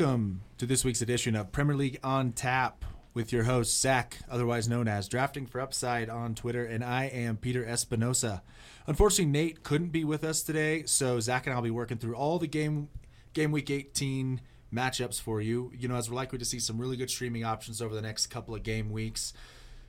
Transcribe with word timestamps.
Welcome 0.00 0.40
to 0.56 0.64
this 0.64 0.82
week's 0.82 1.02
edition 1.02 1.36
of 1.36 1.52
Premier 1.52 1.76
League 1.76 1.98
on 2.02 2.32
Tap 2.32 2.86
with 3.12 3.34
your 3.34 3.42
host 3.42 3.78
Zach, 3.78 4.16
otherwise 4.30 4.66
known 4.66 4.88
as 4.88 5.10
Drafting 5.10 5.44
for 5.44 5.60
Upside 5.60 6.08
on 6.08 6.34
Twitter, 6.34 6.64
and 6.64 6.82
I 6.82 7.04
am 7.04 7.36
Peter 7.36 7.66
Espinosa. 7.66 8.42
Unfortunately, 8.86 9.30
Nate 9.30 9.62
couldn't 9.62 9.90
be 9.90 10.04
with 10.04 10.24
us 10.24 10.42
today, 10.42 10.84
so 10.86 11.20
Zach 11.20 11.46
and 11.46 11.54
I'll 11.54 11.60
be 11.60 11.70
working 11.70 11.98
through 11.98 12.14
all 12.14 12.38
the 12.38 12.46
game 12.46 12.88
game 13.34 13.52
week 13.52 13.68
18 13.68 14.40
matchups 14.72 15.20
for 15.20 15.42
you. 15.42 15.70
You 15.76 15.88
know, 15.88 15.96
as 15.96 16.08
we're 16.08 16.16
likely 16.16 16.38
to 16.38 16.46
see 16.46 16.60
some 16.60 16.78
really 16.78 16.96
good 16.96 17.10
streaming 17.10 17.44
options 17.44 17.82
over 17.82 17.94
the 17.94 18.00
next 18.00 18.28
couple 18.28 18.54
of 18.54 18.62
game 18.62 18.88
weeks, 18.88 19.34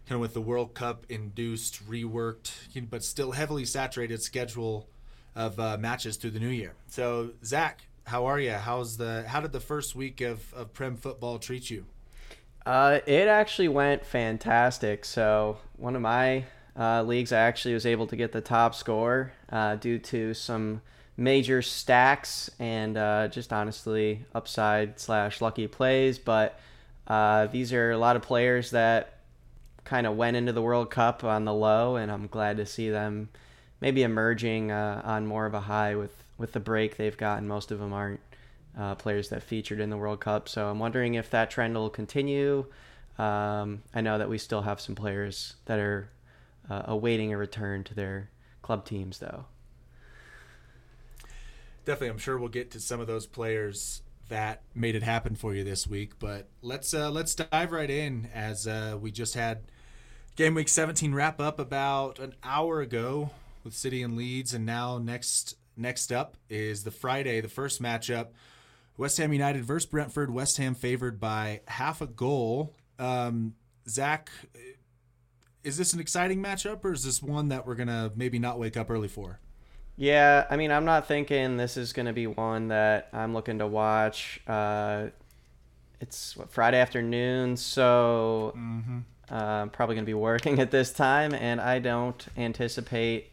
kind 0.10 0.16
of 0.16 0.20
with 0.20 0.34
the 0.34 0.42
World 0.42 0.74
Cup 0.74 1.06
induced, 1.08 1.90
reworked, 1.90 2.52
but 2.90 3.06
still 3.06 3.32
heavily 3.32 3.64
saturated 3.64 4.22
schedule 4.22 4.90
of 5.38 5.58
uh, 5.58 5.78
matches 5.78 6.18
through 6.18 6.32
the 6.32 6.40
new 6.42 6.50
year. 6.50 6.74
So, 6.88 7.32
Zach, 7.46 7.86
how 8.12 8.26
are 8.26 8.38
you? 8.38 8.52
How's 8.52 8.98
the 8.98 9.24
how 9.26 9.40
did 9.40 9.54
the 9.54 9.62
first 9.62 9.96
week 9.96 10.20
of, 10.20 10.54
of 10.54 10.74
Prem 10.74 10.98
football 10.98 11.40
treat 11.40 11.70
you? 11.70 11.86
Uh, 12.66 13.00
it 13.08 13.30
actually 13.30 13.70
went 13.70 14.06
fantastic. 14.06 15.06
So 15.06 15.58
one 15.78 15.96
of 15.96 16.02
my 16.02 16.44
uh, 16.78 17.04
leagues, 17.04 17.32
I 17.32 17.40
actually 17.40 17.74
was 17.74 17.86
able 17.86 18.08
to 18.08 18.18
get 18.18 18.34
the 18.34 18.42
top 18.42 18.76
score 18.76 19.32
uh, 19.50 19.78
due 19.78 19.98
to 19.98 20.34
some 20.34 20.82
major 21.16 21.62
stacks 21.62 22.52
and 22.60 22.98
uh, 22.98 23.30
just 23.30 23.54
honestly 23.54 24.26
upside 24.36 25.00
slash 25.00 25.40
lucky 25.40 25.68
plays. 25.68 26.20
But 26.20 26.60
uh, 27.08 27.48
these 27.48 27.72
are 27.72 27.92
a 27.92 27.98
lot 27.98 28.18
of 28.18 28.24
players 28.24 28.72
that 28.72 29.20
kind 29.86 30.06
of 30.06 30.18
went 30.18 30.36
into 30.36 30.52
the 30.52 30.62
World 30.62 30.92
Cup 30.92 31.24
on 31.24 31.46
the 31.46 31.54
low, 31.54 31.96
and 31.96 32.12
I'm 32.12 32.28
glad 32.28 32.58
to 32.58 32.66
see 32.66 32.90
them 32.90 33.30
maybe 33.80 34.04
emerging 34.04 34.70
uh, 34.70 35.02
on 35.06 35.26
more 35.26 35.46
of 35.46 35.54
a 35.54 35.62
high 35.62 35.96
with 35.96 36.21
with 36.42 36.52
the 36.52 36.60
break 36.60 36.98
they've 36.98 37.18
gotten. 37.18 37.48
Most 37.48 37.72
of 37.72 37.80
them 37.80 37.94
aren't 37.94 38.20
uh, 38.78 38.96
players 38.96 39.30
that 39.30 39.44
featured 39.44 39.80
in 39.80 39.90
the 39.90 39.98
World 39.98 40.20
Cup, 40.20 40.50
so 40.50 40.68
I'm 40.68 40.80
wondering 40.80 41.14
if 41.14 41.30
that 41.30 41.50
trend 41.50 41.76
will 41.76 41.90
continue. 41.90 42.66
Um, 43.18 43.84
I 43.94 44.02
know 44.02 44.18
that 44.18 44.30
we 44.30 44.38
still 44.38 44.62
have 44.64 44.82
some 44.82 44.96
players 44.96 45.56
that 45.66 45.80
are 45.80 46.10
uh, 46.70 46.84
awaiting 46.86 47.34
a 47.34 47.38
return 47.38 47.84
to 47.86 47.94
their 47.94 48.30
club 48.62 48.86
teams, 48.86 49.20
though. 49.20 49.46
Definitely, 51.86 52.10
I'm 52.10 52.18
sure 52.18 52.38
we'll 52.38 52.50
get 52.50 52.72
to 52.72 52.80
some 52.80 53.00
of 53.00 53.08
those 53.08 53.26
players 53.26 54.02
that 54.30 54.62
made 54.74 54.96
it 54.96 55.04
happen 55.04 55.36
for 55.36 55.54
you 55.54 55.64
this 55.64 55.86
week. 55.86 56.18
But 56.18 56.48
let's 56.62 56.94
uh, 56.94 57.12
let's 57.12 57.36
dive 57.36 57.72
right 57.72 57.90
in 57.90 58.30
as 58.34 58.66
uh, 58.66 58.98
we 59.00 59.12
just 59.12 59.34
had 59.34 59.64
game 60.36 60.56
week 60.56 60.70
17 60.70 61.14
wrap 61.14 61.42
up 61.42 61.60
about 61.60 62.18
an 62.20 62.34
hour 62.44 62.82
ago 62.82 63.32
with 63.64 63.76
City 63.76 64.02
and 64.02 64.16
Leeds, 64.16 64.54
and 64.54 64.66
now 64.66 64.98
next 64.98 65.56
next 65.82 66.12
up 66.12 66.38
is 66.50 66.84
the 66.84 66.92
Friday, 66.92 67.42
the 67.42 67.50
first 67.50 67.82
matchup. 67.82 68.28
West 68.98 69.18
Ham 69.18 69.34
United 69.34 69.64
versus 69.66 69.88
Brentford. 69.88 70.32
West 70.32 70.58
Ham 70.58 70.76
favored 70.76 71.20
by 71.20 71.62
half 71.68 72.02
a 72.02 72.08
goal. 72.08 72.76
Um, 73.00 73.56
Zach, 73.88 74.30
is 75.64 75.78
this 75.78 75.94
an 75.94 76.00
exciting 76.00 76.42
matchup, 76.42 76.84
or 76.86 76.94
is 76.94 77.04
this 77.04 77.22
one 77.22 77.50
that 77.50 77.66
we're 77.66 77.76
gonna 77.76 78.12
maybe 78.16 78.38
not 78.38 78.60
wake 78.60 78.78
up 78.78 78.90
early 78.90 79.08
for? 79.08 79.40
Yeah, 79.98 80.48
I 80.50 80.58
mean, 80.58 80.72
I'm 80.72 80.86
not 80.86 81.08
thinking 81.08 81.58
this 81.58 81.78
is 81.78 81.94
going 81.94 82.06
to 82.08 82.14
be 82.14 82.26
one 82.26 82.70
that 82.70 83.10
I'm 83.14 83.34
looking 83.34 83.60
to 83.60 83.68
watch. 83.68 84.42
Uh, 84.48 85.08
it's 86.00 86.36
what, 86.36 86.52
Friday 86.52 86.80
afternoon, 86.80 87.58
so 87.58 88.54
mm-hmm. 88.58 89.00
uh, 89.30 89.36
I'm 89.36 89.70
probably 89.70 89.96
going 89.96 90.06
to 90.06 90.10
be 90.10 90.16
working 90.16 90.60
at 90.62 90.72
this 90.72 90.92
time, 90.92 91.34
and 91.34 91.62
I 91.62 91.80
don't 91.80 92.26
anticipate 92.38 93.31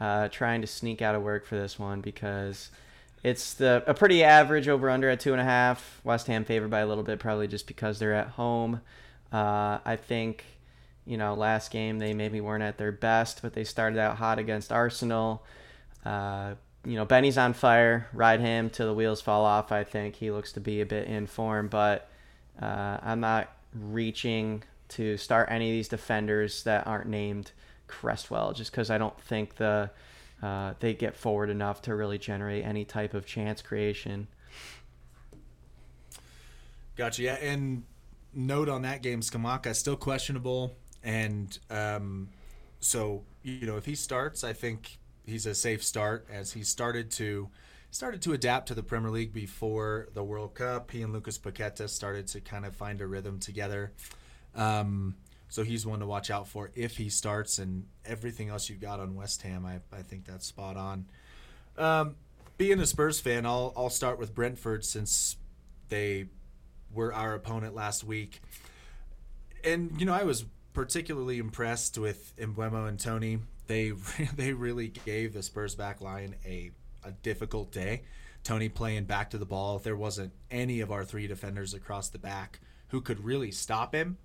uh, 0.00 0.28
trying 0.28 0.60
to 0.60 0.66
sneak 0.66 1.02
out 1.02 1.14
of 1.14 1.22
work 1.22 1.46
for 1.46 1.56
this 1.56 1.78
one 1.78 2.00
because 2.00 2.70
it's 3.22 3.54
the 3.54 3.82
a 3.86 3.94
pretty 3.94 4.22
average 4.22 4.68
over 4.68 4.90
under 4.90 5.08
at 5.08 5.20
two 5.20 5.32
and 5.32 5.40
a 5.40 5.44
half. 5.44 6.00
West 6.04 6.26
Ham 6.26 6.44
favored 6.44 6.70
by 6.70 6.80
a 6.80 6.86
little 6.86 7.04
bit, 7.04 7.18
probably 7.18 7.48
just 7.48 7.66
because 7.66 7.98
they're 7.98 8.14
at 8.14 8.28
home. 8.28 8.80
Uh, 9.32 9.78
I 9.84 9.96
think 9.96 10.44
you 11.04 11.16
know 11.16 11.34
last 11.34 11.70
game 11.70 11.98
they 11.98 12.14
maybe 12.14 12.40
weren't 12.40 12.62
at 12.62 12.78
their 12.78 12.92
best, 12.92 13.42
but 13.42 13.52
they 13.52 13.64
started 13.64 13.98
out 13.98 14.16
hot 14.16 14.38
against 14.38 14.70
Arsenal. 14.70 15.42
Uh, 16.04 16.54
you 16.84 16.94
know 16.94 17.04
Benny's 17.04 17.38
on 17.38 17.52
fire. 17.52 18.06
Ride 18.12 18.40
him 18.40 18.70
till 18.70 18.86
the 18.86 18.94
wheels 18.94 19.20
fall 19.20 19.44
off. 19.44 19.72
I 19.72 19.82
think 19.82 20.16
he 20.16 20.30
looks 20.30 20.52
to 20.52 20.60
be 20.60 20.80
a 20.80 20.86
bit 20.86 21.08
in 21.08 21.26
form, 21.26 21.68
but 21.68 22.08
uh, 22.60 22.98
I'm 23.02 23.20
not 23.20 23.50
reaching 23.74 24.62
to 24.88 25.16
start 25.16 25.48
any 25.50 25.68
of 25.70 25.72
these 25.72 25.88
defenders 25.88 26.62
that 26.62 26.86
aren't 26.86 27.08
named 27.08 27.50
Cresswell, 27.86 28.52
just 28.52 28.70
because 28.70 28.90
I 28.90 28.98
don't 28.98 29.18
think 29.20 29.56
the 29.56 29.90
uh, 30.42 30.74
they 30.80 30.94
get 30.94 31.16
forward 31.16 31.50
enough 31.50 31.82
to 31.82 31.94
really 31.94 32.18
generate 32.18 32.64
any 32.64 32.84
type 32.84 33.14
of 33.14 33.26
chance 33.26 33.62
creation. 33.62 34.28
Gotcha. 36.96 37.22
Yeah, 37.22 37.34
and 37.34 37.84
note 38.32 38.68
on 38.68 38.82
that 38.82 39.02
game, 39.02 39.20
Scamacca 39.20 39.74
still 39.74 39.96
questionable, 39.96 40.76
and 41.02 41.58
um, 41.70 42.28
so 42.80 43.24
you 43.42 43.66
know 43.66 43.76
if 43.76 43.86
he 43.86 43.94
starts, 43.94 44.44
I 44.44 44.52
think 44.52 44.98
he's 45.24 45.46
a 45.46 45.54
safe 45.54 45.82
start 45.82 46.26
as 46.30 46.52
he 46.52 46.62
started 46.62 47.10
to 47.12 47.48
started 47.90 48.20
to 48.22 48.32
adapt 48.32 48.68
to 48.68 48.74
the 48.74 48.82
Premier 48.82 49.10
League 49.10 49.32
before 49.32 50.08
the 50.12 50.22
World 50.22 50.54
Cup. 50.54 50.90
He 50.90 51.02
and 51.02 51.12
Lucas 51.12 51.38
Paqueta 51.38 51.88
started 51.88 52.26
to 52.28 52.40
kind 52.40 52.66
of 52.66 52.74
find 52.74 53.00
a 53.00 53.06
rhythm 53.06 53.38
together. 53.38 53.92
Um, 54.54 55.16
so 55.48 55.62
he's 55.62 55.86
one 55.86 56.00
to 56.00 56.06
watch 56.06 56.30
out 56.30 56.48
for 56.48 56.70
if 56.74 56.96
he 56.96 57.08
starts, 57.08 57.58
and 57.58 57.86
everything 58.04 58.48
else 58.48 58.68
you've 58.68 58.80
got 58.80 59.00
on 59.00 59.14
West 59.14 59.42
Ham, 59.42 59.64
I, 59.64 59.80
I 59.96 60.02
think 60.02 60.26
that's 60.26 60.46
spot 60.46 60.76
on. 60.76 61.06
Um, 61.78 62.16
being 62.58 62.80
a 62.80 62.86
Spurs 62.86 63.20
fan, 63.20 63.46
I'll 63.46 63.72
I'll 63.76 63.90
start 63.90 64.18
with 64.18 64.34
Brentford 64.34 64.84
since 64.84 65.36
they 65.88 66.26
were 66.92 67.12
our 67.12 67.34
opponent 67.34 67.74
last 67.74 68.02
week, 68.02 68.40
and 69.62 69.92
you 69.98 70.06
know 70.06 70.14
I 70.14 70.24
was 70.24 70.44
particularly 70.72 71.38
impressed 71.38 71.98
with 71.98 72.34
Mbeumo 72.36 72.88
and 72.88 72.98
Toney. 72.98 73.38
They 73.66 73.90
they 74.36 74.52
really 74.52 74.88
gave 74.88 75.32
the 75.32 75.42
Spurs 75.42 75.74
back 75.74 76.00
line 76.00 76.34
a 76.44 76.70
a 77.04 77.12
difficult 77.12 77.72
day. 77.72 78.02
Toney 78.42 78.68
playing 78.68 79.04
back 79.04 79.30
to 79.30 79.38
the 79.38 79.46
ball. 79.46 79.78
There 79.78 79.96
wasn't 79.96 80.32
any 80.50 80.80
of 80.80 80.92
our 80.92 81.04
three 81.04 81.26
defenders 81.26 81.74
across 81.74 82.08
the 82.08 82.18
back 82.18 82.60
who 82.88 83.00
could 83.00 83.24
really 83.24 83.50
stop 83.50 83.92
him 83.92 84.18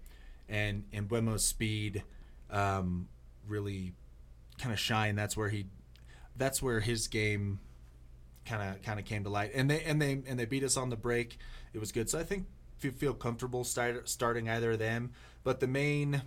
and 0.51 0.83
and 0.93 1.09
Mbeumo's 1.09 1.43
speed 1.43 2.03
um, 2.51 3.07
really 3.47 3.93
kind 4.59 4.73
of 4.73 4.79
shine. 4.79 5.15
That's 5.15 5.35
where 5.35 5.49
he, 5.49 5.65
that's 6.35 6.61
where 6.61 6.81
his 6.81 7.07
game 7.07 7.59
kind 8.45 8.61
of 8.75 8.81
kind 8.83 8.99
of 8.99 9.05
came 9.05 9.23
to 9.23 9.29
light. 9.29 9.51
And 9.55 9.71
they 9.71 9.81
and 9.81 9.99
they 9.99 10.21
and 10.27 10.37
they 10.37 10.45
beat 10.45 10.63
us 10.63 10.77
on 10.77 10.89
the 10.89 10.97
break. 10.97 11.39
It 11.73 11.79
was 11.79 11.91
good. 11.91 12.09
So 12.09 12.19
I 12.19 12.23
think 12.23 12.45
if 12.77 12.83
you 12.83 12.91
feel 12.91 13.13
comfortable 13.13 13.63
start, 13.63 14.07
starting 14.09 14.49
either 14.49 14.71
of 14.71 14.79
them, 14.79 15.11
but 15.43 15.59
the 15.59 15.67
main. 15.67 16.21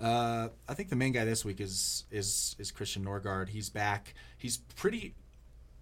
Uh, 0.00 0.48
I 0.68 0.74
think 0.74 0.88
the 0.88 0.96
main 0.96 1.12
guy 1.12 1.24
this 1.24 1.44
week 1.44 1.60
is 1.60 2.04
is 2.10 2.56
is 2.58 2.72
Christian 2.72 3.04
Norgard. 3.04 3.50
He's 3.50 3.70
back. 3.70 4.14
He's 4.36 4.56
pretty 4.56 5.14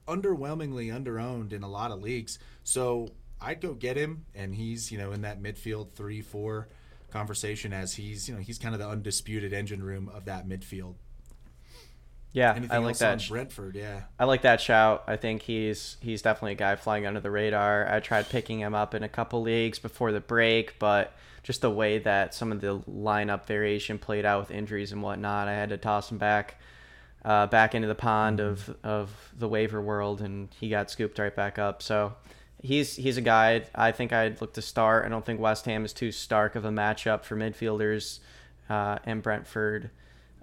underwhelmingly 0.06 0.92
underowned 0.92 1.54
in 1.54 1.62
a 1.62 1.68
lot 1.68 1.90
of 1.90 2.02
leagues. 2.02 2.38
So 2.62 3.08
I'd 3.40 3.62
go 3.62 3.72
get 3.72 3.96
him, 3.96 4.26
and 4.34 4.54
he's 4.54 4.92
you 4.92 4.98
know 4.98 5.12
in 5.12 5.22
that 5.22 5.42
midfield 5.42 5.92
three 5.92 6.20
four 6.20 6.68
conversation 7.10 7.72
as 7.72 7.94
he's 7.94 8.28
you 8.28 8.34
know 8.34 8.40
he's 8.40 8.58
kind 8.58 8.74
of 8.74 8.80
the 8.80 8.88
undisputed 8.88 9.52
engine 9.52 9.82
room 9.82 10.08
of 10.12 10.24
that 10.26 10.48
midfield. 10.48 10.94
Yeah, 12.32 12.52
Anything 12.54 12.70
I 12.70 12.78
like 12.78 12.98
that. 12.98 13.26
Brentford, 13.28 13.74
yeah. 13.74 14.02
I 14.18 14.24
like 14.24 14.42
that 14.42 14.60
shout. 14.60 15.02
I 15.08 15.16
think 15.16 15.42
he's 15.42 15.96
he's 16.00 16.22
definitely 16.22 16.52
a 16.52 16.56
guy 16.56 16.76
flying 16.76 17.06
under 17.06 17.20
the 17.20 17.30
radar. 17.30 17.92
I 17.92 17.98
tried 18.00 18.28
picking 18.28 18.60
him 18.60 18.74
up 18.74 18.94
in 18.94 19.02
a 19.02 19.08
couple 19.08 19.42
leagues 19.42 19.80
before 19.80 20.12
the 20.12 20.20
break, 20.20 20.78
but 20.78 21.12
just 21.42 21.60
the 21.60 21.70
way 21.70 21.98
that 21.98 22.34
some 22.34 22.52
of 22.52 22.60
the 22.60 22.78
lineup 22.80 23.46
variation 23.46 23.98
played 23.98 24.24
out 24.24 24.40
with 24.40 24.50
injuries 24.52 24.92
and 24.92 25.02
whatnot, 25.02 25.48
I 25.48 25.54
had 25.54 25.70
to 25.70 25.76
toss 25.76 26.10
him 26.10 26.18
back 26.18 26.60
uh, 27.24 27.46
back 27.48 27.74
into 27.74 27.88
the 27.88 27.96
pond 27.96 28.38
mm-hmm. 28.38 28.70
of 28.70 28.76
of 28.84 29.32
the 29.36 29.48
waiver 29.48 29.80
world, 29.80 30.20
and 30.20 30.48
he 30.60 30.68
got 30.68 30.90
scooped 30.90 31.18
right 31.18 31.34
back 31.34 31.58
up. 31.58 31.82
So 31.82 32.14
he's 32.62 32.96
he's 32.96 33.16
a 33.16 33.22
guy 33.22 33.62
I 33.74 33.92
think 33.92 34.12
I'd 34.12 34.40
look 34.40 34.54
to 34.54 34.62
start. 34.62 35.04
I 35.04 35.08
don't 35.08 35.24
think 35.24 35.40
West 35.40 35.64
Ham 35.66 35.84
is 35.84 35.92
too 35.92 36.12
stark 36.12 36.54
of 36.54 36.64
a 36.64 36.70
matchup 36.70 37.24
for 37.24 37.36
midfielders, 37.36 38.20
uh, 38.68 38.98
and 39.04 39.22
Brentford 39.22 39.90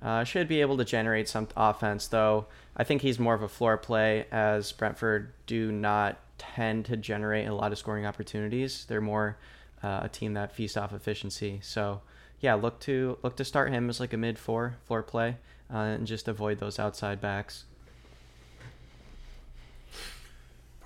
uh, 0.01 0.23
should 0.23 0.47
be 0.47 0.61
able 0.61 0.77
to 0.77 0.85
generate 0.85 1.29
some 1.29 1.47
offense. 1.55 2.07
Though 2.07 2.47
I 2.75 2.83
think 2.83 3.01
he's 3.01 3.19
more 3.19 3.33
of 3.33 3.41
a 3.41 3.47
floor 3.47 3.77
play, 3.77 4.25
as 4.31 4.71
Brentford 4.71 5.31
do 5.45 5.71
not 5.71 6.17
tend 6.37 6.85
to 6.85 6.97
generate 6.97 7.47
a 7.47 7.53
lot 7.53 7.71
of 7.71 7.77
scoring 7.77 8.05
opportunities. 8.05 8.85
They're 8.85 9.01
more 9.01 9.37
uh, 9.83 10.01
a 10.03 10.09
team 10.09 10.33
that 10.35 10.51
feasts 10.51 10.77
off 10.77 10.93
efficiency. 10.93 11.59
So 11.61 12.01
yeah, 12.39 12.53
look 12.55 12.79
to 12.81 13.17
look 13.23 13.35
to 13.37 13.45
start 13.45 13.71
him 13.71 13.89
as 13.89 13.99
like 13.99 14.13
a 14.13 14.17
mid 14.17 14.37
four 14.37 14.75
floor 14.85 15.03
play, 15.03 15.37
uh, 15.73 15.77
and 15.77 16.07
just 16.07 16.27
avoid 16.27 16.59
those 16.59 16.79
outside 16.79 17.21
backs. 17.21 17.65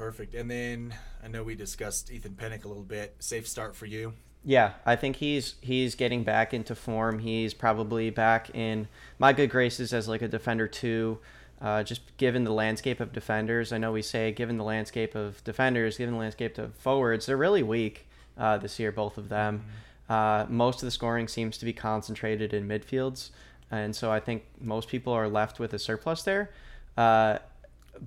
Perfect. 0.01 0.33
And 0.33 0.49
then 0.49 0.95
I 1.23 1.27
know 1.27 1.43
we 1.43 1.53
discussed 1.53 2.11
Ethan 2.11 2.33
Pinnock 2.33 2.65
a 2.65 2.67
little 2.67 2.81
bit. 2.81 3.13
Safe 3.19 3.47
start 3.47 3.75
for 3.75 3.85
you. 3.85 4.13
Yeah, 4.43 4.73
I 4.83 4.95
think 4.95 5.17
he's 5.17 5.53
he's 5.61 5.93
getting 5.93 6.23
back 6.23 6.55
into 6.55 6.73
form. 6.73 7.19
He's 7.19 7.53
probably 7.53 8.09
back 8.09 8.49
in 8.55 8.87
my 9.19 9.31
good 9.31 9.51
graces 9.51 9.93
as 9.93 10.07
like 10.07 10.23
a 10.23 10.27
defender 10.27 10.67
too. 10.67 11.19
Uh, 11.61 11.83
just 11.83 12.17
given 12.17 12.45
the 12.45 12.51
landscape 12.51 12.99
of 12.99 13.13
defenders, 13.13 13.71
I 13.71 13.77
know 13.77 13.91
we 13.91 14.01
say 14.01 14.31
given 14.31 14.57
the 14.57 14.63
landscape 14.63 15.13
of 15.13 15.43
defenders, 15.43 15.99
given 15.99 16.15
the 16.15 16.19
landscape 16.19 16.57
of 16.57 16.73
forwards, 16.73 17.27
they're 17.27 17.37
really 17.37 17.61
weak 17.61 18.07
uh, 18.39 18.57
this 18.57 18.79
year, 18.79 18.91
both 18.91 19.19
of 19.19 19.29
them. 19.29 19.65
Mm-hmm. 20.09 20.11
Uh, 20.11 20.45
most 20.49 20.81
of 20.81 20.87
the 20.87 20.91
scoring 20.91 21.27
seems 21.27 21.59
to 21.59 21.65
be 21.65 21.73
concentrated 21.73 22.55
in 22.55 22.67
midfields, 22.67 23.29
and 23.69 23.95
so 23.95 24.11
I 24.11 24.19
think 24.19 24.45
most 24.59 24.87
people 24.89 25.13
are 25.13 25.27
left 25.27 25.59
with 25.59 25.75
a 25.75 25.79
surplus 25.79 26.23
there. 26.23 26.49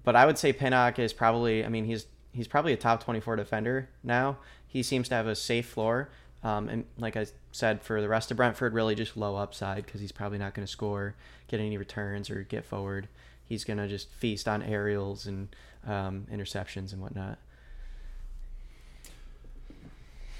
But 0.02 0.16
I 0.16 0.26
would 0.26 0.38
say 0.38 0.52
Pinnock 0.52 0.98
is 0.98 1.12
probably, 1.12 1.64
I 1.64 1.68
mean, 1.68 1.84
he's 1.84 2.06
he's 2.32 2.48
probably 2.48 2.72
a 2.72 2.76
top 2.76 3.02
24 3.04 3.36
defender 3.36 3.88
now. 4.02 4.38
He 4.66 4.82
seems 4.82 5.08
to 5.08 5.14
have 5.14 5.26
a 5.26 5.36
safe 5.36 5.66
floor. 5.66 6.10
Um, 6.42 6.68
and 6.68 6.84
like 6.98 7.16
I 7.16 7.26
said, 7.52 7.80
for 7.80 8.02
the 8.02 8.08
rest 8.08 8.30
of 8.30 8.36
Brentford, 8.36 8.74
really 8.74 8.94
just 8.94 9.16
low 9.16 9.36
upside 9.36 9.86
because 9.86 10.00
he's 10.00 10.12
probably 10.12 10.38
not 10.38 10.52
going 10.52 10.66
to 10.66 10.70
score, 10.70 11.14
get 11.48 11.60
any 11.60 11.78
returns, 11.78 12.28
or 12.28 12.42
get 12.42 12.64
forward. 12.64 13.08
He's 13.46 13.64
going 13.64 13.78
to 13.78 13.88
just 13.88 14.10
feast 14.10 14.46
on 14.46 14.62
aerials 14.62 15.26
and 15.26 15.48
um, 15.86 16.26
interceptions 16.30 16.92
and 16.92 17.00
whatnot. 17.00 17.38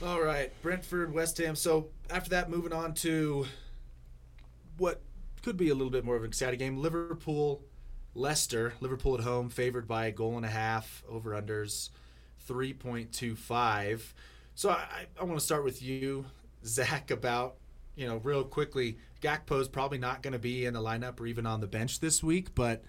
All 0.05 0.21
right, 0.21 0.53
Brentford, 0.61 1.15
West 1.15 1.39
Ham. 1.39 1.57
So 1.57 1.89
after 2.11 2.31
that, 2.31 2.51
moving 2.51 2.73
on 2.73 2.93
to 2.95 3.47
what 4.77 5.01
could 5.43 5.57
be 5.57 5.71
a 5.71 5.75
little 5.75 5.91
bit 5.91 6.05
more 6.05 6.17
of 6.17 6.23
an 6.23 6.29
exciting 6.29 6.59
game. 6.59 6.77
Liverpool, 6.79 7.63
Leicester. 8.15 8.75
Liverpool 8.81 9.15
at 9.17 9.21
home, 9.25 9.51
favored 9.51 9.87
by 9.87 10.07
a 10.07 10.13
goal 10.13 10.37
and 10.37 10.47
a 10.47 10.51
half. 10.51 11.03
Over 11.09 11.31
unders, 11.31 11.91
three 12.41 12.73
point 12.73 13.13
two 13.13 13.37
five. 13.37 14.15
So 14.55 14.71
I, 14.71 15.07
I 15.21 15.25
want 15.25 15.39
to 15.39 15.45
start 15.45 15.65
with 15.65 15.83
you, 15.83 16.27
Zach, 16.65 17.11
about 17.11 17.57
you 17.97 18.07
know 18.07 18.17
real 18.19 18.45
quickly. 18.45 18.99
Gakpo's 19.21 19.69
probably 19.69 19.99
not 19.99 20.23
going 20.23 20.35
to 20.35 20.39
be 20.39 20.67
in 20.67 20.75
the 20.75 20.83
lineup 20.83 21.19
or 21.19 21.27
even 21.27 21.47
on 21.47 21.61
the 21.61 21.67
bench 21.67 22.01
this 22.01 22.23
week, 22.23 22.55
but 22.55 22.85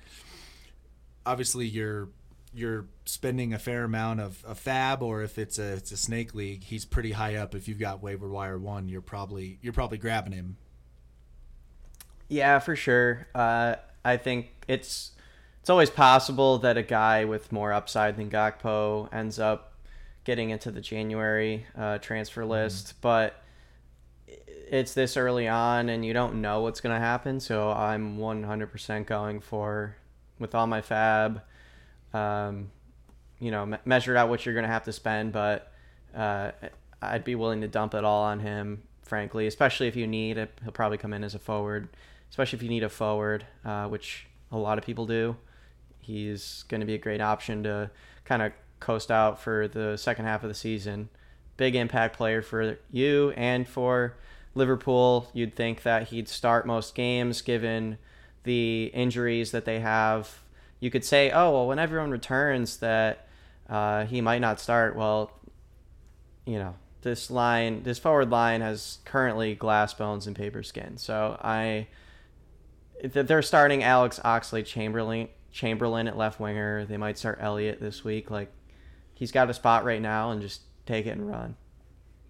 obviously 1.25 1.65
you're 1.65 2.09
you're 2.53 2.85
spending 3.05 3.53
a 3.53 3.59
fair 3.59 3.83
amount 3.83 4.19
of 4.19 4.43
a 4.47 4.55
fab, 4.55 5.01
or 5.01 5.23
if 5.23 5.37
it's 5.37 5.59
a 5.59 5.73
it's 5.73 5.91
a 5.91 5.97
snake 5.97 6.35
league, 6.35 6.63
he's 6.63 6.85
pretty 6.85 7.11
high 7.11 7.35
up. 7.35 7.55
If 7.55 7.67
you've 7.67 7.79
got 7.79 8.03
waiver 8.03 8.29
wire 8.29 8.57
one, 8.57 8.87
you're 8.87 9.01
probably 9.01 9.59
you're 9.61 9.73
probably 9.73 9.97
grabbing 9.97 10.33
him. 10.33 10.57
Yeah, 12.27 12.59
for 12.59 12.75
sure. 12.75 13.27
Uh, 13.35 13.75
I 14.03 14.17
think 14.17 14.51
it's 14.67 15.11
it's 15.65 15.69
always 15.71 15.89
possible 15.89 16.59
that 16.59 16.77
a 16.77 16.83
guy 16.83 17.25
with 17.25 17.51
more 17.51 17.73
upside 17.73 18.17
than 18.17 18.29
Gakpo 18.29 19.11
ends 19.11 19.39
up 19.39 19.73
getting 20.23 20.51
into 20.51 20.69
the 20.69 20.79
January 20.79 21.65
uh, 21.75 21.97
transfer 21.97 22.41
mm-hmm. 22.41 22.51
list, 22.51 22.85
mm-hmm. 22.89 22.97
but 23.01 23.41
it's 24.27 24.93
this 24.93 25.17
early 25.17 25.47
on 25.47 25.89
and 25.89 26.05
you 26.05 26.13
don't 26.13 26.39
know 26.39 26.61
what's 26.61 26.81
going 26.81 26.93
to 26.93 26.99
happen. 26.99 27.39
So 27.39 27.71
I'm 27.71 28.19
100% 28.19 29.07
going 29.07 29.39
for, 29.39 29.95
with 30.37 30.53
all 30.53 30.67
my 30.67 30.81
fab, 30.81 31.41
um, 32.13 32.69
you 33.39 33.49
know, 33.49 33.65
me- 33.65 33.79
measured 33.85 34.17
out 34.17 34.29
what 34.29 34.45
you're 34.45 34.53
going 34.53 34.67
to 34.67 34.71
have 34.71 34.83
to 34.83 34.93
spend, 34.93 35.31
but 35.33 35.71
uh, 36.15 36.51
I'd 37.01 37.23
be 37.23 37.33
willing 37.33 37.61
to 37.61 37.67
dump 37.67 37.95
it 37.95 38.03
all 38.03 38.21
on 38.25 38.39
him, 38.39 38.83
frankly, 39.01 39.47
especially 39.47 39.87
if 39.87 39.95
you 39.95 40.05
need 40.05 40.37
it. 40.37 40.51
He'll 40.61 40.71
probably 40.71 40.99
come 40.99 41.11
in 41.11 41.23
as 41.23 41.33
a 41.33 41.39
forward, 41.39 41.89
especially 42.29 42.57
if 42.57 42.61
you 42.61 42.69
need 42.69 42.83
a 42.83 42.89
forward, 42.89 43.47
uh, 43.65 43.87
which 43.87 44.27
a 44.51 44.59
lot 44.59 44.77
of 44.77 44.83
people 44.85 45.07
do. 45.07 45.35
He's 46.05 46.63
going 46.67 46.81
to 46.81 46.87
be 46.87 46.93
a 46.93 46.99
great 46.99 47.21
option 47.21 47.63
to 47.63 47.89
kind 48.25 48.41
of 48.41 48.51
coast 48.79 49.09
out 49.11 49.41
for 49.41 49.67
the 49.67 49.97
second 49.97 50.25
half 50.25 50.43
of 50.43 50.49
the 50.49 50.55
season. 50.55 51.09
Big 51.57 51.75
impact 51.75 52.17
player 52.17 52.41
for 52.41 52.77
you 52.91 53.31
and 53.35 53.67
for 53.67 54.15
Liverpool. 54.53 55.29
You'd 55.33 55.55
think 55.55 55.83
that 55.83 56.09
he'd 56.09 56.27
start 56.27 56.67
most 56.67 56.95
games 56.95 57.41
given 57.41 57.97
the 58.43 58.91
injuries 58.93 59.51
that 59.51 59.65
they 59.65 59.79
have. 59.79 60.39
You 60.79 60.91
could 60.91 61.03
say, 61.05 61.31
oh, 61.31 61.51
well, 61.51 61.67
when 61.67 61.79
everyone 61.79 62.11
returns, 62.11 62.77
that 62.77 63.27
uh, 63.69 64.05
he 64.05 64.21
might 64.21 64.39
not 64.39 64.59
start. 64.59 64.95
Well, 64.95 65.31
you 66.45 66.59
know, 66.59 66.75
this 67.01 67.31
line, 67.31 67.83
this 67.83 67.97
forward 67.97 68.29
line 68.29 68.61
has 68.61 68.99
currently 69.05 69.55
glass 69.55 69.93
bones 69.93 70.27
and 70.27 70.35
paper 70.35 70.61
skin. 70.61 70.97
So 70.97 71.39
I, 71.41 71.87
they're 73.03 73.41
starting 73.41 73.83
Alex 73.83 74.19
Oxlade 74.23 74.65
Chamberlain, 74.65 75.29
Chamberlain 75.55 76.07
at 76.09 76.17
left 76.17 76.37
winger. 76.37 76.85
They 76.85 76.97
might 76.97 77.17
start 77.17 77.39
Elliott 77.41 77.79
this 77.79 78.03
week. 78.03 78.29
Like 78.29 78.51
he's 79.13 79.31
got 79.31 79.49
a 79.49 79.53
spot 79.53 79.85
right 79.85 80.01
now 80.01 80.31
and 80.31 80.41
just 80.41 80.61
take 80.85 81.05
it 81.05 81.11
and 81.11 81.27
run. 81.27 81.55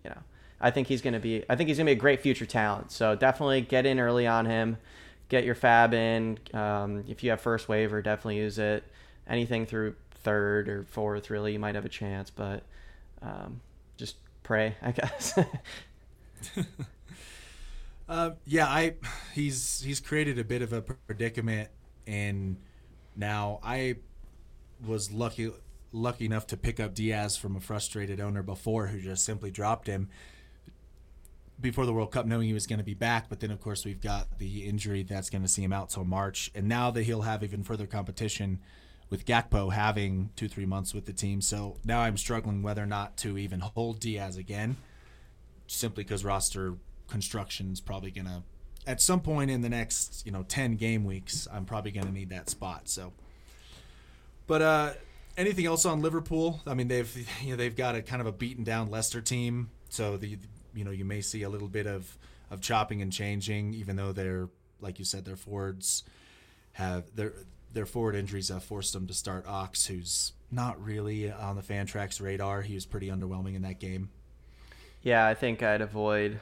You 0.03 0.11
know, 0.11 0.21
I 0.61 0.69
think 0.69 0.87
he's 0.87 1.01
going 1.01 1.15
to 1.15 1.19
be. 1.19 1.43
I 1.49 1.55
think 1.55 1.67
he's 1.67 1.77
going 1.77 1.87
to 1.87 1.89
be 1.89 1.97
a 1.97 1.99
great 1.99 2.21
future 2.21 2.45
talent. 2.45 2.91
So 2.91 3.15
definitely 3.15 3.61
get 3.61 3.87
in 3.87 3.99
early 3.99 4.27
on 4.27 4.45
him. 4.45 4.77
Get 5.27 5.43
your 5.43 5.55
fab 5.55 5.95
in. 5.95 6.37
Um, 6.53 7.03
if 7.07 7.23
you 7.23 7.31
have 7.31 7.41
first 7.41 7.67
waiver, 7.67 7.99
definitely 8.03 8.37
use 8.37 8.59
it. 8.59 8.83
Anything 9.27 9.65
through 9.65 9.95
third 10.23 10.69
or 10.69 10.83
fourth, 10.83 11.31
really, 11.31 11.53
you 11.53 11.59
might 11.59 11.73
have 11.73 11.85
a 11.85 11.89
chance. 11.89 12.29
But 12.29 12.61
um, 13.23 13.59
just 13.97 14.17
pray, 14.43 14.75
I 14.83 14.91
guess. 14.91 15.39
uh, 18.07 18.31
yeah, 18.45 18.67
I 18.67 18.93
he's 19.33 19.81
he's 19.81 19.99
created 19.99 20.37
a 20.37 20.43
bit 20.43 20.61
of 20.61 20.73
a 20.73 20.83
predicament, 20.83 21.69
and 22.05 22.57
now 23.15 23.59
I 23.63 23.95
was 24.85 25.11
lucky 25.11 25.51
lucky 25.91 26.25
enough 26.25 26.47
to 26.47 26.57
pick 26.57 26.79
up 26.79 26.93
Diaz 26.93 27.37
from 27.37 27.55
a 27.55 27.59
frustrated 27.59 28.19
owner 28.19 28.43
before 28.43 28.87
who 28.87 28.99
just 28.99 29.23
simply 29.23 29.49
dropped 29.49 29.87
him 29.87 30.09
before 31.59 31.85
the 31.85 31.93
World 31.93 32.11
Cup, 32.11 32.25
knowing 32.25 32.47
he 32.47 32.53
was 32.53 32.67
going 32.67 32.79
to 32.79 32.85
be 32.85 32.93
back. 32.93 33.29
But 33.29 33.39
then, 33.39 33.51
of 33.51 33.61
course, 33.61 33.85
we've 33.85 34.01
got 34.01 34.39
the 34.39 34.65
injury 34.65 35.03
that's 35.03 35.29
going 35.29 35.41
to 35.41 35.47
see 35.47 35.63
him 35.63 35.71
out 35.71 35.89
till 35.89 36.03
March. 36.03 36.51
And 36.53 36.67
now 36.67 36.91
that 36.91 37.03
he'll 37.03 37.21
have 37.21 37.43
even 37.43 37.63
further 37.63 37.87
competition 37.87 38.59
with 39.09 39.25
Gakpo 39.25 39.71
having 39.71 40.31
two, 40.35 40.47
three 40.47 40.65
months 40.65 40.93
with 40.93 41.05
the 41.05 41.13
team. 41.13 41.39
So 41.41 41.77
now 41.85 42.01
I'm 42.01 42.17
struggling 42.17 42.61
whether 42.61 42.83
or 42.83 42.87
not 42.87 43.17
to 43.17 43.37
even 43.37 43.59
hold 43.59 43.99
Diaz 43.99 44.35
again, 44.35 44.77
simply 45.67 46.03
because 46.03 46.25
roster 46.25 46.75
construction 47.07 47.71
is 47.71 47.81
probably 47.81 48.11
going 48.11 48.25
to, 48.25 48.43
at 48.87 49.01
some 49.01 49.19
point 49.19 49.51
in 49.51 49.61
the 49.61 49.69
next, 49.69 50.25
you 50.25 50.31
know, 50.31 50.43
10 50.43 50.75
game 50.75 51.03
weeks, 51.03 51.47
I'm 51.51 51.65
probably 51.65 51.91
going 51.91 52.05
to 52.07 52.13
need 52.13 52.29
that 52.29 52.49
spot. 52.49 52.87
So, 52.87 53.13
but, 54.47 54.61
uh, 54.61 54.93
anything 55.37 55.65
else 55.65 55.85
on 55.85 56.01
Liverpool? 56.01 56.61
I 56.65 56.73
mean, 56.73 56.87
they've 56.87 57.27
you 57.41 57.51
know 57.51 57.55
they've 57.55 57.75
got 57.75 57.95
a 57.95 58.01
kind 58.01 58.21
of 58.21 58.27
a 58.27 58.31
beaten 58.31 58.63
down 58.63 58.89
Leicester 58.89 59.21
team, 59.21 59.69
so 59.89 60.17
the 60.17 60.37
you 60.73 60.83
know 60.83 60.91
you 60.91 61.05
may 61.05 61.21
see 61.21 61.43
a 61.43 61.49
little 61.49 61.67
bit 61.67 61.87
of 61.87 62.17
of 62.51 62.61
chopping 62.61 63.01
and 63.01 63.11
changing, 63.11 63.73
even 63.73 63.95
though 63.95 64.11
they're 64.11 64.49
like 64.81 64.99
you 64.99 65.05
said, 65.05 65.25
their 65.25 65.35
forwards 65.35 66.03
have 66.73 67.15
their 67.15 67.33
their 67.73 67.85
forward 67.85 68.15
injuries 68.15 68.49
have 68.49 68.63
forced 68.63 68.93
them 68.93 69.07
to 69.07 69.13
start 69.13 69.45
Ox, 69.47 69.87
who's 69.87 70.33
not 70.51 70.81
really 70.83 71.31
on 71.31 71.55
the 71.55 71.61
Fantrax 71.61 72.21
radar. 72.21 72.61
He 72.61 72.75
was 72.75 72.85
pretty 72.85 73.09
underwhelming 73.09 73.55
in 73.55 73.63
that 73.63 73.79
game. 73.79 74.09
Yeah, 75.01 75.27
I 75.27 75.33
think 75.33 75.61
I'd 75.61 75.81
avoid 75.81 76.39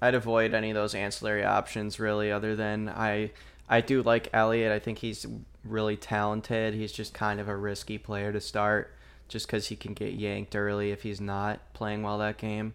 I'd 0.00 0.14
avoid 0.14 0.54
any 0.54 0.70
of 0.70 0.74
those 0.74 0.94
ancillary 0.94 1.44
options 1.44 1.98
really, 1.98 2.30
other 2.30 2.54
than 2.54 2.88
I 2.88 3.30
I 3.68 3.80
do 3.80 4.02
like 4.02 4.28
Elliott. 4.32 4.72
I 4.72 4.78
think 4.78 4.98
he's 4.98 5.26
really 5.64 5.96
talented. 5.96 6.74
He's 6.74 6.92
just 6.92 7.12
kind 7.12 7.40
of 7.40 7.48
a 7.48 7.56
risky 7.56 7.98
player 7.98 8.32
to 8.32 8.40
start 8.40 8.94
just 9.28 9.46
because 9.46 9.68
he 9.68 9.76
can 9.76 9.92
get 9.92 10.14
yanked 10.14 10.56
early 10.56 10.90
if 10.90 11.02
he's 11.02 11.20
not 11.20 11.60
playing 11.74 12.02
well 12.02 12.18
that 12.18 12.38
game. 12.38 12.74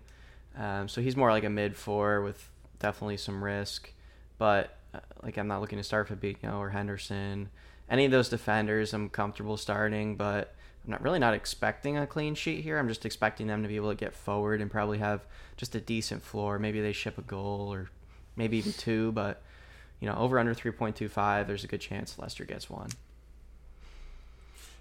Um, 0.56 0.88
so 0.88 1.02
he's 1.02 1.18
more 1.18 1.32
like 1.32 1.44
a 1.44 1.50
mid 1.50 1.76
four 1.76 2.22
with 2.22 2.50
definitely 2.80 3.18
some 3.18 3.44
risk. 3.44 3.92
But 4.38 4.78
uh, 4.94 5.00
like 5.24 5.38
I'm 5.38 5.48
not 5.48 5.62
looking 5.62 5.80
to 5.80 5.84
start 5.84 6.10
Fabinho 6.10 6.60
or 6.60 6.70
Henderson. 6.70 7.50
Any 7.90 8.06
of 8.06 8.12
those 8.12 8.30
defenders 8.30 8.94
I'm 8.94 9.10
comfortable 9.10 9.58
starting, 9.58 10.16
but 10.16 10.54
I'm 10.86 10.92
not 10.92 11.02
really 11.02 11.20
not 11.20 11.34
expecting 11.34 11.98
a 11.98 12.06
clean 12.06 12.36
sheet 12.36 12.64
here. 12.64 12.78
I'm 12.78 12.90
just 12.90 13.06
expecting 13.06 13.48
them 13.48 13.62
to 13.64 13.70
be 13.70 13.78
able 13.78 13.90
to 13.90 13.96
get 13.96 14.14
forward 14.14 14.62
and 14.62 14.70
probably 14.70 14.98
have 14.98 15.26
just 15.56 15.76
a 15.76 15.80
decent 15.80 16.24
floor. 16.24 16.60
Maybe 16.60 16.82
they 16.82 16.92
ship 16.92 17.18
a 17.18 17.22
goal 17.22 17.74
or 17.74 17.90
maybe 18.36 18.58
even 18.58 18.74
two, 18.74 19.12
but 19.14 19.42
you 20.00 20.10
know, 20.10 20.16
over 20.16 20.38
under 20.38 20.54
3.25, 20.54 21.48
there's 21.48 21.64
a 21.64 21.68
good 21.68 21.80
chance 21.80 22.20
Leicester 22.20 22.44
gets 22.44 22.70
one. 22.70 22.90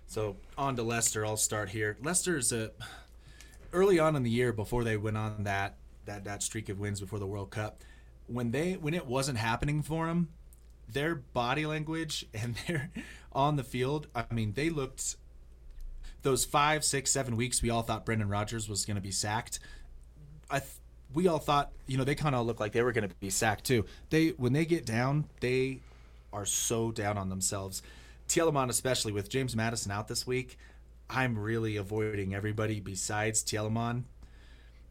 So 0.08 0.36
on 0.58 0.76
to 0.76 0.82
Leicester. 0.82 1.24
I'll 1.24 1.36
start 1.36 1.70
here. 1.70 1.96
Leicester's 2.02 2.52
a 2.52 2.72
early 3.72 3.98
on 3.98 4.16
in 4.16 4.24
the 4.24 4.30
year 4.30 4.52
before 4.52 4.84
they 4.84 4.96
went 4.96 5.16
on 5.16 5.44
that 5.44 5.76
that 6.04 6.24
that 6.24 6.42
streak 6.42 6.68
of 6.68 6.78
wins 6.78 7.00
before 7.00 7.18
the 7.18 7.26
World 7.26 7.50
Cup. 7.50 7.80
When 8.26 8.50
they 8.50 8.74
when 8.74 8.92
it 8.92 9.06
wasn't 9.06 9.38
happening 9.38 9.80
for 9.80 10.06
them, 10.06 10.28
their 10.86 11.14
body 11.14 11.64
language 11.64 12.26
and 12.34 12.56
their 12.66 12.90
on 13.32 13.56
the 13.56 13.64
field. 13.64 14.08
I 14.14 14.24
mean, 14.30 14.52
they 14.52 14.68
looked 14.68 15.16
those 16.22 16.44
five, 16.44 16.84
six, 16.84 17.10
seven 17.10 17.36
weeks. 17.36 17.62
We 17.62 17.70
all 17.70 17.82
thought 17.82 18.06
Brendan 18.06 18.28
Rodgers 18.28 18.68
was 18.68 18.84
going 18.84 18.96
to 18.96 19.02
be 19.02 19.10
sacked. 19.10 19.58
I 20.50 20.60
th- 20.60 20.70
we 21.14 21.28
all 21.28 21.38
thought, 21.38 21.72
you 21.86 21.98
know, 21.98 22.04
they 22.04 22.14
kind 22.14 22.34
of 22.34 22.46
looked 22.46 22.60
like 22.60 22.72
they 22.72 22.82
were 22.82 22.92
going 22.92 23.08
to 23.08 23.14
be 23.16 23.30
sacked 23.30 23.64
too. 23.64 23.84
They 24.10 24.28
when 24.30 24.52
they 24.52 24.64
get 24.64 24.86
down, 24.86 25.26
they 25.40 25.80
are 26.32 26.46
so 26.46 26.90
down 26.90 27.18
on 27.18 27.28
themselves. 27.28 27.82
Tielemans, 28.28 28.70
especially 28.70 29.12
with 29.12 29.28
James 29.28 29.54
Maddison 29.54 29.92
out 29.92 30.08
this 30.08 30.26
week, 30.26 30.56
I'm 31.10 31.38
really 31.38 31.76
avoiding 31.76 32.34
everybody 32.34 32.80
besides 32.80 33.42
Tielemans. 33.42 34.04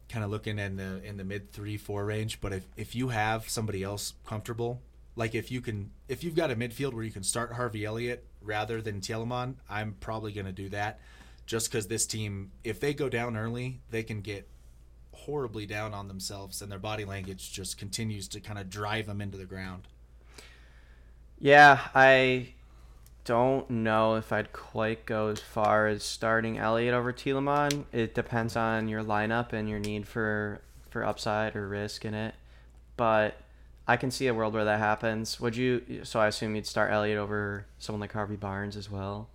Kind 0.08 0.24
of 0.24 0.30
looking 0.30 0.58
in 0.58 0.76
the 0.76 1.02
in 1.02 1.16
the 1.16 1.24
mid 1.24 1.52
three 1.52 1.76
four 1.76 2.04
range, 2.04 2.40
but 2.40 2.52
if 2.52 2.66
if 2.76 2.94
you 2.94 3.08
have 3.08 3.48
somebody 3.48 3.82
else 3.82 4.12
comfortable, 4.26 4.80
like 5.16 5.34
if 5.34 5.50
you 5.50 5.60
can 5.60 5.90
if 6.06 6.22
you've 6.22 6.36
got 6.36 6.50
a 6.50 6.56
midfield 6.56 6.92
where 6.92 7.02
you 7.02 7.10
can 7.10 7.22
start 7.22 7.52
Harvey 7.52 7.84
Elliott 7.84 8.24
rather 8.42 8.82
than 8.82 9.00
Tielemans, 9.00 9.54
I'm 9.70 9.96
probably 10.00 10.32
going 10.32 10.46
to 10.46 10.52
do 10.52 10.68
that 10.68 11.00
just 11.46 11.70
cuz 11.70 11.86
this 11.86 12.06
team 12.06 12.52
if 12.64 12.80
they 12.80 12.94
go 12.94 13.08
down 13.08 13.36
early, 13.36 13.80
they 13.90 14.02
can 14.02 14.20
get 14.20 14.48
horribly 15.12 15.66
down 15.66 15.94
on 15.94 16.08
themselves 16.08 16.62
and 16.62 16.70
their 16.70 16.78
body 16.78 17.04
language 17.04 17.52
just 17.52 17.78
continues 17.78 18.26
to 18.28 18.40
kind 18.40 18.58
of 18.58 18.68
drive 18.68 19.06
them 19.06 19.20
into 19.20 19.38
the 19.38 19.44
ground. 19.44 19.86
Yeah, 21.38 21.88
I 21.94 22.54
don't 23.24 23.68
know 23.70 24.16
if 24.16 24.32
I'd 24.32 24.52
quite 24.52 25.06
go 25.06 25.28
as 25.28 25.40
far 25.40 25.86
as 25.86 26.02
starting 26.02 26.58
Elliott 26.58 26.94
over 26.94 27.12
Tielemans. 27.12 27.84
It 27.92 28.14
depends 28.14 28.56
on 28.56 28.88
your 28.88 29.02
lineup 29.02 29.52
and 29.52 29.68
your 29.68 29.78
need 29.78 30.06
for 30.06 30.60
for 30.90 31.04
upside 31.04 31.56
or 31.56 31.68
risk 31.68 32.04
in 32.04 32.14
it. 32.14 32.34
But 32.96 33.36
I 33.86 33.96
can 33.96 34.10
see 34.10 34.26
a 34.26 34.34
world 34.34 34.54
where 34.54 34.64
that 34.64 34.78
happens. 34.78 35.40
Would 35.40 35.56
you? 35.56 36.02
So 36.04 36.20
I 36.20 36.28
assume 36.28 36.54
you'd 36.54 36.66
start 36.66 36.92
Elliott 36.92 37.18
over 37.18 37.66
someone 37.78 38.00
like 38.00 38.12
Harvey 38.12 38.36
Barnes 38.36 38.76
as 38.76 38.90
well. 38.90 39.28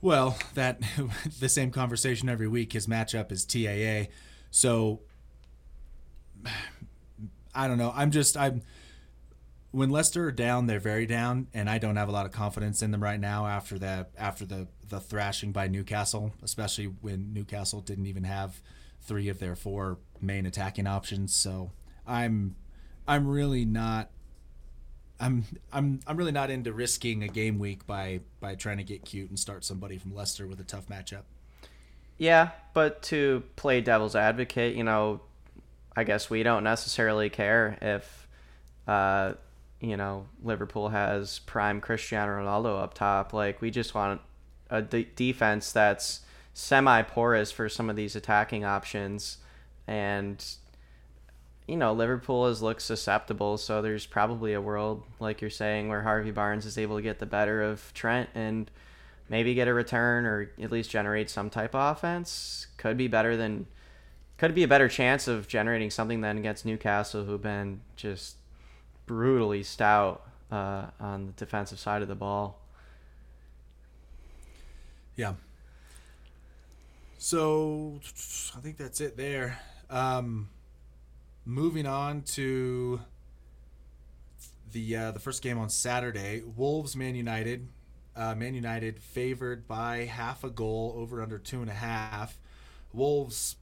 Well, 0.00 0.38
that 0.54 0.80
the 1.40 1.48
same 1.48 1.70
conversation 1.70 2.28
every 2.28 2.48
week. 2.48 2.72
His 2.72 2.86
matchup 2.86 3.32
is 3.32 3.44
TAA, 3.44 4.12
so 4.50 5.00
I 7.54 7.66
don't 7.66 7.78
know. 7.78 7.92
I'm 7.94 8.10
just 8.10 8.36
I'm 8.36 8.62
when 9.70 9.90
Leicester 9.90 10.26
are 10.26 10.32
down, 10.32 10.66
they're 10.66 10.80
very 10.80 11.06
down, 11.06 11.48
and 11.52 11.68
I 11.68 11.78
don't 11.78 11.96
have 11.96 12.08
a 12.08 12.12
lot 12.12 12.26
of 12.26 12.32
confidence 12.32 12.82
in 12.82 12.90
them 12.90 13.02
right 13.02 13.20
now 13.20 13.46
after 13.46 13.78
that 13.80 14.10
after 14.16 14.44
the 14.46 14.68
the 14.88 15.00
thrashing 15.00 15.52
by 15.52 15.68
Newcastle, 15.68 16.32
especially 16.42 16.86
when 16.86 17.32
Newcastle 17.32 17.80
didn't 17.80 18.06
even 18.06 18.24
have 18.24 18.62
three 19.02 19.28
of 19.28 19.38
their 19.38 19.56
four 19.56 19.98
main 20.20 20.46
attacking 20.46 20.86
options. 20.86 21.34
So 21.34 21.72
I'm 22.06 22.56
I'm 23.06 23.26
really 23.26 23.64
not 23.64 24.10
I'm 25.20 25.44
I'm 25.72 26.00
I'm 26.06 26.16
really 26.16 26.32
not 26.32 26.50
into 26.50 26.72
risking 26.72 27.22
a 27.22 27.28
game 27.28 27.58
week 27.58 27.86
by 27.86 28.20
by 28.40 28.54
trying 28.54 28.78
to 28.78 28.84
get 28.84 29.04
cute 29.04 29.28
and 29.28 29.38
start 29.38 29.64
somebody 29.64 29.98
from 29.98 30.14
Leicester 30.14 30.46
with 30.46 30.60
a 30.60 30.64
tough 30.64 30.86
matchup. 30.88 31.22
Yeah, 32.18 32.50
but 32.74 33.02
to 33.04 33.42
play 33.56 33.80
devil's 33.80 34.16
advocate, 34.16 34.74
you 34.74 34.84
know, 34.84 35.20
I 35.96 36.04
guess 36.04 36.28
we 36.28 36.42
don't 36.42 36.64
necessarily 36.64 37.30
care 37.30 37.78
if 37.80 38.28
uh, 38.86 39.34
you 39.80 39.96
know, 39.96 40.26
Liverpool 40.42 40.88
has 40.88 41.38
prime 41.40 41.80
Cristiano 41.80 42.32
Ronaldo 42.32 42.82
up 42.82 42.94
top. 42.94 43.32
Like 43.32 43.60
we 43.60 43.70
just 43.70 43.94
want 43.94 44.20
a 44.70 44.82
de- 44.82 45.04
defense 45.04 45.72
that's 45.72 46.20
semi 46.52 47.02
porous 47.02 47.52
for 47.52 47.68
some 47.68 47.88
of 47.88 47.96
these 47.96 48.16
attacking 48.16 48.64
options 48.64 49.38
and 49.86 50.44
you 51.68 51.76
know, 51.76 51.92
Liverpool 51.92 52.48
has 52.48 52.62
looked 52.62 52.80
susceptible, 52.80 53.58
so 53.58 53.82
there's 53.82 54.06
probably 54.06 54.54
a 54.54 54.60
world, 54.60 55.04
like 55.20 55.42
you're 55.42 55.50
saying, 55.50 55.88
where 55.88 56.00
Harvey 56.00 56.30
Barnes 56.30 56.64
is 56.64 56.78
able 56.78 56.96
to 56.96 57.02
get 57.02 57.18
the 57.18 57.26
better 57.26 57.62
of 57.62 57.92
Trent 57.92 58.30
and 58.34 58.70
maybe 59.28 59.52
get 59.52 59.68
a 59.68 59.74
return 59.74 60.24
or 60.24 60.50
at 60.60 60.72
least 60.72 60.90
generate 60.90 61.28
some 61.28 61.50
type 61.50 61.74
of 61.74 61.96
offense. 61.96 62.68
Could 62.78 62.96
be 62.96 63.06
better 63.06 63.36
than, 63.36 63.66
could 64.38 64.54
be 64.54 64.62
a 64.62 64.68
better 64.68 64.88
chance 64.88 65.28
of 65.28 65.46
generating 65.46 65.90
something 65.90 66.22
than 66.22 66.38
against 66.38 66.64
Newcastle, 66.64 67.26
who've 67.26 67.42
been 67.42 67.82
just 67.96 68.36
brutally 69.04 69.62
stout 69.62 70.26
uh, 70.50 70.86
on 70.98 71.26
the 71.26 71.32
defensive 71.32 71.78
side 71.78 72.00
of 72.00 72.08
the 72.08 72.14
ball. 72.14 72.62
Yeah. 75.16 75.34
So 77.18 78.00
I 78.56 78.60
think 78.60 78.78
that's 78.78 79.02
it 79.02 79.18
there. 79.18 79.60
Um, 79.90 80.48
moving 81.48 81.86
on 81.86 82.20
to 82.20 83.00
the 84.70 84.94
uh, 84.94 85.10
the 85.10 85.18
first 85.18 85.42
game 85.42 85.58
on 85.58 85.70
Saturday, 85.70 86.42
Wolves 86.44 86.94
Man 86.94 87.16
United. 87.16 87.66
Uh, 88.14 88.34
Man 88.34 88.54
United 88.54 89.00
favored 89.00 89.66
by 89.66 90.04
half 90.04 90.44
a 90.44 90.50
goal, 90.50 90.94
over 90.96 91.22
under 91.22 91.38
two 91.38 91.60
and 91.62 91.70
a 91.70 91.74
half. 91.74 92.38
Wolves, 92.92 93.56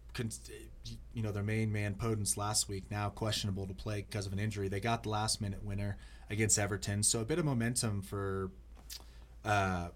you 1.14 1.23
know, 1.23 1.31
their 1.31 1.43
main 1.43 1.73
man 1.73 1.95
Podence 1.95 2.37
last 2.37 2.69
week 2.69 2.85
now 2.90 3.09
questionable 3.09 3.66
to 3.66 3.75
play 3.75 4.05
because 4.09 4.26
of 4.26 4.33
an 4.33 4.38
injury. 4.38 4.69
They 4.69 4.81
got 4.81 5.05
the 5.05 5.11
last 5.11 5.40
minute 5.40 5.62
winner 5.62 5.97
against 6.28 6.59
Everton, 6.59 7.02
so 7.02 7.21
a 7.21 7.25
bit 7.25 7.38
of 7.38 7.45
momentum 7.45 8.02
for 8.02 8.50
uh, 9.45 9.88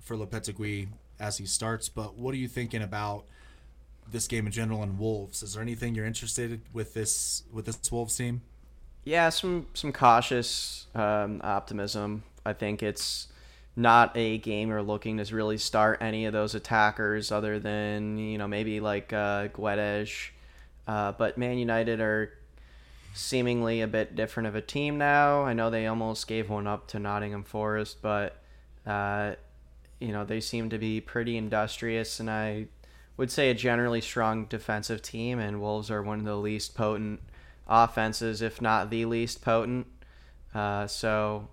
for 0.00 0.16
Lopetegui 0.16 0.88
as 1.18 1.38
he 1.38 1.46
starts. 1.46 1.88
But 1.88 2.16
what 2.16 2.34
are 2.34 2.38
you 2.38 2.48
thinking 2.48 2.82
about? 2.82 3.24
This 4.10 4.26
game 4.26 4.46
in 4.46 4.52
general 4.52 4.82
and 4.82 4.98
Wolves. 4.98 5.42
Is 5.42 5.54
there 5.54 5.62
anything 5.62 5.94
you're 5.94 6.06
interested 6.06 6.60
with 6.72 6.94
this 6.94 7.42
with 7.52 7.66
this 7.66 7.78
Wolves 7.90 8.16
team? 8.16 8.42
Yeah, 9.04 9.28
some 9.28 9.66
some 9.74 9.92
cautious 9.92 10.86
um, 10.94 11.40
optimism. 11.44 12.24
I 12.44 12.52
think 12.52 12.82
it's 12.82 13.28
not 13.76 14.16
a 14.16 14.38
game 14.38 14.70
you're 14.70 14.82
looking 14.82 15.18
to 15.18 15.34
really 15.36 15.58
start 15.58 15.98
any 16.00 16.24
of 16.24 16.32
those 16.32 16.54
attackers 16.54 17.30
other 17.30 17.58
than 17.58 18.18
you 18.18 18.38
know 18.38 18.48
maybe 18.48 18.80
like 18.80 19.12
uh, 19.12 19.48
Guedes. 19.48 20.30
Uh, 20.88 21.12
but 21.12 21.36
Man 21.36 21.58
United 21.58 22.00
are 22.00 22.32
seemingly 23.14 23.80
a 23.80 23.86
bit 23.86 24.14
different 24.14 24.46
of 24.46 24.54
a 24.54 24.60
team 24.60 24.98
now. 24.98 25.42
I 25.42 25.52
know 25.52 25.70
they 25.70 25.86
almost 25.86 26.28
gave 26.28 26.48
one 26.48 26.66
up 26.66 26.86
to 26.88 26.98
Nottingham 26.98 27.44
Forest, 27.44 27.98
but 28.02 28.42
uh, 28.86 29.34
you 30.00 30.12
know 30.12 30.24
they 30.24 30.40
seem 30.40 30.70
to 30.70 30.78
be 30.78 31.00
pretty 31.00 31.36
industrious, 31.36 32.20
and 32.20 32.30
I 32.30 32.66
would 33.16 33.30
say 33.30 33.50
a 33.50 33.54
generally 33.54 34.00
strong 34.00 34.44
defensive 34.46 35.02
team, 35.02 35.38
and 35.38 35.60
Wolves 35.60 35.90
are 35.90 36.02
one 36.02 36.18
of 36.18 36.24
the 36.24 36.36
least 36.36 36.74
potent 36.74 37.20
offenses, 37.66 38.42
if 38.42 38.60
not 38.60 38.90
the 38.90 39.04
least 39.06 39.42
potent. 39.42 39.86
Uh, 40.54 40.86
so 40.86 41.48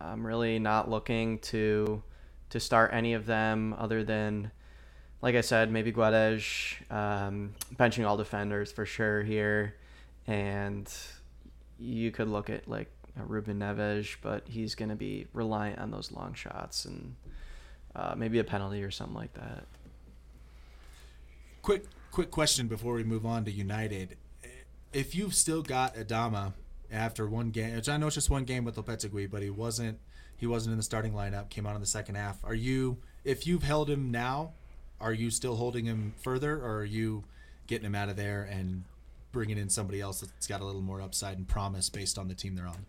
I'm 0.00 0.26
really 0.26 0.58
not 0.58 0.90
looking 0.90 1.38
to 1.40 2.02
to 2.50 2.60
start 2.60 2.90
any 2.92 3.14
of 3.14 3.24
them 3.24 3.74
other 3.78 4.04
than, 4.04 4.50
like 5.22 5.34
I 5.34 5.40
said, 5.40 5.70
maybe 5.70 5.90
Guedes, 5.90 6.74
um, 6.90 7.54
benching 7.76 8.06
all 8.06 8.18
defenders 8.18 8.70
for 8.70 8.84
sure 8.84 9.22
here, 9.22 9.74
and 10.26 10.92
you 11.78 12.10
could 12.10 12.28
look 12.28 12.50
at 12.50 12.68
like 12.68 12.90
Ruben 13.16 13.58
Neves, 13.58 14.16
but 14.20 14.46
he's 14.48 14.74
going 14.74 14.90
to 14.90 14.96
be 14.96 15.26
reliant 15.32 15.78
on 15.78 15.90
those 15.90 16.12
long 16.12 16.34
shots 16.34 16.84
and 16.84 17.16
uh, 17.94 18.14
maybe 18.16 18.38
a 18.38 18.44
penalty 18.44 18.82
or 18.82 18.90
something 18.90 19.16
like 19.16 19.32
that 19.34 19.64
quick 21.62 21.84
quick 22.10 22.30
question 22.30 22.66
before 22.66 22.94
we 22.94 23.04
move 23.04 23.24
on 23.24 23.44
to 23.44 23.50
United. 23.50 24.16
If 24.92 25.14
you've 25.14 25.34
still 25.34 25.62
got 25.62 25.94
Adama 25.94 26.52
after 26.90 27.26
one 27.26 27.50
game, 27.50 27.74
which 27.74 27.88
I 27.88 27.96
know 27.96 28.06
it's 28.08 28.16
just 28.16 28.28
one 28.28 28.44
game 28.44 28.64
with 28.64 28.76
Lopetegui, 28.76 29.30
but 29.30 29.42
he 29.42 29.50
wasn't 29.50 29.98
he 30.36 30.46
wasn't 30.46 30.72
in 30.72 30.76
the 30.76 30.82
starting 30.82 31.12
lineup. 31.12 31.48
Came 31.48 31.66
out 31.66 31.74
in 31.74 31.80
the 31.80 31.86
second 31.86 32.16
half. 32.16 32.44
Are 32.44 32.54
you 32.54 32.98
if 33.24 33.46
you've 33.46 33.62
held 33.62 33.88
him 33.88 34.10
now? 34.10 34.52
Are 35.00 35.12
you 35.12 35.30
still 35.30 35.56
holding 35.56 35.86
him 35.86 36.14
further, 36.22 36.56
or 36.56 36.78
are 36.78 36.84
you 36.84 37.24
getting 37.66 37.86
him 37.86 37.94
out 37.94 38.08
of 38.08 38.16
there 38.16 38.42
and 38.42 38.84
bringing 39.32 39.58
in 39.58 39.68
somebody 39.68 40.00
else 40.00 40.20
that's 40.20 40.46
got 40.46 40.60
a 40.60 40.64
little 40.64 40.82
more 40.82 41.00
upside 41.00 41.38
and 41.38 41.48
promise 41.48 41.88
based 41.88 42.18
on 42.18 42.28
the 42.28 42.34
team 42.34 42.54
they're 42.54 42.68
on? 42.68 42.86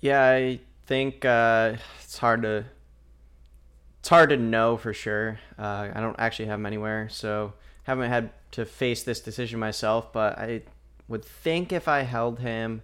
Yeah, 0.00 0.30
I 0.30 0.60
think 0.86 1.24
uh, 1.24 1.74
it's 2.02 2.16
hard 2.16 2.42
to 2.42 2.64
it's 3.98 4.08
hard 4.08 4.30
to 4.30 4.36
know 4.36 4.76
for 4.76 4.94
sure. 4.94 5.40
Uh, 5.58 5.90
I 5.92 6.00
don't 6.00 6.16
actually 6.18 6.46
have 6.46 6.58
him 6.58 6.66
anywhere, 6.66 7.08
so 7.10 7.52
haven't 7.90 8.10
had 8.10 8.30
to 8.52 8.64
face 8.64 9.02
this 9.02 9.20
decision 9.20 9.60
myself, 9.60 10.12
but 10.12 10.38
I 10.38 10.62
would 11.08 11.24
think 11.24 11.72
if 11.72 11.88
I 11.88 12.02
held 12.02 12.38
him, 12.38 12.82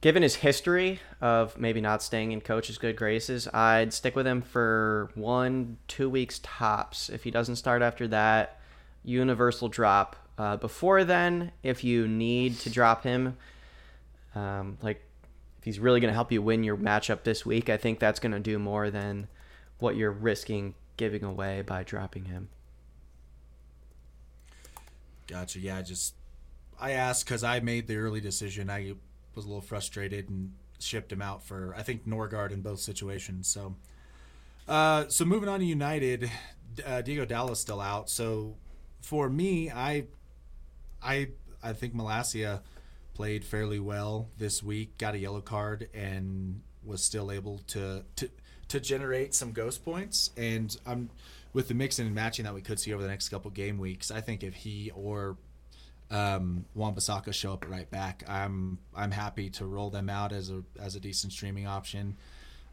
given 0.00 0.22
his 0.22 0.36
history 0.36 1.00
of 1.20 1.58
maybe 1.58 1.80
not 1.80 2.02
staying 2.02 2.32
in 2.32 2.40
coach's 2.40 2.78
good 2.78 2.96
graces, 2.96 3.46
I'd 3.48 3.92
stick 3.92 4.16
with 4.16 4.26
him 4.26 4.42
for 4.42 5.10
one, 5.14 5.78
two 5.88 6.08
weeks 6.08 6.40
tops. 6.42 7.08
If 7.08 7.24
he 7.24 7.30
doesn't 7.30 7.56
start 7.56 7.82
after 7.82 8.08
that, 8.08 8.60
universal 9.04 9.68
drop. 9.68 10.16
Uh, 10.36 10.56
before 10.56 11.04
then, 11.04 11.52
if 11.62 11.84
you 11.84 12.08
need 12.08 12.58
to 12.60 12.70
drop 12.70 13.04
him, 13.04 13.36
um, 14.34 14.78
like 14.82 15.02
if 15.58 15.64
he's 15.64 15.78
really 15.78 16.00
going 16.00 16.10
to 16.10 16.14
help 16.14 16.32
you 16.32 16.40
win 16.40 16.64
your 16.64 16.76
matchup 16.76 17.24
this 17.24 17.44
week, 17.44 17.68
I 17.68 17.76
think 17.76 17.98
that's 17.98 18.20
going 18.20 18.32
to 18.32 18.40
do 18.40 18.58
more 18.58 18.90
than 18.90 19.28
what 19.78 19.96
you're 19.96 20.12
risking 20.12 20.74
giving 20.96 21.24
away 21.24 21.62
by 21.62 21.82
dropping 21.82 22.26
him. 22.26 22.48
Gotcha. 25.28 25.60
Yeah, 25.60 25.82
just 25.82 26.14
I 26.80 26.92
asked 26.92 27.24
because 27.24 27.44
I 27.44 27.60
made 27.60 27.86
the 27.86 27.96
early 27.96 28.20
decision. 28.20 28.70
I 28.70 28.94
was 29.34 29.44
a 29.44 29.48
little 29.48 29.60
frustrated 29.60 30.28
and 30.28 30.52
shipped 30.80 31.12
him 31.12 31.22
out 31.22 31.44
for 31.44 31.74
I 31.76 31.82
think 31.82 32.06
Norgard 32.06 32.50
in 32.50 32.62
both 32.62 32.80
situations. 32.80 33.46
So, 33.46 33.76
uh, 34.66 35.06
so 35.08 35.24
moving 35.24 35.48
on 35.48 35.60
to 35.60 35.66
United, 35.66 36.30
uh, 36.84 37.02
Diogo 37.02 37.26
Dalot 37.26 37.56
still 37.56 37.80
out. 37.80 38.08
So 38.10 38.56
for 39.00 39.28
me, 39.28 39.70
I, 39.70 40.06
I, 41.02 41.28
I 41.62 41.72
think 41.72 41.94
Malacia 41.94 42.62
played 43.14 43.44
fairly 43.44 43.80
well 43.80 44.30
this 44.38 44.62
week. 44.62 44.96
Got 44.98 45.14
a 45.14 45.18
yellow 45.18 45.40
card 45.40 45.88
and 45.92 46.62
was 46.84 47.02
still 47.02 47.30
able 47.30 47.58
to 47.66 48.04
to 48.16 48.30
to 48.68 48.80
generate 48.80 49.34
some 49.34 49.52
ghost 49.52 49.84
points. 49.84 50.30
And 50.36 50.76
I'm 50.86 51.10
with 51.52 51.68
the 51.68 51.74
mixing 51.74 52.06
and 52.06 52.14
matching 52.14 52.44
that 52.44 52.54
we 52.54 52.60
could 52.60 52.78
see 52.78 52.92
over 52.92 53.02
the 53.02 53.08
next 53.08 53.28
couple 53.28 53.50
game 53.50 53.78
weeks, 53.78 54.10
I 54.10 54.20
think 54.20 54.42
if 54.42 54.54
he 54.54 54.90
or 54.94 55.36
um, 56.10 56.64
Wan-Bissaka 56.74 57.32
show 57.32 57.52
up 57.52 57.68
right 57.68 57.90
back. 57.90 58.22
I'm 58.26 58.78
I'm 58.94 59.10
happy 59.10 59.50
to 59.50 59.66
roll 59.66 59.90
them 59.90 60.08
out 60.08 60.32
as 60.32 60.50
a 60.50 60.62
as 60.80 60.96
a 60.96 61.00
decent 61.00 61.32
streaming 61.32 61.66
option. 61.66 62.16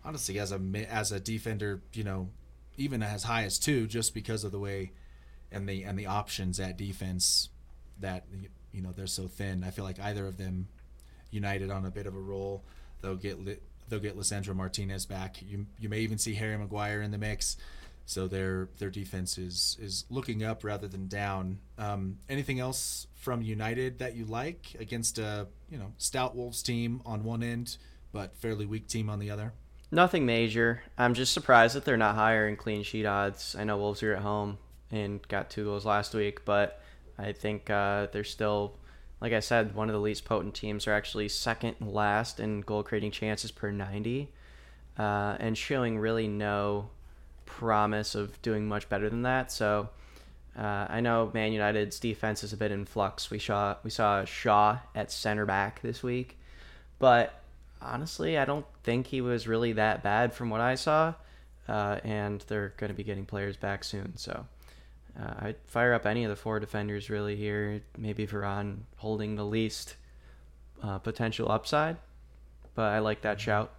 Honestly, 0.04 0.40
as 0.40 0.52
a 0.52 0.60
as 0.90 1.12
a 1.12 1.20
defender, 1.20 1.82
you 1.94 2.04
know, 2.04 2.30
even 2.78 3.04
as 3.04 3.24
high 3.24 3.44
as 3.44 3.60
two, 3.60 3.88
just 3.88 4.14
because 4.14 4.44
of 4.44 4.52
the 4.52 4.60
way 4.60 4.92
and 5.52 5.68
the 5.68 5.84
and 5.84 5.98
the 6.00 6.06
options 6.06 6.60
at 6.60 6.78
defense 6.78 7.50
that 8.00 8.26
you 8.72 8.82
know 8.82 8.92
they're 8.96 9.08
so 9.08 9.28
thin. 9.28 9.64
I 9.64 9.72
feel 9.72 9.86
like 9.86 10.00
either 10.00 10.26
of 10.28 10.38
them 10.38 10.68
united 11.32 11.72
on 11.72 11.86
a 11.86 11.92
bit 11.92 12.08
of 12.08 12.16
a 12.16 12.20
roll, 12.20 12.64
they'll 13.02 13.16
get 13.16 13.44
lit, 13.44 13.62
they'll 13.90 14.00
get 14.00 14.18
Lisandro 14.18 14.56
Martinez 14.56 15.06
back. 15.06 15.42
You 15.42 15.66
you 15.80 15.90
may 15.90 16.00
even 16.00 16.18
see 16.18 16.36
Harry 16.36 16.58
Maguire 16.58 17.02
in 17.02 17.12
the 17.12 17.18
mix. 17.18 17.58
So 18.06 18.28
their 18.28 18.70
their 18.78 18.92
defense 18.92 19.38
is 19.38 19.78
is 19.82 20.06
looking 20.10 20.44
up 20.44 20.64
rather 20.64 20.88
than 20.88 21.08
down. 21.08 21.60
Um, 21.78 22.20
anything 22.30 22.60
else 22.60 23.08
from 23.16 23.42
United 23.42 24.00
that 24.00 24.16
you 24.16 24.26
like 24.26 24.76
against 24.80 25.18
a 25.18 25.48
you 25.70 25.78
know 25.78 25.94
stout 25.98 26.36
Wolves 26.36 26.62
team 26.62 27.02
on 27.06 27.24
one 27.24 27.42
end, 27.42 27.78
but 28.12 28.38
fairly 28.38 28.66
weak 28.66 28.88
team 28.88 29.10
on 29.10 29.20
the 29.20 29.32
other? 29.32 29.54
Nothing 29.92 30.26
major. 30.26 30.84
I'm 30.98 31.14
just 31.14 31.34
surprised 31.34 31.76
that 31.76 31.86
they're 31.86 31.98
not 31.98 32.16
higher 32.16 32.48
in 32.48 32.58
clean 32.58 32.84
sheet 32.84 33.06
odds. 33.06 33.56
I 33.58 33.64
know 33.64 33.78
Wolves 33.78 34.04
are 34.04 34.14
at 34.14 34.22
home 34.22 34.58
and 34.92 35.26
got 35.28 35.50
two 35.50 35.64
goals 35.64 35.86
last 35.86 36.14
week, 36.14 36.46
but 36.46 36.82
I 37.18 37.32
think 37.32 37.70
uh, 37.70 38.08
they're 38.12 38.24
still, 38.24 38.78
like 39.22 39.34
I 39.34 39.40
said, 39.40 39.74
one 39.74 39.90
of 39.90 39.94
the 39.94 40.02
least 40.02 40.26
potent 40.26 40.54
teams. 40.54 40.88
Are 40.88 40.94
actually 40.94 41.30
second 41.30 41.76
last 41.82 42.40
in 42.40 42.62
goal 42.62 42.84
creating 42.84 43.12
chances 43.12 43.52
per 43.52 43.72
90, 43.72 44.32
uh, 44.98 45.38
and 45.40 45.58
showing 45.58 45.98
really 45.98 46.28
no 46.28 46.90
promise 47.46 48.16
of 48.16 48.42
doing 48.42 48.68
much 48.68 48.90
better 48.90 49.10
than 49.10 49.24
that. 49.24 49.52
So. 49.52 49.90
Uh, 50.58 50.88
I 50.90 51.02
know 51.02 51.30
Man 51.34 51.52
United's 51.52 52.00
defense 52.00 52.42
is 52.42 52.54
a 52.54 52.56
bit 52.58 52.72
in 52.72 52.86
flux. 52.86 53.30
We 53.30 53.40
saw 53.40 53.76
we 53.84 53.90
saw 53.90 54.24
Shaw 54.24 54.80
at 54.96 55.12
center 55.12 55.46
back 55.46 55.82
this 55.82 56.02
week, 56.02 56.38
but 56.98 57.42
honestly, 57.82 58.38
I 58.38 58.46
don't 58.46 58.66
think 58.82 59.08
he 59.08 59.20
was 59.20 59.50
really 59.50 59.74
that 59.74 60.02
bad 60.02 60.34
from 60.34 60.50
what 60.50 60.62
I 60.62 60.76
saw. 60.76 61.14
Uh, 61.68 62.00
and 62.04 62.40
they're 62.48 62.74
going 62.78 62.90
to 62.90 62.94
be 62.94 63.04
getting 63.04 63.26
players 63.26 63.58
back 63.58 63.84
soon, 63.84 64.16
so 64.16 64.46
uh, 65.20 65.34
I'd 65.40 65.58
fire 65.66 65.94
up 65.94 66.06
any 66.06 66.24
of 66.24 66.30
the 66.30 66.36
four 66.36 66.60
defenders 66.60 67.10
really 67.10 67.36
here. 67.36 67.82
Maybe 67.98 68.28
Varane 68.28 68.78
holding 68.98 69.36
the 69.36 69.46
least 69.46 69.96
uh, 70.84 71.00
potential 71.00 71.52
upside, 71.52 71.98
but 72.76 72.94
I 72.94 73.00
like 73.00 73.22
that 73.24 73.42
shout. 73.42 73.74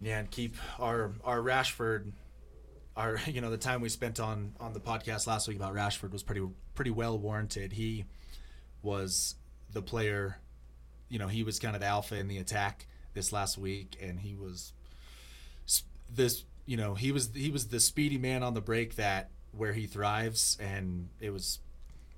Yeah, 0.00 0.18
and 0.18 0.30
keep 0.30 0.56
our 0.78 1.12
our 1.24 1.40
Rashford, 1.40 2.12
our 2.96 3.18
you 3.26 3.40
know 3.40 3.50
the 3.50 3.58
time 3.58 3.80
we 3.80 3.88
spent 3.88 4.20
on 4.20 4.54
on 4.60 4.72
the 4.72 4.80
podcast 4.80 5.26
last 5.26 5.48
week 5.48 5.56
about 5.56 5.74
Rashford 5.74 6.12
was 6.12 6.22
pretty 6.22 6.46
pretty 6.74 6.90
well 6.90 7.18
warranted. 7.18 7.72
He 7.72 8.04
was 8.82 9.34
the 9.72 9.82
player, 9.82 10.38
you 11.08 11.18
know, 11.18 11.26
he 11.26 11.42
was 11.42 11.58
kind 11.58 11.74
of 11.74 11.80
the 11.80 11.88
alpha 11.88 12.16
in 12.16 12.28
the 12.28 12.38
attack 12.38 12.86
this 13.14 13.32
last 13.32 13.58
week, 13.58 13.98
and 14.00 14.20
he 14.20 14.34
was 14.34 14.72
this 16.10 16.44
you 16.64 16.76
know 16.76 16.94
he 16.94 17.12
was 17.12 17.30
he 17.34 17.50
was 17.50 17.68
the 17.68 17.80
speedy 17.80 18.18
man 18.18 18.42
on 18.42 18.54
the 18.54 18.60
break 18.60 18.96
that 18.96 19.30
where 19.52 19.72
he 19.72 19.86
thrives, 19.86 20.56
and 20.60 21.08
it 21.20 21.30
was 21.30 21.58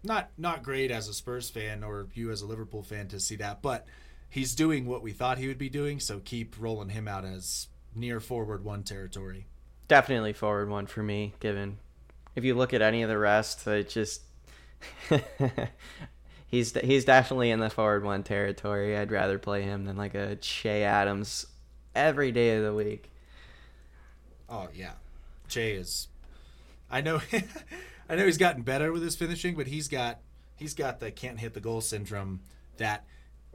not 0.03 0.31
not 0.37 0.63
great 0.63 0.91
as 0.91 1.09
a 1.09 1.15
Spurs 1.15 1.51
fan 1.51 1.83
or 1.83 2.09
you 2.15 2.31
as 2.31 2.43
a 2.43 2.47
Liverpool 2.47 2.83
fan 2.83 3.09
to 3.09 3.21
see 3.21 3.37
that, 3.37 3.63
but 3.63 3.87
he's 4.31 4.55
doing 4.55 4.87
what 4.87 5.03
we 5.03 5.13
thought 5.13 5.39
he 5.39 5.49
would 5.49 5.59
be 5.59 5.69
doing. 5.69 6.01
So 6.01 6.21
keep 6.25 6.55
rolling 6.59 6.91
him 6.91 7.07
out 7.07 7.25
as 7.25 7.67
near 7.95 8.21
forward 8.21 8.65
one 8.65 8.85
territory. 8.85 9.47
Definitely 9.89 10.33
forward 10.33 10.71
one 10.71 10.87
for 10.87 11.03
me. 11.03 11.35
Given 11.41 11.79
if 12.37 12.45
you 12.45 12.55
look 12.55 12.73
at 12.73 12.81
any 12.81 13.03
of 13.03 13.09
the 13.09 13.19
rest, 13.19 13.67
it 13.67 13.89
just 13.89 14.23
he's 16.47 16.73
he's 16.73 17.05
definitely 17.05 17.51
in 17.51 17.61
the 17.61 17.69
forward 17.69 18.05
one 18.05 18.23
territory. 18.23 18.97
I'd 18.97 19.11
rather 19.11 19.39
play 19.39 19.63
him 19.63 19.85
than 19.85 19.97
like 19.97 20.15
a 20.15 20.37
Che 20.37 20.85
Adams 20.85 21.47
every 21.95 22.31
day 22.33 22.57
of 22.57 22.65
the 22.65 22.73
week. 22.73 23.11
Oh 24.49 24.69
yeah, 24.75 24.93
Che 25.49 25.73
is. 25.73 26.09
I 26.91 27.01
know, 27.01 27.21
I 28.09 28.17
know 28.17 28.27
he's 28.27 28.39
gotten 28.39 28.63
better 28.63 28.93
with 28.93 29.03
his 29.03 29.17
finishing, 29.17 29.55
but 29.57 29.67
he's 29.67 29.89
got 29.89 30.21
he's 30.57 30.75
got 30.75 31.01
the 31.01 31.11
can't 31.11 31.41
hit 31.41 31.55
the 31.55 31.61
goal 31.61 31.81
syndrome 31.81 32.41
that 32.77 33.05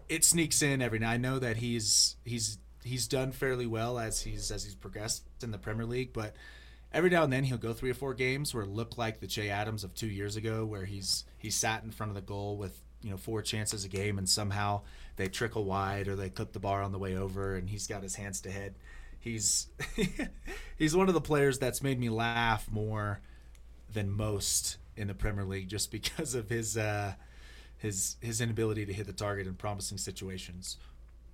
it 0.09 0.23
sneaks 0.23 0.61
in 0.61 0.81
every 0.81 0.99
now. 0.99 1.09
I 1.09 1.17
know 1.17 1.39
that 1.39 1.57
he's 1.57 2.15
he's 2.23 2.57
he's 2.83 3.07
done 3.07 3.31
fairly 3.31 3.65
well 3.65 3.97
as 3.99 4.21
he's 4.21 4.51
as 4.51 4.63
he's 4.63 4.75
progressed 4.75 5.23
in 5.41 5.51
the 5.51 5.57
Premier 5.57 5.85
League, 5.85 6.13
but 6.13 6.35
every 6.93 7.09
now 7.09 7.23
and 7.23 7.33
then 7.33 7.43
he'll 7.43 7.57
go 7.57 7.73
three 7.73 7.89
or 7.89 7.95
four 7.95 8.13
games 8.13 8.53
where 8.53 8.63
it 8.63 8.69
looked 8.69 8.97
like 8.97 9.19
the 9.19 9.27
Che 9.27 9.49
Adams 9.49 9.83
of 9.83 9.93
two 9.93 10.07
years 10.07 10.35
ago, 10.35 10.65
where 10.65 10.85
he's 10.85 11.25
he 11.37 11.49
sat 11.49 11.83
in 11.83 11.91
front 11.91 12.09
of 12.09 12.15
the 12.15 12.21
goal 12.21 12.57
with 12.57 12.79
you 13.01 13.11
know 13.11 13.17
four 13.17 13.41
chances 13.41 13.85
a 13.85 13.89
game, 13.89 14.17
and 14.17 14.29
somehow 14.29 14.81
they 15.15 15.27
trickle 15.27 15.65
wide 15.65 16.07
or 16.07 16.15
they 16.15 16.29
clip 16.29 16.53
the 16.53 16.59
bar 16.59 16.81
on 16.81 16.91
the 16.91 16.99
way 16.99 17.15
over, 17.15 17.55
and 17.55 17.69
he's 17.69 17.87
got 17.87 18.03
his 18.03 18.15
hands 18.15 18.41
to 18.41 18.51
head 18.51 18.75
he's 19.25 19.67
he's 20.77 20.95
one 20.95 21.09
of 21.09 21.13
the 21.13 21.19
players 21.19 21.59
that's 21.59 21.83
made 21.83 21.99
me 21.99 22.09
laugh 22.09 22.71
more 22.71 23.19
than 23.91 24.09
most 24.09 24.77
in 24.95 25.07
the 25.07 25.13
Premier 25.13 25.43
League 25.43 25.67
just 25.67 25.91
because 25.91 26.35
of 26.35 26.47
his 26.47 26.77
uh, 26.77 27.13
his 27.85 28.17
his 28.21 28.41
inability 28.41 28.85
to 28.85 28.93
hit 28.93 29.07
the 29.07 29.13
target 29.13 29.47
in 29.47 29.53
promising 29.53 29.97
situations. 29.97 30.77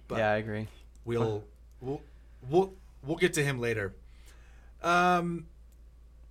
But 0.07 0.19
yeah, 0.19 0.31
I 0.31 0.35
agree. 0.35 0.67
We'll 1.05 1.43
we'll 1.79 2.01
we'll 2.49 2.73
we'll 3.03 3.17
get 3.17 3.33
to 3.33 3.43
him 3.43 3.59
later. 3.59 3.95
Um, 4.83 5.47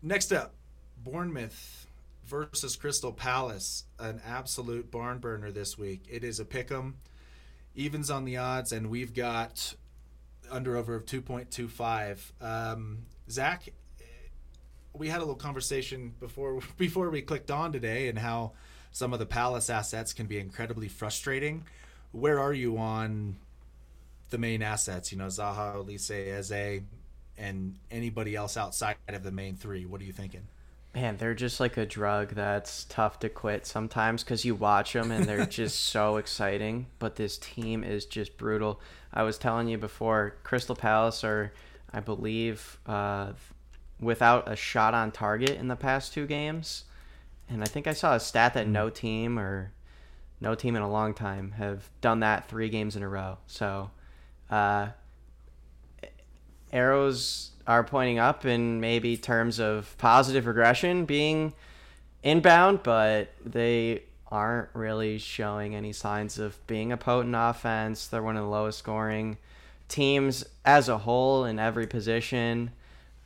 next 0.02 0.33
up, 0.33 0.54
Bournemouth 1.02 1.87
versus 2.24 2.76
Crystal 2.76 3.12
Palace, 3.12 3.85
an 3.98 4.20
absolute 4.26 4.90
barn 4.90 5.18
burner 5.18 5.50
this 5.50 5.76
week. 5.76 6.04
It 6.09 6.22
is 6.22 6.38
a 6.38 6.44
pick'em, 6.44 6.94
evens 7.74 8.11
on 8.11 8.24
the 8.24 8.37
odds, 8.37 8.72
and 8.72 8.88
we've 8.88 9.14
got 9.14 9.74
under 10.50 10.76
over 10.76 10.94
of 10.94 11.06
2.25. 11.06 12.18
Um, 12.40 12.98
Zach, 13.28 13.68
we 14.92 15.09
had 15.09 15.18
a 15.18 15.20
little 15.20 15.35
conversation 15.35 16.14
before 16.20 16.61
before 16.76 17.11
we 17.11 17.22
clicked 17.22 17.50
on 17.50 17.72
today 17.72 18.09
and 18.09 18.18
how 18.18 18.52
some 18.92 19.12
of 19.12 19.18
the 19.18 19.26
Palace 19.26 19.70
assets 19.70 20.12
can 20.12 20.26
be 20.26 20.38
incredibly 20.38 20.88
frustrating. 20.88 21.64
Where 22.12 22.40
are 22.40 22.53
you 22.53 22.79
on 22.79 23.37
the 24.31 24.38
main 24.38 24.62
assets? 24.62 25.12
You 25.12 25.18
know, 25.18 25.26
Zaha, 25.26 25.76
Olise, 25.76 26.11
Eze, 26.11 26.83
and 27.38 27.76
anybody 27.90 28.35
else 28.35 28.57
outside 28.57 28.96
of 29.09 29.22
the 29.22 29.31
main 29.31 29.57
three. 29.57 29.87
What 29.87 30.00
are 30.00 30.05
you 30.05 30.12
thinking? 30.12 30.46
Man, 30.94 31.18
they're 31.18 31.35
just 31.35 31.61
like 31.61 31.76
a 31.76 31.87
drug 31.87 32.35
that's 32.35 32.85
tough 32.85 33.20
to 33.20 33.29
quit 33.29 33.64
sometimes 33.64 34.24
because 34.24 34.44
you 34.44 34.57
watch 34.57 34.92
them 34.92 35.12
and 35.12 35.24
they're 35.24 35.46
just 35.46 35.81
so 35.87 36.16
exciting. 36.16 36.87
But 36.98 37.14
this 37.14 37.38
team 37.38 37.85
is 37.85 38.07
just 38.07 38.37
brutal. 38.37 38.81
I 39.14 39.22
was 39.22 39.38
telling 39.38 39.68
you 39.68 39.79
before, 39.79 40.35
Crystal 40.42 40.74
Palace 40.74 41.22
are, 41.22 41.53
I 41.92 42.00
believe, 42.00 42.81
uh, 42.87 43.33
without 44.00 44.50
a 44.50 44.57
shot 44.57 44.94
on 44.94 45.12
target 45.12 45.50
in 45.50 45.68
the 45.68 45.76
past 45.76 46.12
two 46.12 46.26
games. 46.26 46.85
And 47.50 47.62
I 47.62 47.66
think 47.66 47.86
I 47.86 47.92
saw 47.92 48.14
a 48.14 48.20
stat 48.20 48.54
that 48.54 48.68
no 48.68 48.90
team 48.90 49.38
or 49.38 49.72
no 50.40 50.54
team 50.54 50.76
in 50.76 50.82
a 50.82 50.90
long 50.90 51.12
time 51.14 51.52
have 51.52 51.90
done 52.00 52.20
that 52.20 52.48
three 52.48 52.68
games 52.68 52.96
in 52.96 53.02
a 53.02 53.08
row. 53.08 53.38
So, 53.46 53.90
uh, 54.50 54.88
arrows 56.72 57.50
are 57.66 57.84
pointing 57.84 58.18
up 58.18 58.46
in 58.46 58.80
maybe 58.80 59.16
terms 59.16 59.60
of 59.60 59.96
positive 59.98 60.46
regression 60.46 61.04
being 61.04 61.52
inbound, 62.22 62.82
but 62.82 63.32
they 63.44 64.04
aren't 64.28 64.68
really 64.72 65.18
showing 65.18 65.74
any 65.74 65.92
signs 65.92 66.38
of 66.38 66.64
being 66.66 66.92
a 66.92 66.96
potent 66.96 67.34
offense. 67.36 68.06
They're 68.06 68.22
one 68.22 68.36
of 68.36 68.44
the 68.44 68.48
lowest 68.48 68.78
scoring 68.78 69.38
teams 69.88 70.44
as 70.64 70.88
a 70.88 70.98
whole 70.98 71.44
in 71.44 71.58
every 71.58 71.86
position. 71.86 72.70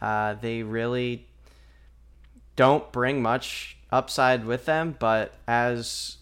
Uh, 0.00 0.34
they 0.34 0.62
really 0.62 1.26
don't 2.56 2.90
bring 2.90 3.20
much 3.20 3.76
upside 3.94 4.44
with 4.44 4.66
them, 4.66 4.96
but 4.98 5.32
as 5.46 6.16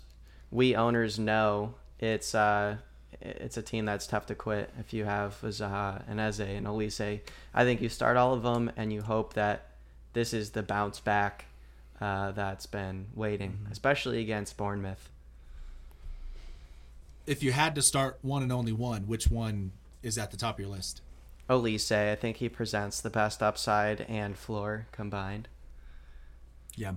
we 0.51 0.77
owners 0.77 1.19
know, 1.19 1.75
it's 1.99 2.35
uh, 2.35 2.77
it's 3.21 3.57
a 3.57 3.63
team 3.63 3.87
that's 3.87 4.07
tough 4.07 4.27
to 4.27 4.35
quit 4.35 4.71
if 4.79 4.93
you 4.93 5.07
have 5.07 5.41
Zaha 5.43 6.03
and 6.07 6.21
Eze 6.21 6.41
and 6.41 6.67
Olise. 6.67 7.21
I 7.55 7.65
think 7.65 7.81
you 7.81 7.89
start 7.89 8.19
all 8.19 8.35
of 8.35 8.43
them 8.43 8.71
and 8.77 8.93
you 8.93 9.01
hope 9.01 9.33
that 9.35 9.69
this 10.13 10.35
is 10.35 10.51
the 10.51 10.63
bounce 10.63 11.01
back 11.01 11.47
uh, 12.01 12.33
that's 12.33 12.67
been 12.67 13.07
waiting, 13.15 13.53
mm-hmm. 13.53 13.73
especially 13.73 14.21
against 14.21 14.59
Bournemouth. 14.59 15.09
If 17.27 17.43
you 17.43 17.53
had 17.53 17.75
to 17.77 17.83
start 17.83 18.19
one 18.21 18.43
and 18.43 18.53
only 18.53 18.73
one, 18.73 19.03
which 19.07 19.29
one 19.29 19.73
is 20.03 20.19
at 20.19 20.31
the 20.31 20.37
top 20.37 20.57
of 20.57 20.61
your 20.61 20.69
list? 20.69 21.01
Olise, 21.49 22.13
I 22.13 22.17
think 22.17 22.39
he 22.39 22.49
presents 22.51 23.01
the 23.01 23.11
best 23.11 23.43
upside 23.43 24.03
and 24.03 24.37
floor 24.37 24.89
combined. 24.93 25.49
Yeah. 26.77 26.95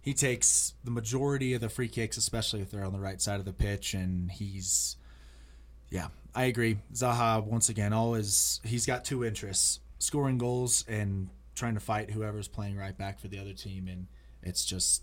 He 0.00 0.14
takes 0.14 0.74
the 0.84 0.90
majority 0.90 1.54
of 1.54 1.60
the 1.60 1.68
free 1.68 1.88
kicks, 1.88 2.16
especially 2.16 2.60
if 2.60 2.70
they're 2.70 2.84
on 2.84 2.92
the 2.92 3.00
right 3.00 3.20
side 3.20 3.40
of 3.40 3.44
the 3.44 3.52
pitch, 3.52 3.94
and 3.94 4.30
he's 4.30 4.96
yeah, 5.90 6.08
I 6.34 6.44
agree. 6.44 6.78
Zaha 6.92 7.44
once 7.44 7.68
again 7.68 7.92
always 7.92 8.60
he's 8.64 8.86
got 8.86 9.04
two 9.04 9.24
interests: 9.24 9.80
scoring 9.98 10.38
goals 10.38 10.84
and 10.88 11.28
trying 11.54 11.74
to 11.74 11.80
fight 11.80 12.10
whoever's 12.10 12.48
playing 12.48 12.76
right 12.76 12.96
back 12.96 13.18
for 13.18 13.28
the 13.28 13.38
other 13.38 13.52
team. 13.52 13.88
And 13.88 14.06
it's 14.42 14.64
just 14.64 15.02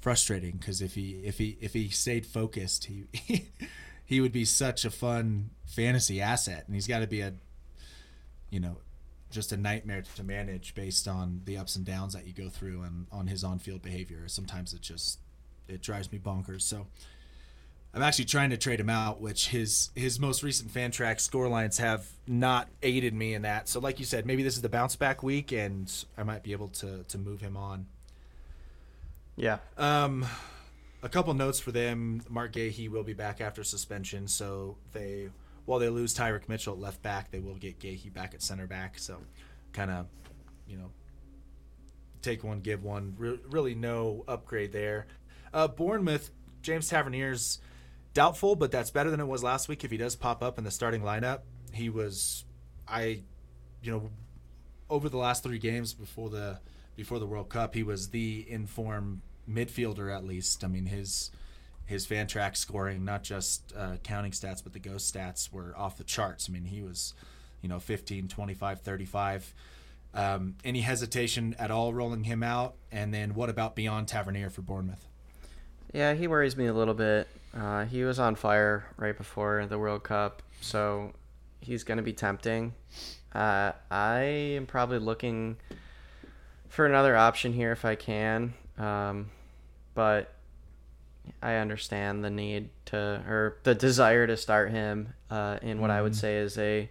frustrating 0.00 0.56
because 0.56 0.82
if 0.82 0.94
he 0.94 1.22
if 1.24 1.38
he 1.38 1.56
if 1.60 1.72
he 1.72 1.88
stayed 1.88 2.26
focused, 2.26 2.86
he 2.86 3.04
he 4.04 4.20
would 4.20 4.32
be 4.32 4.44
such 4.44 4.84
a 4.84 4.90
fun 4.90 5.50
fantasy 5.66 6.20
asset, 6.20 6.64
and 6.66 6.74
he's 6.74 6.86
got 6.86 7.00
to 7.00 7.06
be 7.06 7.20
a 7.20 7.34
you 8.50 8.60
know 8.60 8.78
just 9.32 9.52
a 9.52 9.56
nightmare 9.56 10.02
to 10.16 10.22
manage 10.22 10.74
based 10.74 11.08
on 11.08 11.40
the 11.44 11.56
ups 11.56 11.76
and 11.76 11.84
downs 11.84 12.12
that 12.12 12.26
you 12.26 12.32
go 12.32 12.48
through 12.48 12.82
and 12.82 13.06
on 13.10 13.26
his 13.26 13.42
on-field 13.42 13.82
behavior. 13.82 14.28
Sometimes 14.28 14.72
it 14.72 14.80
just 14.80 15.18
it 15.68 15.82
drives 15.82 16.12
me 16.12 16.18
bonkers. 16.18 16.62
So 16.62 16.86
I'm 17.94 18.02
actually 18.02 18.24
trying 18.26 18.50
to 18.50 18.56
trade 18.56 18.80
him 18.80 18.88
out, 18.88 19.20
which 19.20 19.48
his 19.48 19.90
his 19.94 20.18
most 20.18 20.42
recent 20.42 20.72
Fantrax 20.72 21.20
score 21.20 21.48
lines 21.48 21.78
have 21.78 22.06
not 22.26 22.68
aided 22.82 23.14
me 23.14 23.34
in 23.34 23.42
that. 23.42 23.68
So 23.68 23.80
like 23.80 23.98
you 23.98 24.04
said, 24.04 24.24
maybe 24.24 24.42
this 24.42 24.56
is 24.56 24.62
the 24.62 24.68
bounce 24.68 24.96
back 24.96 25.22
week, 25.22 25.52
and 25.52 25.92
I 26.16 26.22
might 26.22 26.42
be 26.42 26.52
able 26.52 26.68
to 26.68 27.02
to 27.02 27.18
move 27.18 27.40
him 27.40 27.56
on. 27.56 27.86
Yeah. 29.36 29.58
Um, 29.76 30.26
a 31.02 31.08
couple 31.08 31.34
notes 31.34 31.58
for 31.58 31.72
them. 31.72 32.22
Mark 32.28 32.52
Guehi 32.52 32.88
will 32.88 33.02
be 33.02 33.14
back 33.14 33.40
after 33.40 33.64
suspension, 33.64 34.28
so 34.28 34.76
they 34.92 35.28
while 35.64 35.78
they 35.78 35.88
lose 35.88 36.14
Tyrick 36.14 36.48
Mitchell 36.48 36.74
at 36.74 36.80
left 36.80 37.02
back, 37.02 37.30
they 37.30 37.40
will 37.40 37.54
get 37.54 37.78
Guehi 37.78 38.12
back 38.12 38.34
at 38.34 38.42
center 38.42 38.66
back. 38.66 38.98
So 38.98 39.18
kind 39.72 39.90
of, 39.90 40.06
you 40.66 40.76
know, 40.76 40.90
take 42.20 42.42
one, 42.44 42.60
give 42.60 42.82
one. 42.82 43.14
Re- 43.18 43.40
really 43.48 43.74
no 43.74 44.24
upgrade 44.26 44.72
there. 44.72 45.06
Uh, 45.52 45.68
Bournemouth, 45.68 46.30
James 46.62 46.88
Tavernier's 46.88 47.60
doubtful, 48.14 48.56
but 48.56 48.70
that's 48.70 48.90
better 48.90 49.10
than 49.10 49.20
it 49.20 49.26
was 49.26 49.42
last 49.42 49.68
week. 49.68 49.84
If 49.84 49.90
he 49.90 49.96
does 49.96 50.16
pop 50.16 50.42
up 50.42 50.58
in 50.58 50.64
the 50.64 50.70
starting 50.70 51.02
lineup, 51.02 51.40
he 51.72 51.88
was, 51.88 52.44
I, 52.86 53.22
you 53.82 53.92
know, 53.92 54.10
over 54.88 55.08
the 55.08 55.16
last 55.16 55.42
three 55.42 55.58
games 55.58 55.94
before 55.94 56.30
the 56.30 56.60
before 56.96 57.18
the 57.18 57.26
World 57.26 57.48
Cup, 57.48 57.74
he 57.74 57.82
was 57.82 58.10
the 58.10 58.44
informed 58.48 59.22
midfielder 59.48 60.14
at 60.14 60.24
least. 60.24 60.62
I 60.62 60.68
mean, 60.68 60.86
his 60.86 61.30
his 61.86 62.06
Fantrax 62.06 62.56
scoring, 62.56 63.04
not 63.04 63.22
just 63.22 63.72
uh, 63.76 63.96
counting 64.02 64.32
stats, 64.32 64.62
but 64.62 64.72
the 64.72 64.78
ghost 64.78 65.12
stats 65.12 65.52
were 65.52 65.74
off 65.76 65.96
the 65.96 66.04
charts. 66.04 66.48
I 66.48 66.52
mean, 66.52 66.64
he 66.64 66.82
was, 66.82 67.14
you 67.60 67.68
know, 67.68 67.78
15, 67.78 68.28
25, 68.28 68.80
35. 68.80 69.54
Um, 70.14 70.56
any 70.64 70.82
hesitation 70.82 71.56
at 71.58 71.70
all 71.70 71.94
rolling 71.94 72.24
him 72.24 72.42
out? 72.42 72.74
And 72.90 73.12
then 73.12 73.34
what 73.34 73.48
about 73.48 73.74
beyond 73.74 74.08
Tavernier 74.08 74.50
for 74.50 74.62
Bournemouth? 74.62 75.08
Yeah, 75.92 76.14
he 76.14 76.26
worries 76.26 76.56
me 76.56 76.66
a 76.66 76.72
little 76.72 76.94
bit. 76.94 77.28
Uh, 77.54 77.84
he 77.84 78.04
was 78.04 78.18
on 78.18 78.34
fire 78.34 78.86
right 78.96 79.16
before 79.16 79.66
the 79.66 79.78
World 79.78 80.02
Cup, 80.02 80.42
so 80.60 81.12
he's 81.60 81.84
going 81.84 81.98
to 81.98 82.02
be 82.02 82.14
tempting. 82.14 82.74
Uh, 83.34 83.72
I 83.90 84.20
am 84.20 84.66
probably 84.66 84.98
looking 84.98 85.56
for 86.68 86.86
another 86.86 87.14
option 87.14 87.52
here 87.52 87.72
if 87.72 87.84
I 87.84 87.94
can, 87.94 88.54
um, 88.78 89.30
but 89.94 90.34
I 91.42 91.54
understand 91.54 92.24
the 92.24 92.30
need 92.30 92.70
to 92.86 93.22
or 93.26 93.58
the 93.62 93.74
desire 93.74 94.26
to 94.26 94.36
start 94.36 94.70
him 94.70 95.14
uh, 95.30 95.58
in 95.62 95.80
what 95.80 95.90
mm. 95.90 95.94
I 95.94 96.02
would 96.02 96.12
mm-hmm. 96.12 96.20
say 96.20 96.36
is 96.38 96.58
a 96.58 96.90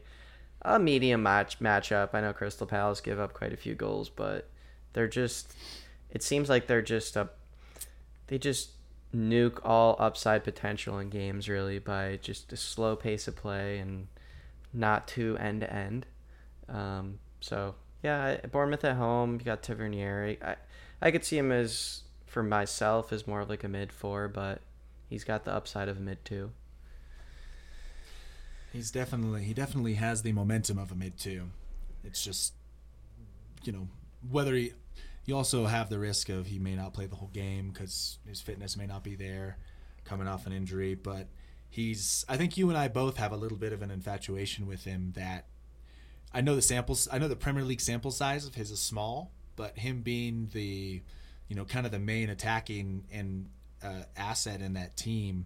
a 0.64 0.80
medium 0.80 1.24
match 1.24 1.60
matchup. 1.60 2.10
I 2.14 2.22
know 2.22 2.34
Crystal 2.34 2.68
Palace 2.68 3.02
give 3.02 3.20
up 3.20 3.34
quite 3.34 3.54
a 3.54 3.58
few 3.58 3.76
goals, 3.76 4.10
but 4.10 4.50
they're 4.94 5.08
just 5.08 5.54
it 6.10 6.24
seems 6.24 6.50
like 6.50 6.68
they're 6.68 6.82
just 6.82 7.16
a 7.16 7.30
they 8.28 8.38
just 8.38 8.72
nuke 9.14 9.60
all 9.64 9.96
upside 10.00 10.44
potential 10.44 10.98
in 11.00 11.10
games 11.10 11.50
really 11.50 11.80
by 11.80 12.18
just 12.22 12.54
a 12.54 12.58
slow 12.58 12.96
pace 12.96 13.28
of 13.28 13.36
play 13.36 13.80
and 13.80 14.08
not 14.74 15.08
too 15.08 15.38
end 15.38 15.62
to 15.62 15.74
end. 15.74 16.06
Um, 16.70 17.20
so 17.42 17.76
yeah, 18.04 18.38
Bournemouth 18.48 18.86
at 18.86 18.96
home. 18.96 19.34
You 19.34 19.46
got 19.46 19.64
Tavernier. 19.64 20.38
I 20.42 20.56
I 21.02 21.12
could 21.12 21.26
see 21.26 21.38
him 21.38 21.52
as 21.52 22.04
for 22.32 22.42
myself 22.42 23.12
is 23.12 23.28
more 23.28 23.42
of 23.42 23.50
like 23.50 23.66
a 23.66 23.68
mid 23.68 23.92
four, 23.92 24.30
but 24.30 24.62
he's 25.10 25.26
got 25.26 25.44
the 25.44 25.54
upside 25.54 25.90
of 25.90 25.98
a 25.98 26.00
mid 26.00 26.24
two. 26.24 26.52
He's 28.72 28.90
definitely 28.90 29.44
he 29.44 29.54
definitely 29.54 29.96
has 29.96 30.22
the 30.22 30.32
momentum 30.32 30.78
of 30.78 30.94
a 30.94 30.96
mid 30.96 31.20
two. 31.20 31.50
It's 32.06 32.24
just 32.24 32.54
you 33.64 33.74
know 33.74 33.90
whether 34.30 34.56
he 34.56 34.72
you 35.26 35.36
also 35.36 35.66
have 35.66 35.90
the 35.90 36.00
risk 36.00 36.30
of 36.30 36.48
he 36.48 36.58
may 36.58 36.74
not 36.74 36.94
play 36.94 37.06
the 37.06 37.18
whole 37.18 37.32
game 37.34 37.70
because 37.70 38.18
his 38.26 38.40
fitness 38.40 38.78
may 38.78 38.88
not 38.88 39.04
be 39.04 39.16
there, 39.16 39.58
coming 40.06 40.30
off 40.30 40.48
an 40.48 40.54
injury. 40.54 40.96
But 40.96 41.28
he's 41.70 42.24
I 42.30 42.38
think 42.38 42.56
you 42.56 42.70
and 42.70 42.78
I 42.78 42.88
both 42.88 43.18
have 43.18 43.34
a 43.34 43.38
little 43.38 43.58
bit 43.58 43.74
of 43.74 43.82
an 43.82 43.92
infatuation 43.92 44.68
with 44.68 44.86
him 44.86 45.12
that 45.18 45.48
I 46.34 46.40
know 46.40 46.56
the 46.56 46.62
samples 46.62 47.10
I 47.12 47.18
know 47.20 47.28
the 47.28 47.36
Premier 47.36 47.66
League 47.66 47.82
sample 47.82 48.10
size 48.10 48.46
of 48.46 48.56
his 48.56 48.72
is 48.72 48.80
small, 48.80 49.34
but 49.58 49.78
him 49.78 50.02
being 50.02 50.48
the 50.54 51.02
you 51.52 51.58
know 51.58 51.66
kind 51.66 51.86
of 51.86 51.92
the 51.92 52.00
main 52.00 52.30
attacking 52.30 53.04
and 53.12 53.50
uh, 53.84 54.04
asset 54.16 54.62
in 54.62 54.76
that 54.76 54.96
team, 54.96 55.46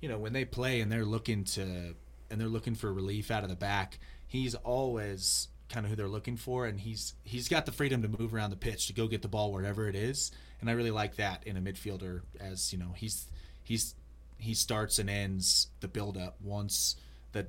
you 0.00 0.08
know 0.08 0.16
when 0.16 0.32
they 0.32 0.46
play 0.46 0.80
and 0.80 0.90
they're 0.90 1.04
looking 1.04 1.44
to 1.44 1.94
and 2.30 2.40
they're 2.40 2.48
looking 2.48 2.74
for 2.74 2.90
relief 2.90 3.30
out 3.30 3.42
of 3.42 3.50
the 3.50 3.54
back, 3.54 3.98
he's 4.26 4.54
always 4.54 5.48
kind 5.68 5.84
of 5.84 5.90
who 5.90 5.96
they're 5.96 6.08
looking 6.08 6.38
for, 6.38 6.64
and 6.64 6.80
he's 6.80 7.12
he's 7.22 7.48
got 7.48 7.66
the 7.66 7.72
freedom 7.72 8.00
to 8.00 8.08
move 8.08 8.32
around 8.32 8.48
the 8.48 8.56
pitch 8.56 8.86
to 8.86 8.94
go 8.94 9.06
get 9.06 9.20
the 9.20 9.28
ball 9.28 9.52
wherever 9.52 9.86
it 9.86 9.94
is, 9.94 10.32
and 10.62 10.70
I 10.70 10.72
really 10.72 10.90
like 10.90 11.16
that 11.16 11.46
in 11.46 11.58
a 11.58 11.60
midfielder. 11.60 12.22
As 12.40 12.72
you 12.72 12.78
know, 12.78 12.94
he's 12.96 13.26
he's 13.62 13.94
he 14.38 14.54
starts 14.54 14.98
and 14.98 15.10
ends 15.10 15.66
the 15.80 15.88
build 15.88 16.16
up 16.16 16.36
once 16.42 16.96
the 17.32 17.46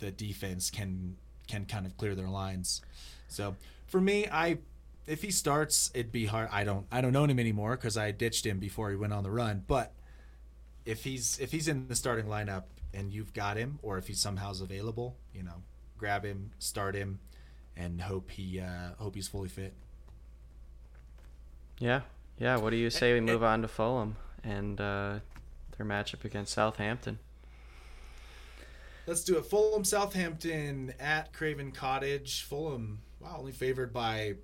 the 0.00 0.10
defense 0.10 0.72
can 0.72 1.16
can 1.46 1.66
kind 1.66 1.86
of 1.86 1.96
clear 1.96 2.16
their 2.16 2.26
lines. 2.26 2.82
So 3.28 3.54
for 3.86 4.00
me, 4.00 4.26
I 4.26 4.58
if 5.06 5.22
he 5.22 5.30
starts, 5.30 5.90
it'd 5.94 6.12
be 6.12 6.26
hard. 6.26 6.48
I 6.52 6.64
don't 6.64 6.86
I 6.90 7.00
don't 7.00 7.16
own 7.16 7.30
him 7.30 7.38
anymore 7.38 7.72
because 7.76 7.96
I 7.96 8.10
ditched 8.10 8.46
him 8.46 8.58
before 8.58 8.90
he 8.90 8.96
went 8.96 9.12
on 9.12 9.22
the 9.22 9.30
run. 9.30 9.64
But 9.66 9.92
if 10.84 11.04
he's 11.04 11.38
if 11.38 11.52
he's 11.52 11.68
in 11.68 11.88
the 11.88 11.94
starting 11.94 12.26
lineup 12.26 12.64
and 12.92 13.12
you've 13.12 13.32
got 13.32 13.56
him, 13.56 13.78
or 13.82 13.98
if 13.98 14.06
he 14.06 14.14
somehow's 14.14 14.60
available, 14.60 15.16
you 15.34 15.42
know, 15.42 15.62
grab 15.98 16.24
him, 16.24 16.52
start 16.58 16.94
him 16.94 17.18
and 17.76 18.00
hope 18.00 18.30
he 18.30 18.60
uh, 18.60 18.90
hope 18.98 19.14
he's 19.14 19.28
fully 19.28 19.48
fit. 19.48 19.74
Yeah, 21.78 22.02
yeah. 22.38 22.56
What 22.56 22.70
do 22.70 22.76
you 22.76 22.90
say 22.90 23.12
we 23.12 23.20
move 23.20 23.42
on 23.42 23.62
to 23.62 23.68
Fulham 23.68 24.16
and 24.42 24.80
uh, 24.80 25.18
their 25.76 25.86
matchup 25.86 26.24
against 26.24 26.52
Southampton? 26.52 27.18
Let's 29.06 29.22
do 29.22 29.36
it. 29.36 29.44
Fulham, 29.44 29.84
Southampton 29.84 30.94
at 30.98 31.32
Craven 31.34 31.72
Cottage. 31.72 32.42
Fulham, 32.44 33.00
wow, 33.20 33.36
only 33.38 33.52
favored 33.52 33.92
by 33.92 34.36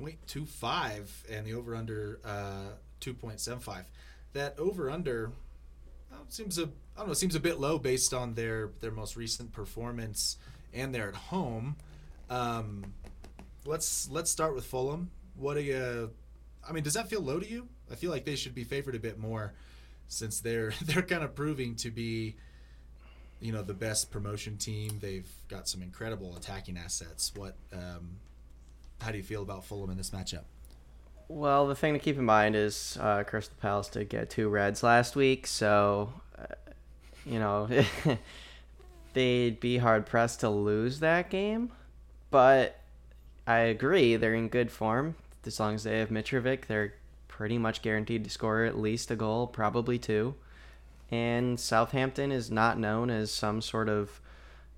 0.25 0.00 1.30
and 1.30 1.46
the 1.46 1.54
over 1.54 1.74
under 1.74 2.20
uh, 2.24 2.72
2.75. 3.00 3.84
That 4.32 4.58
over 4.58 4.90
under 4.90 5.32
well, 6.10 6.20
seems 6.28 6.58
a 6.58 6.64
I 6.96 7.00
don't 7.00 7.08
know 7.08 7.14
seems 7.14 7.34
a 7.34 7.40
bit 7.40 7.60
low 7.60 7.78
based 7.78 8.14
on 8.14 8.34
their 8.34 8.70
their 8.80 8.90
most 8.90 9.16
recent 9.16 9.52
performance 9.52 10.36
and 10.74 10.94
they're 10.94 11.08
at 11.08 11.14
home. 11.14 11.76
Um, 12.30 12.92
let's 13.64 14.08
let's 14.10 14.30
start 14.30 14.54
with 14.54 14.64
Fulham. 14.64 15.10
What 15.36 15.54
do 15.54 15.60
you? 15.60 16.10
I 16.68 16.72
mean, 16.72 16.82
does 16.82 16.94
that 16.94 17.08
feel 17.08 17.20
low 17.20 17.38
to 17.38 17.48
you? 17.48 17.68
I 17.90 17.94
feel 17.94 18.10
like 18.10 18.24
they 18.24 18.36
should 18.36 18.54
be 18.54 18.64
favored 18.64 18.94
a 18.94 18.98
bit 18.98 19.18
more, 19.18 19.54
since 20.08 20.40
they're 20.40 20.72
they're 20.82 21.02
kind 21.02 21.22
of 21.22 21.34
proving 21.34 21.74
to 21.76 21.90
be, 21.90 22.36
you 23.40 23.52
know, 23.52 23.62
the 23.62 23.74
best 23.74 24.10
promotion 24.10 24.56
team. 24.56 24.98
They've 25.00 25.30
got 25.48 25.68
some 25.68 25.82
incredible 25.82 26.36
attacking 26.36 26.76
assets. 26.76 27.32
What? 27.34 27.56
Um, 27.72 28.18
how 29.00 29.10
do 29.10 29.18
you 29.18 29.24
feel 29.24 29.42
about 29.42 29.64
Fulham 29.64 29.90
in 29.90 29.96
this 29.96 30.10
matchup? 30.10 30.44
Well, 31.28 31.66
the 31.66 31.74
thing 31.74 31.94
to 31.94 31.98
keep 31.98 32.18
in 32.18 32.24
mind 32.24 32.54
is 32.54 32.96
uh, 33.00 33.24
Crystal 33.24 33.56
Palace 33.60 33.88
did 33.88 34.08
get 34.08 34.30
two 34.30 34.48
reds 34.48 34.82
last 34.82 35.16
week, 35.16 35.46
so 35.46 36.12
uh, 36.38 36.54
you 37.24 37.38
know 37.40 37.68
they'd 39.12 39.58
be 39.58 39.78
hard 39.78 40.06
pressed 40.06 40.40
to 40.40 40.48
lose 40.48 41.00
that 41.00 41.30
game. 41.30 41.72
But 42.30 42.80
I 43.46 43.58
agree, 43.58 44.16
they're 44.16 44.34
in 44.34 44.48
good 44.48 44.70
form. 44.70 45.16
As 45.44 45.60
long 45.60 45.74
as 45.74 45.84
they 45.84 45.98
have 45.98 46.10
Mitrovic, 46.10 46.66
they're 46.66 46.94
pretty 47.28 47.58
much 47.58 47.82
guaranteed 47.82 48.24
to 48.24 48.30
score 48.30 48.64
at 48.64 48.78
least 48.78 49.10
a 49.10 49.16
goal, 49.16 49.46
probably 49.46 49.98
two. 49.98 50.34
And 51.10 51.58
Southampton 51.58 52.32
is 52.32 52.50
not 52.50 52.78
known 52.78 53.10
as 53.10 53.30
some 53.30 53.62
sort 53.62 53.88
of, 53.88 54.20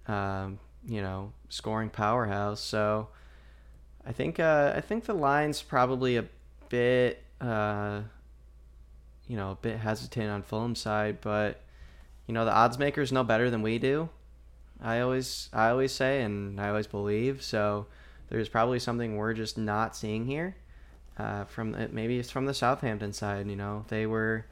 um, 0.07 0.59
you 0.87 1.01
know, 1.01 1.33
scoring 1.49 1.89
powerhouse. 1.89 2.61
So 2.61 3.09
I 4.09 4.13
think 4.13 4.41
uh, 4.41 4.73
I 4.75 4.81
think 4.81 5.05
the 5.05 5.13
line's 5.13 5.61
probably 5.61 6.17
a 6.17 6.25
bit, 6.71 7.23
uh, 7.43 8.01
you 9.27 9.37
know, 9.37 9.51
a 9.51 9.55
bit 9.57 9.77
hesitant 9.77 10.31
on 10.31 10.43
Fulham's 10.43 10.81
side, 10.81 11.21
but 11.21 11.61
you 12.27 12.33
know 12.33 12.47
the 12.47 12.53
odds 12.53 12.79
makers 12.79 13.13
know 13.13 13.23
better 13.23 13.51
than 13.51 13.61
we 13.61 13.79
do. 13.79 14.09
I 14.81 15.01
always 15.01 15.51
I 15.53 15.69
always 15.69 15.93
say 15.93 16.23
and 16.23 16.59
I 16.59 16.71
always 16.71 16.87
believe. 16.87 17.43
So 17.43 17.87
there's 18.31 18.49
probably 18.49 18.79
something 18.79 19.17
we're 19.17 19.35
just 19.35 19.59
not 19.59 19.95
seeing 19.95 20.25
here. 20.25 20.57
Uh, 21.19 21.45
from 21.45 21.73
the, 21.73 21.89
maybe 21.89 22.19
it's 22.19 22.31
from 22.31 22.47
the 22.47 22.55
Southampton 22.55 23.13
side. 23.13 23.47
You 23.47 23.57
know 23.57 23.85
they 23.89 24.07
were 24.07 24.47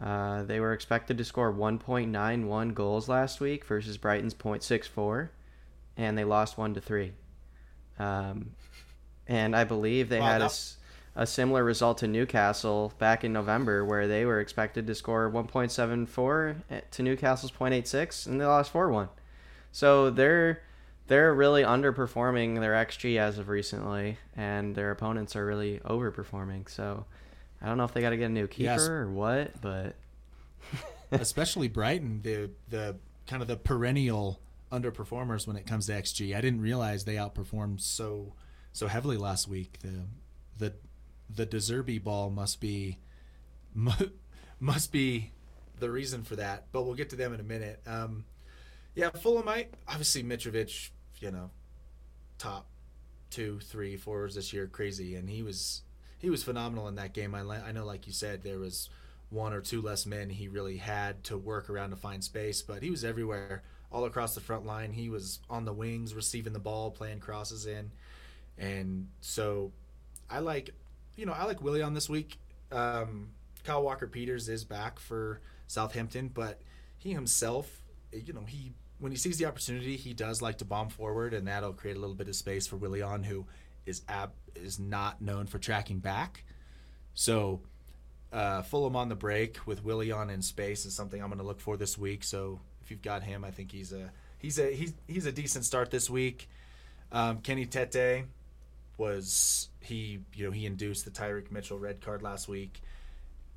uh, 0.00 0.42
they 0.42 0.58
were 0.58 0.72
expected 0.72 1.18
to 1.18 1.24
score 1.24 1.52
1.91 1.52 2.74
goals 2.74 3.08
last 3.08 3.40
week 3.40 3.64
versus 3.64 3.96
Brighton's 3.96 4.34
0.64, 4.34 5.28
and 5.96 6.18
they 6.18 6.24
lost 6.24 6.58
one 6.58 6.74
to 6.74 6.80
three. 6.80 7.12
Um, 7.98 8.52
and 9.26 9.54
I 9.54 9.64
believe 9.64 10.08
they 10.08 10.20
wow, 10.20 10.26
had 10.26 10.42
a 10.42 10.50
a 11.14 11.26
similar 11.26 11.62
result 11.62 11.98
to 11.98 12.06
Newcastle 12.06 12.92
back 12.98 13.22
in 13.22 13.32
November, 13.32 13.84
where 13.84 14.08
they 14.08 14.24
were 14.24 14.40
expected 14.40 14.86
to 14.86 14.94
score 14.94 15.30
1.74 15.30 16.82
to 16.90 17.02
Newcastle's 17.02 17.52
0.86, 17.52 18.26
and 18.26 18.40
they 18.40 18.46
lost 18.46 18.70
4 18.70 18.90
1. 18.90 19.08
So 19.72 20.10
they're 20.10 20.62
they're 21.08 21.34
really 21.34 21.62
underperforming 21.62 22.60
their 22.60 22.72
xG 22.72 23.18
as 23.18 23.38
of 23.38 23.48
recently, 23.48 24.18
and 24.36 24.74
their 24.74 24.90
opponents 24.90 25.36
are 25.36 25.44
really 25.44 25.80
overperforming. 25.80 26.70
So 26.70 27.04
I 27.60 27.66
don't 27.66 27.76
know 27.76 27.84
if 27.84 27.92
they 27.92 28.00
got 28.00 28.10
to 28.10 28.16
get 28.16 28.26
a 28.26 28.32
new 28.32 28.46
keeper 28.46 28.70
yes. 28.70 28.88
or 28.88 29.10
what, 29.10 29.60
but 29.60 29.96
especially 31.10 31.68
Brighton, 31.68 32.20
the 32.22 32.50
the 32.68 32.96
kind 33.26 33.42
of 33.42 33.48
the 33.48 33.56
perennial 33.56 34.40
underperformers 34.72 35.46
when 35.46 35.56
it 35.56 35.66
comes 35.66 35.86
to 35.86 35.92
xG. 35.92 36.36
I 36.36 36.40
didn't 36.40 36.60
realize 36.60 37.04
they 37.04 37.16
outperformed 37.16 37.80
so 37.80 38.34
so 38.72 38.88
heavily 38.88 39.16
last 39.16 39.48
week. 39.48 39.78
The 39.82 40.06
the 40.58 40.74
the 41.34 41.46
De 41.46 41.58
Zerbi 41.58 42.02
ball 42.02 42.30
must 42.30 42.60
be 42.60 42.98
must 44.60 44.92
be 44.92 45.30
the 45.78 45.90
reason 45.90 46.22
for 46.22 46.36
that. 46.36 46.66
But 46.72 46.82
we'll 46.82 46.94
get 46.94 47.10
to 47.10 47.16
them 47.16 47.34
in 47.34 47.40
a 47.40 47.44
minute. 47.44 47.80
Um, 47.86 48.24
yeah, 48.94 49.10
Fulham. 49.10 49.48
I 49.48 49.68
obviously 49.86 50.22
Mitrovic. 50.22 50.90
You 51.20 51.30
know, 51.30 51.50
top 52.38 52.66
two, 53.30 53.60
three, 53.60 53.96
fours 53.96 54.34
this 54.34 54.52
year, 54.52 54.66
crazy, 54.66 55.14
and 55.14 55.28
he 55.28 55.42
was 55.42 55.82
he 56.18 56.30
was 56.30 56.42
phenomenal 56.42 56.88
in 56.88 56.96
that 56.96 57.14
game. 57.14 57.34
I 57.34 57.40
I 57.40 57.72
know, 57.72 57.84
like 57.84 58.06
you 58.06 58.12
said, 58.12 58.42
there 58.42 58.58
was 58.58 58.88
one 59.30 59.52
or 59.52 59.60
two 59.60 59.80
less 59.80 60.04
men 60.04 60.28
he 60.28 60.46
really 60.46 60.76
had 60.76 61.24
to 61.24 61.38
work 61.38 61.70
around 61.70 61.90
to 61.90 61.96
find 61.96 62.22
space, 62.22 62.60
but 62.60 62.82
he 62.82 62.90
was 62.90 63.02
everywhere, 63.04 63.62
all 63.92 64.04
across 64.04 64.34
the 64.34 64.40
front 64.40 64.66
line. 64.66 64.92
He 64.92 65.10
was 65.10 65.38
on 65.48 65.64
the 65.64 65.72
wings, 65.72 66.14
receiving 66.14 66.52
the 66.52 66.58
ball, 66.58 66.90
playing 66.90 67.20
crosses 67.20 67.66
in, 67.66 67.90
and 68.58 69.08
so 69.20 69.72
I 70.28 70.40
like, 70.40 70.70
you 71.16 71.26
know, 71.26 71.32
I 71.32 71.44
like 71.44 71.62
Willian 71.62 71.94
this 71.94 72.08
week. 72.08 72.38
Um, 72.70 73.28
Kyle 73.64 73.82
Walker 73.82 74.06
Peters 74.06 74.48
is 74.48 74.64
back 74.64 74.98
for 74.98 75.40
Southampton, 75.66 76.28
but 76.28 76.60
he 76.98 77.12
himself, 77.12 77.82
you 78.12 78.32
know, 78.32 78.44
he 78.46 78.72
when 78.98 79.10
he 79.10 79.18
sees 79.18 79.36
the 79.36 79.46
opportunity, 79.46 79.96
he 79.96 80.14
does 80.14 80.40
like 80.40 80.58
to 80.58 80.64
bomb 80.64 80.88
forward, 80.88 81.34
and 81.34 81.48
that'll 81.48 81.72
create 81.72 81.96
a 81.96 82.00
little 82.00 82.14
bit 82.14 82.28
of 82.28 82.36
space 82.36 82.66
for 82.66 82.76
Willian, 82.76 83.24
who 83.24 83.46
is 83.84 84.02
ab 84.08 84.32
is 84.54 84.78
not 84.78 85.20
known 85.20 85.46
for 85.46 85.58
tracking 85.58 85.98
back. 85.98 86.44
So 87.14 87.62
uh, 88.32 88.62
Fulham 88.62 88.96
on 88.96 89.08
the 89.08 89.16
break 89.16 89.58
with 89.66 89.84
Willian 89.84 90.30
in 90.30 90.40
space 90.40 90.86
is 90.86 90.94
something 90.94 91.20
I'm 91.20 91.28
going 91.28 91.38
to 91.38 91.44
look 91.44 91.60
for 91.60 91.76
this 91.76 91.98
week. 91.98 92.22
So 92.24 92.60
if 92.82 92.90
you've 92.90 93.02
got 93.02 93.22
him, 93.22 93.44
I 93.44 93.50
think 93.50 93.72
he's 93.72 93.92
a 93.92 94.10
he's 94.38 94.58
a 94.58 94.74
he's 94.74 94.94
he's 95.06 95.26
a 95.26 95.32
decent 95.32 95.64
start 95.64 95.90
this 95.90 96.10
week. 96.10 96.48
Um, 97.10 97.38
Kenny 97.38 97.66
Tete 97.66 98.24
was 98.98 99.68
he 99.80 100.20
you 100.34 100.46
know 100.46 100.50
he 100.50 100.66
induced 100.66 101.04
the 101.04 101.10
Tyrick 101.10 101.50
Mitchell 101.50 101.78
red 101.78 102.00
card 102.00 102.22
last 102.22 102.48
week, 102.48 102.80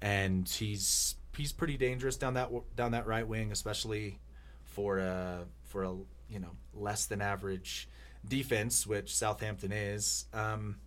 and 0.02 0.48
he's 0.48 1.16
he's 1.36 1.52
pretty 1.52 1.78
dangerous 1.78 2.18
down 2.18 2.36
that 2.36 2.50
down 2.76 2.92
that 2.92 3.08
right 3.08 3.28
wing, 3.28 3.52
especially 3.52 4.20
for 4.64 5.00
a 5.00 5.46
for 5.64 5.84
a 5.84 5.94
you 6.30 6.40
know 6.40 6.52
less 6.74 7.06
than 7.06 7.22
average 7.22 7.88
defense, 8.28 8.86
which 8.86 9.16
Southampton 9.16 9.72
is. 9.72 10.26
Um, 10.34 10.78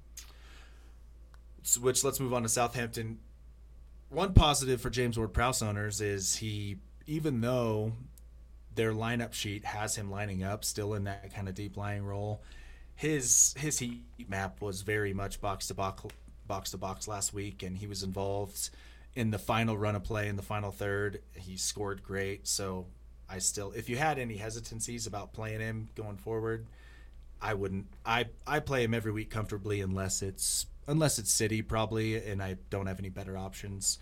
which 1.80 2.04
let's 2.04 2.20
move 2.20 2.32
on 2.32 2.42
to 2.42 2.48
Southampton. 2.48 3.18
One 4.10 4.32
positive 4.32 4.80
for 4.80 4.88
James 4.88 5.18
Ward-Prowse 5.18 5.60
owners 5.60 6.00
is 6.00 6.36
he, 6.36 6.78
even 7.06 7.42
though 7.42 7.92
their 8.74 8.92
lineup 8.92 9.32
sheet 9.32 9.64
has 9.64 9.96
him 9.96 10.10
lining 10.10 10.42
up 10.42 10.64
still 10.64 10.94
in 10.94 11.04
that 11.04 11.34
kind 11.34 11.48
of 11.48 11.54
deep 11.54 11.76
lying 11.76 12.04
role, 12.04 12.42
his 12.94 13.54
his 13.58 13.78
heat 13.78 14.02
map 14.28 14.60
was 14.60 14.82
very 14.82 15.12
much 15.12 15.40
box 15.40 15.68
to 15.68 15.74
box 15.74 16.04
box 16.46 16.70
to 16.72 16.78
box 16.78 17.06
last 17.06 17.32
week, 17.32 17.62
and 17.62 17.78
he 17.78 17.86
was 17.86 18.02
involved 18.02 18.70
in 19.14 19.30
the 19.30 19.38
final 19.38 19.76
run 19.76 19.96
of 19.96 20.04
play 20.04 20.28
in 20.28 20.36
the 20.36 20.42
final 20.42 20.70
third. 20.70 21.20
He 21.34 21.56
scored 21.56 22.02
great, 22.02 22.46
so 22.48 22.86
I 23.28 23.38
still, 23.38 23.72
if 23.72 23.88
you 23.88 23.96
had 23.96 24.18
any 24.18 24.36
hesitancies 24.36 25.06
about 25.06 25.32
playing 25.32 25.60
him 25.60 25.88
going 25.94 26.16
forward, 26.16 26.66
I 27.40 27.54
wouldn't. 27.54 27.86
I 28.04 28.26
I 28.46 28.60
play 28.60 28.82
him 28.84 28.94
every 28.94 29.12
week 29.12 29.30
comfortably 29.30 29.80
unless 29.80 30.22
it's 30.22 30.66
unless 30.86 31.18
it's 31.18 31.30
City 31.30 31.62
probably, 31.62 32.16
and 32.16 32.42
I 32.42 32.56
don't 32.70 32.86
have 32.86 32.98
any 32.98 33.10
better 33.10 33.36
options. 33.36 33.98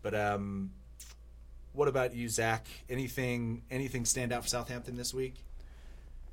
But 0.00 0.14
um, 0.14 0.70
what 1.72 1.88
about 1.88 2.14
you, 2.14 2.28
Zach? 2.28 2.66
Anything 2.88 3.62
anything 3.70 4.04
stand 4.04 4.32
out 4.32 4.42
for 4.42 4.48
Southampton 4.48 4.96
this 4.96 5.14
week? 5.14 5.34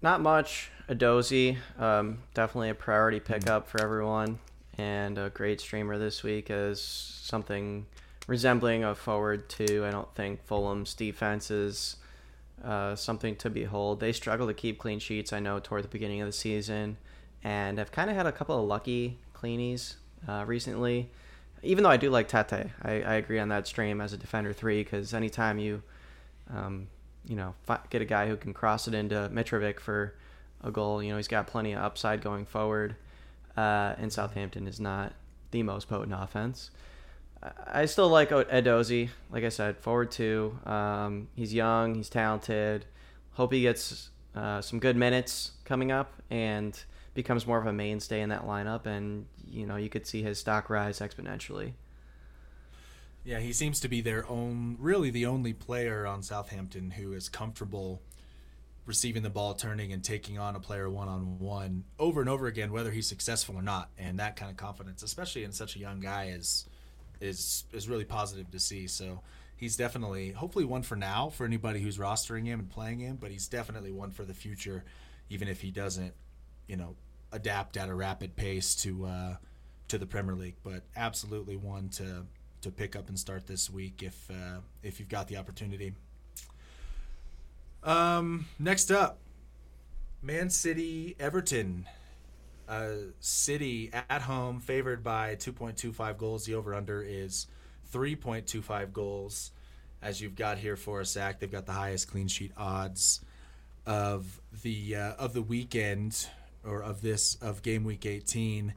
Not 0.02 0.22
much. 0.22 0.72
Edozie, 0.88 1.58
um, 1.78 2.20
definitely 2.34 2.70
a 2.70 2.76
priority 2.76 3.20
pickup 3.20 3.68
for 3.68 3.82
everyone, 3.82 4.40
and 4.78 5.18
a 5.18 5.30
great 5.30 5.60
streamer 5.62 5.98
this 5.98 6.24
week 6.24 6.50
as 6.50 6.82
something 6.82 7.86
resembling 8.28 8.84
a 8.84 8.96
forward 8.96 9.50
to. 9.50 9.86
I 9.86 9.92
don't 9.92 10.14
think 10.16 10.46
Fulham's 10.46 10.94
defense 10.94 11.52
is 11.52 11.98
uh, 12.64 12.96
something 12.96 13.36
to 13.38 13.50
behold. 13.50 14.00
They 14.00 14.14
struggle 14.14 14.48
to 14.48 14.54
keep 14.54 14.80
clean 14.80 15.00
sheets, 15.00 15.34
I 15.34 15.40
know, 15.40 15.60
toward 15.60 15.84
the 15.84 15.90
beginning 15.90 16.22
of 16.22 16.28
the 16.28 16.34
season, 16.34 16.98
and 17.44 17.78
have 17.78 17.92
kind 17.92 18.10
of 18.10 18.16
had 18.16 18.26
a 18.26 18.32
couple 18.32 18.58
of 18.58 18.66
lucky 18.66 19.20
cleanies 19.36 19.96
uh, 20.28 20.44
recently. 20.48 21.10
Even 21.64 21.84
though 21.84 21.90
I 21.90 21.98
do 21.98 22.10
like 22.10 22.28
Tete, 22.28 22.68
I, 22.82 22.92
I 22.92 23.16
agree 23.16 23.40
on 23.40 23.50
that 23.50 23.68
stream 23.68 24.02
as 24.02 24.14
a 24.14 24.18
defender 24.18 24.54
three 24.54 24.84
because 24.84 25.14
anytime 25.14 25.60
you, 25.60 25.82
um, 26.54 26.88
you 27.26 27.36
know, 27.36 27.54
get 27.90 28.02
a 28.02 28.06
guy 28.06 28.28
who 28.28 28.38
can 28.38 28.54
cross 28.54 28.88
it 28.88 28.94
into 28.94 29.30
Mitrovic 29.34 29.80
for 29.80 30.16
a 30.64 30.72
goal, 30.72 31.04
you 31.04 31.10
know, 31.12 31.18
he's 31.18 31.28
got 31.28 31.48
plenty 31.48 31.74
of 31.74 31.80
upside 31.82 32.22
going 32.22 32.46
forward. 32.46 32.96
Uh, 33.58 33.96
and 33.98 34.12
Southampton 34.12 34.68
is 34.68 34.80
not 34.80 35.14
the 35.52 35.64
most 35.64 35.90
potent 35.90 36.14
offense. 36.18 36.72
I 37.68 37.86
still 37.86 38.10
like 38.10 38.30
Edozie. 38.30 39.10
Like 39.32 39.44
I 39.44 39.50
said, 39.50 39.78
forward 39.78 40.12
two. 40.12 40.58
Um, 40.66 41.30
he's 41.36 41.54
young. 41.54 41.96
He's 41.96 42.10
talented. 42.10 42.86
Hope 43.34 43.54
he 43.54 43.62
gets 43.62 44.10
uh, 44.36 44.62
some 44.62 44.80
good 44.80 44.96
minutes 44.96 45.52
coming 45.64 45.92
up 45.92 46.14
and 46.30 46.82
becomes 47.14 47.48
more 47.48 47.60
of 47.60 47.66
a 47.66 47.74
mainstay 47.74 48.22
in 48.22 48.30
that 48.30 48.46
lineup. 48.46 48.86
And 48.86 49.26
you 49.48 49.66
know, 49.66 49.76
you 49.76 49.90
could 49.90 50.06
see 50.06 50.22
his 50.22 50.40
stock 50.40 50.70
rise 50.70 51.00
exponentially. 51.00 51.74
Yeah, 53.24 53.40
he 53.40 53.54
seems 53.54 53.80
to 53.82 53.88
be 53.88 54.02
their 54.02 54.28
own, 54.30 54.78
really 54.80 55.10
the 55.10 55.26
only 55.26 55.54
player 55.54 56.08
on 56.08 56.24
Southampton 56.24 56.92
who 56.92 57.14
is 57.14 57.30
comfortable 57.30 58.02
receiving 58.86 59.22
the 59.22 59.30
ball, 59.30 59.54
turning, 59.54 59.94
and 59.94 60.04
taking 60.04 60.40
on 60.40 60.56
a 60.56 60.60
player 60.60 60.90
one 60.90 61.08
on 61.08 61.38
one 61.38 61.84
over 62.00 62.22
and 62.22 62.30
over 62.30 62.48
again, 62.48 62.72
whether 62.72 62.90
he's 62.90 63.08
successful 63.08 63.56
or 63.56 63.62
not. 63.62 63.90
And 63.98 64.20
that 64.20 64.36
kind 64.36 64.50
of 64.50 64.58
confidence, 64.58 65.04
especially 65.04 65.44
in 65.44 65.52
such 65.52 65.76
a 65.76 65.80
young 65.80 66.00
guy, 66.00 66.30
is 66.36 66.66
is 67.22 67.66
is 67.72 67.88
really 67.88 68.06
positive 68.06 68.50
to 68.52 68.60
see. 68.60 68.88
So 68.88 69.22
he's 69.56 69.76
definitely 69.76 70.32
hopefully 70.32 70.66
one 70.66 70.82
for 70.82 70.96
now 70.96 71.30
for 71.30 71.46
anybody 71.46 71.82
who's 71.82 71.98
rostering 71.98 72.46
him 72.46 72.60
and 72.60 72.70
playing 72.70 73.00
him, 73.00 73.18
but 73.22 73.30
he's 73.30 73.48
definitely 73.48 73.92
one 73.92 74.12
for 74.12 74.24
the 74.24 74.34
future, 74.34 74.84
even 75.30 75.48
if 75.48 75.62
he 75.62 75.70
doesn't, 75.70 76.14
you 76.70 76.78
know, 76.78 76.96
adapt 77.32 77.76
at 77.76 77.90
a 77.90 77.94
rapid 77.94 78.36
pace 78.36 78.76
to 78.76 79.06
uh, 79.06 79.36
to 79.90 79.98
the 79.98 80.06
Premier 80.06 80.36
League. 80.36 80.56
But 80.64 80.84
absolutely 80.96 81.58
one 81.58 81.90
to 81.90 82.26
to 82.62 82.72
pick 82.72 82.96
up 82.96 83.10
and 83.10 83.20
start 83.20 83.48
this 83.48 83.70
week 83.70 84.04
if 84.04 84.30
uh, 84.30 84.60
if 84.84 85.00
you've 85.00 85.10
got 85.10 85.28
the 85.28 85.38
opportunity. 85.38 85.94
Um, 87.84 88.46
next 88.60 88.92
up, 88.92 89.20
Man 90.22 90.50
City 90.50 91.16
Everton 91.20 91.88
uh, 92.70 92.92
City 93.20 93.90
at 94.10 94.22
home 94.22 94.60
favored 94.60 95.04
by 95.04 95.36
2.25 95.36 96.18
goals. 96.18 96.46
The 96.46 96.54
over 96.54 96.76
under 96.76 97.02
is 97.02 97.48
3.25 97.92 98.94
goals. 98.94 99.52
As 100.02 100.22
you've 100.22 100.36
got 100.36 100.60
here 100.60 100.76
for 100.76 101.02
a 101.02 101.06
sack, 101.06 101.40
they've 101.40 101.52
got 101.52 101.66
the 101.66 101.74
highest 101.74 102.10
clean 102.10 102.28
sheet 102.28 102.52
odds 102.56 103.22
of 103.86 104.40
the 104.62 104.96
uh, 104.96 105.14
of 105.14 105.34
the 105.34 105.42
weekend 105.42 106.28
or 106.66 106.82
of 106.84 107.02
this 107.02 107.36
of 107.36 107.62
game 107.62 107.84
week 107.84 108.06
18. 108.06 108.74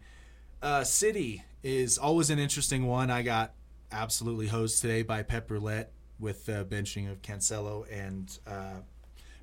Uh, 0.62 0.84
City 0.84 1.44
is 1.62 1.98
always 1.98 2.30
an 2.30 2.38
interesting 2.38 2.86
one. 2.86 3.10
I 3.10 3.22
got 3.22 3.52
absolutely 3.90 4.48
hosed 4.48 4.80
today 4.80 5.02
by 5.02 5.22
Pep 5.22 5.50
Roulette 5.50 5.92
with 6.18 6.46
the 6.46 6.64
benching 6.64 7.10
of 7.10 7.20
Cancelo 7.22 7.84
and 7.90 8.38
uh, 8.46 8.80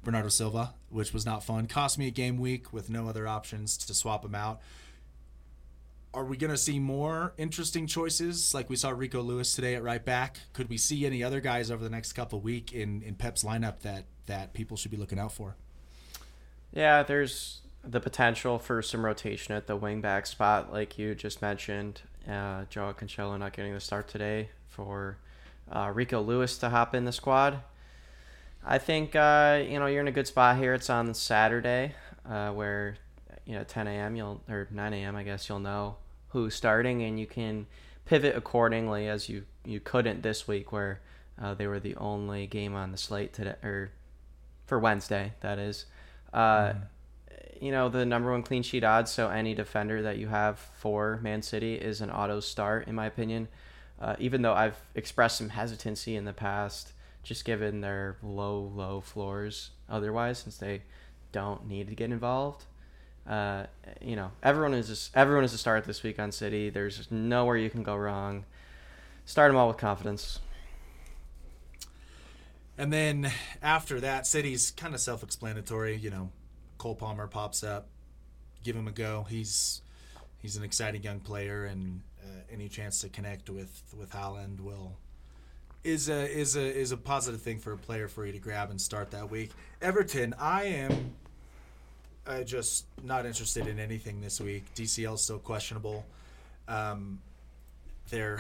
Bernardo 0.04 0.30
Silva, 0.30 0.74
which 0.90 1.14
was 1.14 1.26
not 1.26 1.44
fun. 1.44 1.68
Cost 1.68 1.98
me 1.98 2.08
a 2.08 2.12
game 2.12 2.38
week 2.38 2.72
with 2.72 2.90
no 2.90 3.08
other 3.08 3.28
options 3.28 3.78
to 3.78 3.94
swap 3.94 4.24
him 4.24 4.34
out. 4.34 4.62
Are 6.14 6.26
we 6.26 6.38
going 6.38 6.52
to 6.52 6.58
see 6.58 6.80
more 6.80 7.34
interesting 7.38 7.86
choices 7.86 8.54
like 8.54 8.70
we 8.70 8.76
saw 8.76 8.90
Rico 8.90 9.22
Lewis 9.22 9.54
today 9.54 9.76
at 9.76 9.84
right 9.84 10.04
back? 10.04 10.40
Could 10.54 10.70
we 10.70 10.78
see 10.78 11.06
any 11.06 11.24
other 11.24 11.40
guys 11.40 11.70
over 11.70 11.84
the 11.84 11.90
next 11.90 12.14
couple 12.14 12.40
week 12.40 12.74
in, 12.74 13.04
in 13.04 13.14
Pep's 13.14 13.44
lineup 13.44 13.82
that, 13.82 14.06
that 14.26 14.54
people 14.54 14.76
should 14.76 14.90
be 14.90 14.98
looking 14.98 15.20
out 15.20 15.34
for? 15.34 15.56
Yeah, 16.72 17.04
there's 17.04 17.62
the 17.84 18.00
potential 18.00 18.60
for 18.60 18.82
some 18.82 19.06
rotation 19.06 19.56
at 19.56 19.68
the 19.68 19.78
wingback 19.78 20.28
spot, 20.28 20.72
like 20.72 20.98
you 20.98 21.16
just 21.16 21.42
mentioned. 21.42 22.02
Uh, 22.30 22.66
Joao 22.70 22.94
Cancelo 22.94 23.38
not 23.40 23.54
getting 23.54 23.74
the 23.74 23.80
start 23.80 24.08
today 24.08 24.50
for 24.68 25.18
uh, 25.72 25.92
Rico 25.94 26.22
Lewis 26.22 26.58
to 26.60 26.70
hop 26.70 26.94
in 26.94 27.06
the 27.06 27.12
squad. 27.12 27.60
I 28.66 28.78
think 28.78 29.16
uh, 29.16 29.64
you 29.68 29.80
know 29.80 29.86
you're 29.86 30.02
in 30.02 30.08
a 30.08 30.12
good 30.12 30.28
spot 30.28 30.58
here. 30.58 30.74
It's 30.74 30.90
on 30.90 31.14
Saturday, 31.14 31.96
uh, 32.30 32.52
where 32.52 32.98
you 33.46 33.56
know 33.56 33.64
10 33.64 33.88
a.m. 33.88 34.16
you'll 34.16 34.42
or 34.50 34.68
9 34.70 34.94
a.m. 34.94 35.16
I 35.16 35.24
guess 35.24 35.48
you'll 35.48 35.60
know 35.60 35.96
who's 36.30 36.56
starting, 36.56 37.02
and 37.04 37.20
you 37.20 37.26
can 37.26 37.68
pivot 38.06 38.36
accordingly 38.36 39.08
as 39.08 39.30
you 39.30 39.46
you 39.66 39.80
couldn't 39.80 40.24
this 40.24 40.48
week 40.48 40.72
where 40.72 41.00
uh, 41.42 41.54
they 41.54 41.68
were 41.68 41.80
the 41.80 41.96
only 41.96 42.48
game 42.48 42.76
on 42.76 42.92
the 42.92 42.98
slate 42.98 43.34
today 43.34 43.56
or 43.64 43.92
for 44.66 44.78
Wednesday 44.78 45.34
that 45.40 45.58
is. 45.58 45.86
Uh, 46.34 46.74
mm. 46.74 46.82
You 47.60 47.72
know 47.72 47.90
the 47.90 48.06
number 48.06 48.32
one 48.32 48.44
clean 48.44 48.64
sheet 48.64 48.84
odds, 48.84 49.12
so 49.12 49.30
any 49.30 49.54
defender 49.54 50.02
that 50.04 50.18
you 50.18 50.28
have 50.28 50.60
for 50.60 51.20
Man 51.22 51.42
City 51.42 51.76
is 51.76 52.00
an 52.02 52.10
auto 52.10 52.40
start 52.40 52.88
in 52.88 52.96
my 52.96 53.06
opinion. 53.06 53.50
Uh, 54.00 54.16
even 54.18 54.42
though 54.42 54.54
I've 54.54 54.78
expressed 54.96 55.38
some 55.38 55.50
hesitancy 55.50 56.16
in 56.16 56.24
the 56.24 56.32
past, 56.32 56.94
just 57.22 57.44
given 57.44 57.82
their 57.82 58.16
low 58.24 58.72
low 58.74 59.02
floors 59.02 59.72
otherwise, 59.90 60.38
since 60.38 60.58
they 60.58 60.84
don't 61.32 61.68
need 61.68 61.88
to 61.90 61.96
get 61.96 62.12
involved. 62.12 62.64
Uh, 63.28 63.66
you 64.02 64.16
know, 64.16 64.32
everyone 64.42 64.74
is 64.74 64.88
just, 64.88 65.16
everyone 65.16 65.44
is 65.44 65.54
a 65.54 65.58
start 65.58 65.84
this 65.84 66.02
week 66.02 66.18
on 66.18 66.32
City. 66.32 66.70
There's 66.70 67.12
nowhere 67.12 67.58
you 67.58 67.70
can 67.70 67.84
go 67.84 67.96
wrong. 67.96 68.46
Start 69.26 69.50
them 69.50 69.58
all 69.58 69.68
with 69.68 69.78
confidence. 69.78 70.40
And 72.78 72.92
then 72.92 73.32
after 73.62 74.00
that, 74.00 74.26
City's 74.26 74.72
kind 74.72 74.96
of 74.96 75.02
self-explanatory. 75.02 75.98
You 75.98 76.10
know, 76.10 76.32
Cole 76.80 76.96
Palmer 76.96 77.28
pops 77.28 77.64
up, 77.64 77.88
give 78.64 78.76
him 78.76 78.88
a 78.88 78.92
go. 78.92 79.28
He's 79.30 79.84
he's 80.42 80.58
an 80.58 80.64
exciting 80.64 81.04
young 81.04 81.20
player, 81.20 81.66
and 81.66 82.02
uh, 82.24 82.42
any 82.52 82.68
chance 82.68 83.02
to 83.02 83.10
connect 83.10 83.52
with 83.52 83.84
with 83.96 84.10
Haaland 84.12 84.62
will 84.62 84.94
is 85.84 86.10
a 86.10 86.30
is 86.30 86.56
a 86.56 86.62
is 86.62 86.92
a 86.92 86.98
positive 86.98 87.42
thing 87.42 87.60
for 87.60 87.74
a 87.74 87.78
player 87.78 88.08
for 88.08 88.26
you 88.26 88.32
to 88.32 88.40
grab 88.40 88.72
and 88.72 88.80
start 88.82 89.12
that 89.12 89.30
week. 89.30 89.52
Everton, 89.82 90.34
I 90.40 90.64
am 90.64 91.14
uh, 92.26 92.44
just 92.44 92.86
not 93.04 93.26
interested 93.26 93.68
in 93.68 93.80
anything 93.80 94.22
this 94.22 94.42
week. 94.42 94.64
DCL 94.76 95.16
is 95.16 95.22
still 95.22 95.40
questionable. 95.40 96.06
Um, 96.68 97.20
there, 98.10 98.40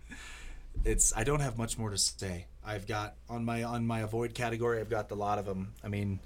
it's 0.84 1.12
I 1.16 1.24
don't 1.24 1.40
have 1.40 1.56
much 1.58 1.78
more 1.78 1.90
to 1.90 1.98
say. 1.98 2.46
I've 2.64 2.86
got 2.86 3.14
on 3.28 3.44
my 3.44 3.62
on 3.62 3.86
my 3.86 4.00
avoid 4.00 4.34
category. 4.34 4.80
I've 4.80 4.90
got 4.90 5.10
a 5.10 5.14
lot 5.14 5.38
of 5.38 5.46
them. 5.46 5.72
I 5.82 5.88
mean, 5.88 6.20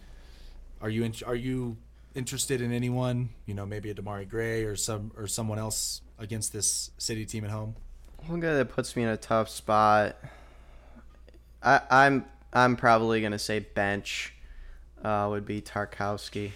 are 0.82 0.90
you 0.90 1.04
in, 1.04 1.14
are 1.26 1.34
you 1.34 1.76
interested 2.14 2.60
in 2.60 2.72
anyone? 2.72 3.30
You 3.46 3.54
know, 3.54 3.64
maybe 3.64 3.90
a 3.90 3.94
Demarai 3.94 4.28
Gray 4.28 4.64
or 4.64 4.76
some 4.76 5.12
or 5.16 5.26
someone 5.26 5.58
else 5.58 6.02
against 6.18 6.52
this 6.52 6.90
City 6.98 7.24
team 7.24 7.44
at 7.44 7.50
home. 7.50 7.76
One 8.26 8.40
guy 8.40 8.54
that 8.54 8.68
puts 8.68 8.94
me 8.96 9.04
in 9.04 9.08
a 9.08 9.16
tough 9.16 9.48
spot. 9.48 10.16
I, 11.62 11.80
I'm 11.90 12.26
I'm 12.52 12.76
probably 12.76 13.22
gonna 13.22 13.38
say 13.38 13.60
bench. 13.60 14.34
Uh, 15.02 15.26
would 15.30 15.44
be 15.44 15.60
Tarkowski. 15.60 16.52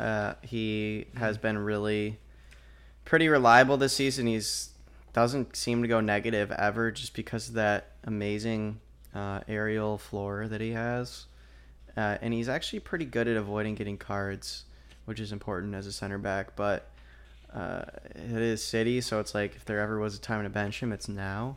Uh, 0.00 0.32
he 0.40 1.06
has 1.16 1.36
been 1.36 1.58
really 1.58 2.18
pretty 3.04 3.28
reliable 3.28 3.76
this 3.76 3.92
season. 3.92 4.26
He's 4.26 4.70
doesn't 5.12 5.56
seem 5.56 5.82
to 5.82 5.88
go 5.88 6.00
negative 6.00 6.50
ever, 6.52 6.90
just 6.90 7.14
because 7.14 7.48
of 7.48 7.54
that 7.54 7.92
amazing 8.04 8.80
uh, 9.14 9.40
aerial 9.46 9.98
floor 9.98 10.48
that 10.48 10.60
he 10.60 10.70
has. 10.70 11.26
Uh, 11.96 12.16
and 12.22 12.32
he's 12.32 12.48
actually 12.48 12.80
pretty 12.80 13.04
good 13.04 13.28
at 13.28 13.36
avoiding 13.36 13.74
getting 13.74 13.98
cards, 13.98 14.64
which 15.04 15.20
is 15.20 15.32
important 15.32 15.74
as 15.74 15.86
a 15.86 15.92
center 15.92 16.18
back. 16.18 16.56
But 16.56 16.88
uh, 17.54 17.82
it 18.14 18.40
is 18.40 18.64
City, 18.64 19.00
so 19.00 19.20
it's 19.20 19.34
like 19.34 19.54
if 19.56 19.64
there 19.64 19.80
ever 19.80 19.98
was 19.98 20.16
a 20.16 20.20
time 20.20 20.42
to 20.44 20.50
bench 20.50 20.82
him, 20.82 20.92
it's 20.92 21.08
now. 21.08 21.56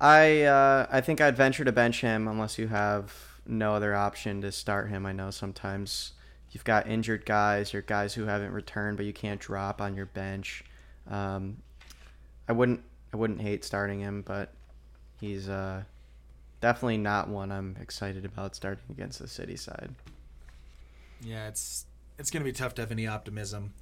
I 0.00 0.42
uh, 0.42 0.86
I 0.90 1.00
think 1.00 1.20
I'd 1.20 1.36
venture 1.36 1.64
to 1.64 1.72
bench 1.72 2.00
him 2.00 2.28
unless 2.28 2.58
you 2.58 2.68
have 2.68 3.12
no 3.46 3.74
other 3.74 3.94
option 3.94 4.40
to 4.42 4.52
start 4.52 4.90
him. 4.90 5.06
I 5.06 5.12
know 5.12 5.30
sometimes 5.30 6.12
you've 6.50 6.64
got 6.64 6.88
injured 6.88 7.24
guys 7.24 7.74
or 7.74 7.82
guys 7.82 8.14
who 8.14 8.24
haven't 8.24 8.52
returned, 8.52 8.96
but 8.96 9.06
you 9.06 9.12
can't 9.12 9.40
drop 9.40 9.80
on 9.80 9.94
your 9.94 10.06
bench. 10.06 10.64
Um, 11.08 11.58
I 12.48 12.52
wouldn't 12.52 12.82
I 13.14 13.16
wouldn't 13.16 13.40
hate 13.40 13.64
starting 13.64 14.00
him, 14.00 14.22
but 14.22 14.52
he's 15.20 15.48
uh, 15.48 15.82
definitely 16.62 16.96
not 16.96 17.28
one 17.28 17.52
I'm 17.52 17.76
excited 17.78 18.24
about 18.24 18.54
starting 18.54 18.84
against 18.88 19.18
the 19.18 19.28
City 19.28 19.56
side. 19.56 19.90
Yeah, 21.20 21.48
it's 21.48 21.84
it's 22.18 22.30
gonna 22.30 22.46
be 22.46 22.52
tough 22.52 22.74
to 22.76 22.82
have 22.82 22.90
any 22.90 23.06
optimism 23.06 23.74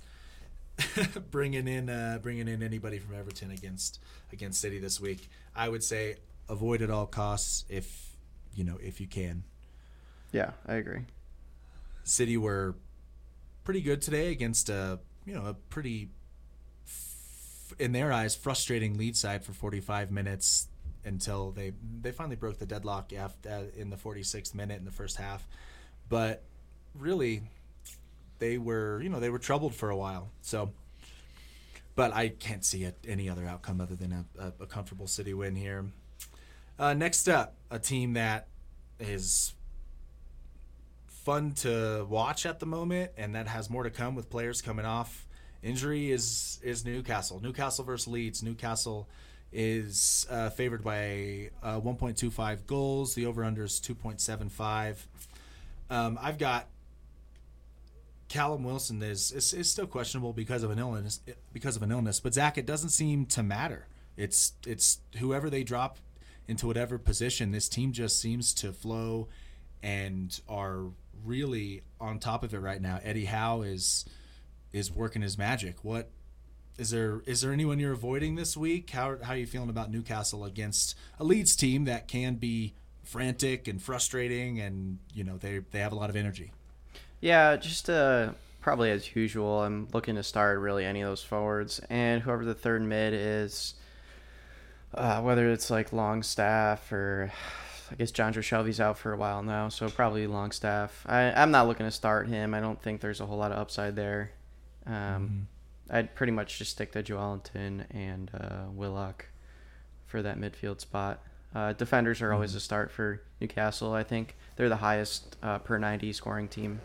bringing 1.30 1.68
in 1.68 1.88
uh, 1.88 2.18
bringing 2.20 2.48
in 2.48 2.62
anybody 2.62 2.98
from 2.98 3.14
Everton 3.14 3.52
against 3.52 4.00
against 4.32 4.60
City 4.60 4.80
this 4.80 5.00
week. 5.00 5.28
I 5.54 5.68
would 5.68 5.84
say 5.84 6.16
avoid 6.48 6.82
at 6.82 6.90
all 6.90 7.06
costs 7.06 7.64
if 7.68 8.16
you 8.54 8.64
know 8.64 8.78
if 8.82 9.00
you 9.00 9.06
can. 9.06 9.44
Yeah, 10.32 10.52
I 10.66 10.74
agree. 10.74 11.02
City 12.02 12.36
were 12.36 12.74
pretty 13.62 13.82
good 13.82 14.00
today 14.00 14.32
against 14.32 14.70
a 14.70 14.98
you 15.26 15.34
know 15.34 15.46
a 15.46 15.54
pretty 15.54 16.08
in 17.78 17.92
their 17.92 18.12
eyes 18.12 18.34
frustrating 18.34 18.96
lead 18.98 19.16
side 19.16 19.44
for 19.44 19.52
45 19.52 20.10
minutes 20.10 20.66
until 21.04 21.50
they 21.50 21.72
they 22.00 22.12
finally 22.12 22.36
broke 22.36 22.58
the 22.58 22.66
deadlock 22.66 23.12
after 23.12 23.48
uh, 23.48 23.62
in 23.76 23.90
the 23.90 23.96
46th 23.96 24.54
minute 24.54 24.78
in 24.78 24.84
the 24.84 24.90
first 24.90 25.16
half 25.16 25.46
but 26.08 26.42
really 26.98 27.42
they 28.38 28.58
were 28.58 29.00
you 29.02 29.08
know 29.08 29.20
they 29.20 29.30
were 29.30 29.38
troubled 29.38 29.74
for 29.74 29.90
a 29.90 29.96
while 29.96 30.30
so 30.42 30.70
but 31.96 32.14
I 32.14 32.28
can't 32.28 32.64
see 32.64 32.84
it, 32.84 32.96
any 33.06 33.28
other 33.28 33.44
outcome 33.44 33.78
other 33.78 33.94
than 33.94 34.12
a, 34.12 34.24
a, 34.38 34.52
a 34.60 34.66
comfortable 34.66 35.06
city 35.06 35.34
win 35.34 35.54
here. 35.54 35.84
Uh, 36.78 36.94
next 36.94 37.28
up, 37.28 37.56
a 37.70 37.78
team 37.78 38.14
that 38.14 38.46
is 38.98 39.52
fun 41.06 41.52
to 41.56 42.06
watch 42.08 42.46
at 42.46 42.58
the 42.58 42.64
moment, 42.64 43.10
and 43.18 43.34
that 43.34 43.48
has 43.48 43.68
more 43.68 43.82
to 43.82 43.90
come 43.90 44.14
with 44.14 44.30
players 44.30 44.62
coming 44.62 44.86
off 44.86 45.26
injury 45.62 46.10
is 46.10 46.58
is 46.62 46.84
Newcastle. 46.84 47.40
Newcastle 47.40 47.84
versus 47.84 48.08
Leeds. 48.08 48.42
Newcastle 48.42 49.08
is 49.52 50.26
uh, 50.30 50.50
favored 50.50 50.84
by 50.84 51.50
uh, 51.62 51.80
1.25 51.80 52.66
goals. 52.66 53.14
The 53.14 53.26
over 53.26 53.44
under 53.44 53.64
is 53.64 53.80
2.75. 53.80 54.96
Um, 55.90 56.18
I've 56.20 56.38
got 56.38 56.68
Callum 58.28 58.62
Wilson 58.62 59.02
is, 59.02 59.32
is, 59.32 59.52
is 59.52 59.68
still 59.68 59.88
questionable 59.88 60.32
because 60.32 60.62
of 60.62 60.70
an 60.70 60.78
illness 60.78 61.20
because 61.52 61.74
of 61.74 61.82
an 61.82 61.90
illness, 61.90 62.20
but 62.20 62.32
Zach, 62.32 62.56
it 62.56 62.64
doesn't 62.64 62.90
seem 62.90 63.26
to 63.26 63.42
matter. 63.42 63.88
It's 64.16 64.52
it's 64.64 65.00
whoever 65.18 65.50
they 65.50 65.64
drop 65.64 65.98
into 66.46 66.66
whatever 66.66 66.96
position, 66.96 67.50
this 67.50 67.68
team 67.68 67.92
just 67.92 68.20
seems 68.20 68.54
to 68.54 68.72
flow 68.72 69.28
and 69.82 70.40
are 70.48 70.86
really 71.24 71.82
on 72.00 72.18
top 72.18 72.44
of 72.44 72.54
it 72.54 72.58
right 72.58 72.80
now. 72.80 73.00
Eddie 73.02 73.24
Howe 73.24 73.62
is 73.62 74.04
is 74.72 74.92
working 74.92 75.22
his 75.22 75.36
magic. 75.36 75.84
What 75.84 76.10
is 76.78 76.90
there 76.90 77.22
is 77.26 77.40
there 77.40 77.52
anyone 77.52 77.78
you're 77.78 77.92
avoiding 77.92 78.37
this 78.37 78.56
week? 78.56 78.90
How 78.90 79.16
how 79.22 79.35
are 79.35 79.37
you 79.37 79.46
feeling 79.46 79.70
about 79.70 79.90
Newcastle 79.90 80.44
against 80.44 80.96
a 81.18 81.24
Leeds 81.24 81.56
team 81.56 81.85
that 81.85 82.09
can 82.09 82.35
be 82.35 82.74
frantic 83.02 83.66
and 83.66 83.83
frustrating 83.83 84.61
and 84.61 84.98
you 85.12 85.24
know 85.24 85.37
they 85.37 85.59
they 85.70 85.80
have 85.80 85.92
a 85.92 85.96
lot 85.96 86.11
of 86.11 86.16
energy? 86.16 86.52
Yeah, 87.20 87.56
just 87.56 87.90
uh 87.90 88.33
probably 88.61 88.90
as 88.90 89.14
usual, 89.16 89.62
I'm 89.62 89.88
looking 89.92 90.16
to 90.16 90.22
start 90.22 90.59
really 90.59 90.85
any 90.85 91.00
of 91.00 91.09
those 91.09 91.22
forwards 91.22 91.80
and 91.90 92.22
whoever 92.22 92.44
the 92.44 92.54
third 92.54 92.83
mid 92.83 93.14
is 93.14 93.74
uh, 94.94 95.20
whether 95.20 95.50
it's 95.50 95.70
like 95.70 95.92
Longstaff 95.92 96.92
or 96.92 97.33
I 97.90 97.94
guess 97.96 98.12
Jonjo 98.12 98.42
Shelvey's 98.42 98.80
out 98.80 98.98
for 98.98 99.12
a 99.12 99.16
while 99.16 99.42
now, 99.42 99.68
so 99.68 99.88
probably 99.88 100.26
Longstaff. 100.26 101.04
I, 101.09 101.33
I'm 101.33 101.50
not 101.50 101.66
looking 101.66 101.87
to 101.87 101.92
start 101.92 102.28
him. 102.28 102.54
I 102.54 102.61
don't 102.61 102.80
think 102.80 103.00
there's 103.00 103.20
a 103.20 103.26
whole 103.26 103.38
lot 103.38 103.52
of 103.52 103.59
upside 103.59 103.96
there. 103.96 104.30
Um, 104.87 104.94
mm-hmm. 104.94 105.38
I'd 105.90 106.14
pretty 106.14 106.33
much 106.33 106.59
just 106.59 106.70
stick 106.70 106.92
to 106.92 107.03
Joelinton 107.03 107.85
and 107.90 108.31
uh, 108.33 108.70
Willock 108.72 109.26
for 110.07 110.22
that 110.22 110.38
midfield 110.38 110.81
spot. 110.81 111.22
Uh, 111.55 111.72
defenders 111.72 112.22
are 112.22 112.33
always 112.33 112.50
mm-hmm. 112.50 112.59
a 112.59 112.61
start 112.61 112.90
for 112.92 113.22
Newcastle. 113.40 113.92
I 113.92 114.05
think 114.05 114.37
they're 114.57 114.68
the 114.68 114.77
highest 114.77 115.37
uh, 115.42 115.58
per 115.58 115.79
90 115.79 116.12
scoring 116.12 116.48
team 116.48 116.81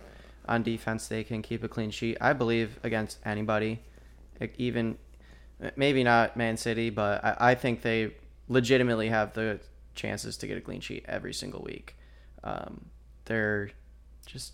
on 0.48 0.64
defense. 0.64 1.08
They 1.08 1.24
can 1.24 1.42
keep 1.42 1.64
a 1.64 1.68
clean 1.68 1.92
sheet. 1.92 2.18
I 2.20 2.34
believe 2.34 2.80
against 2.84 3.20
anybody, 3.26 3.82
even 4.58 4.98
maybe 5.76 6.04
not 6.04 6.36
Man 6.36 6.58
City, 6.58 6.90
but 6.90 7.24
I, 7.24 7.52
I 7.52 7.56
think 7.56 7.84
they 7.84 8.12
legitimately 8.48 9.10
have 9.10 9.34
the 9.34 9.60
chances 9.94 10.36
to 10.38 10.48
get 10.48 10.58
a 10.58 10.62
clean 10.62 10.82
sheet 10.82 11.06
every 11.08 11.34
single 11.34 11.62
week. 11.62 11.96
Um, 12.44 12.86
they're 13.26 13.70
just, 14.26 14.54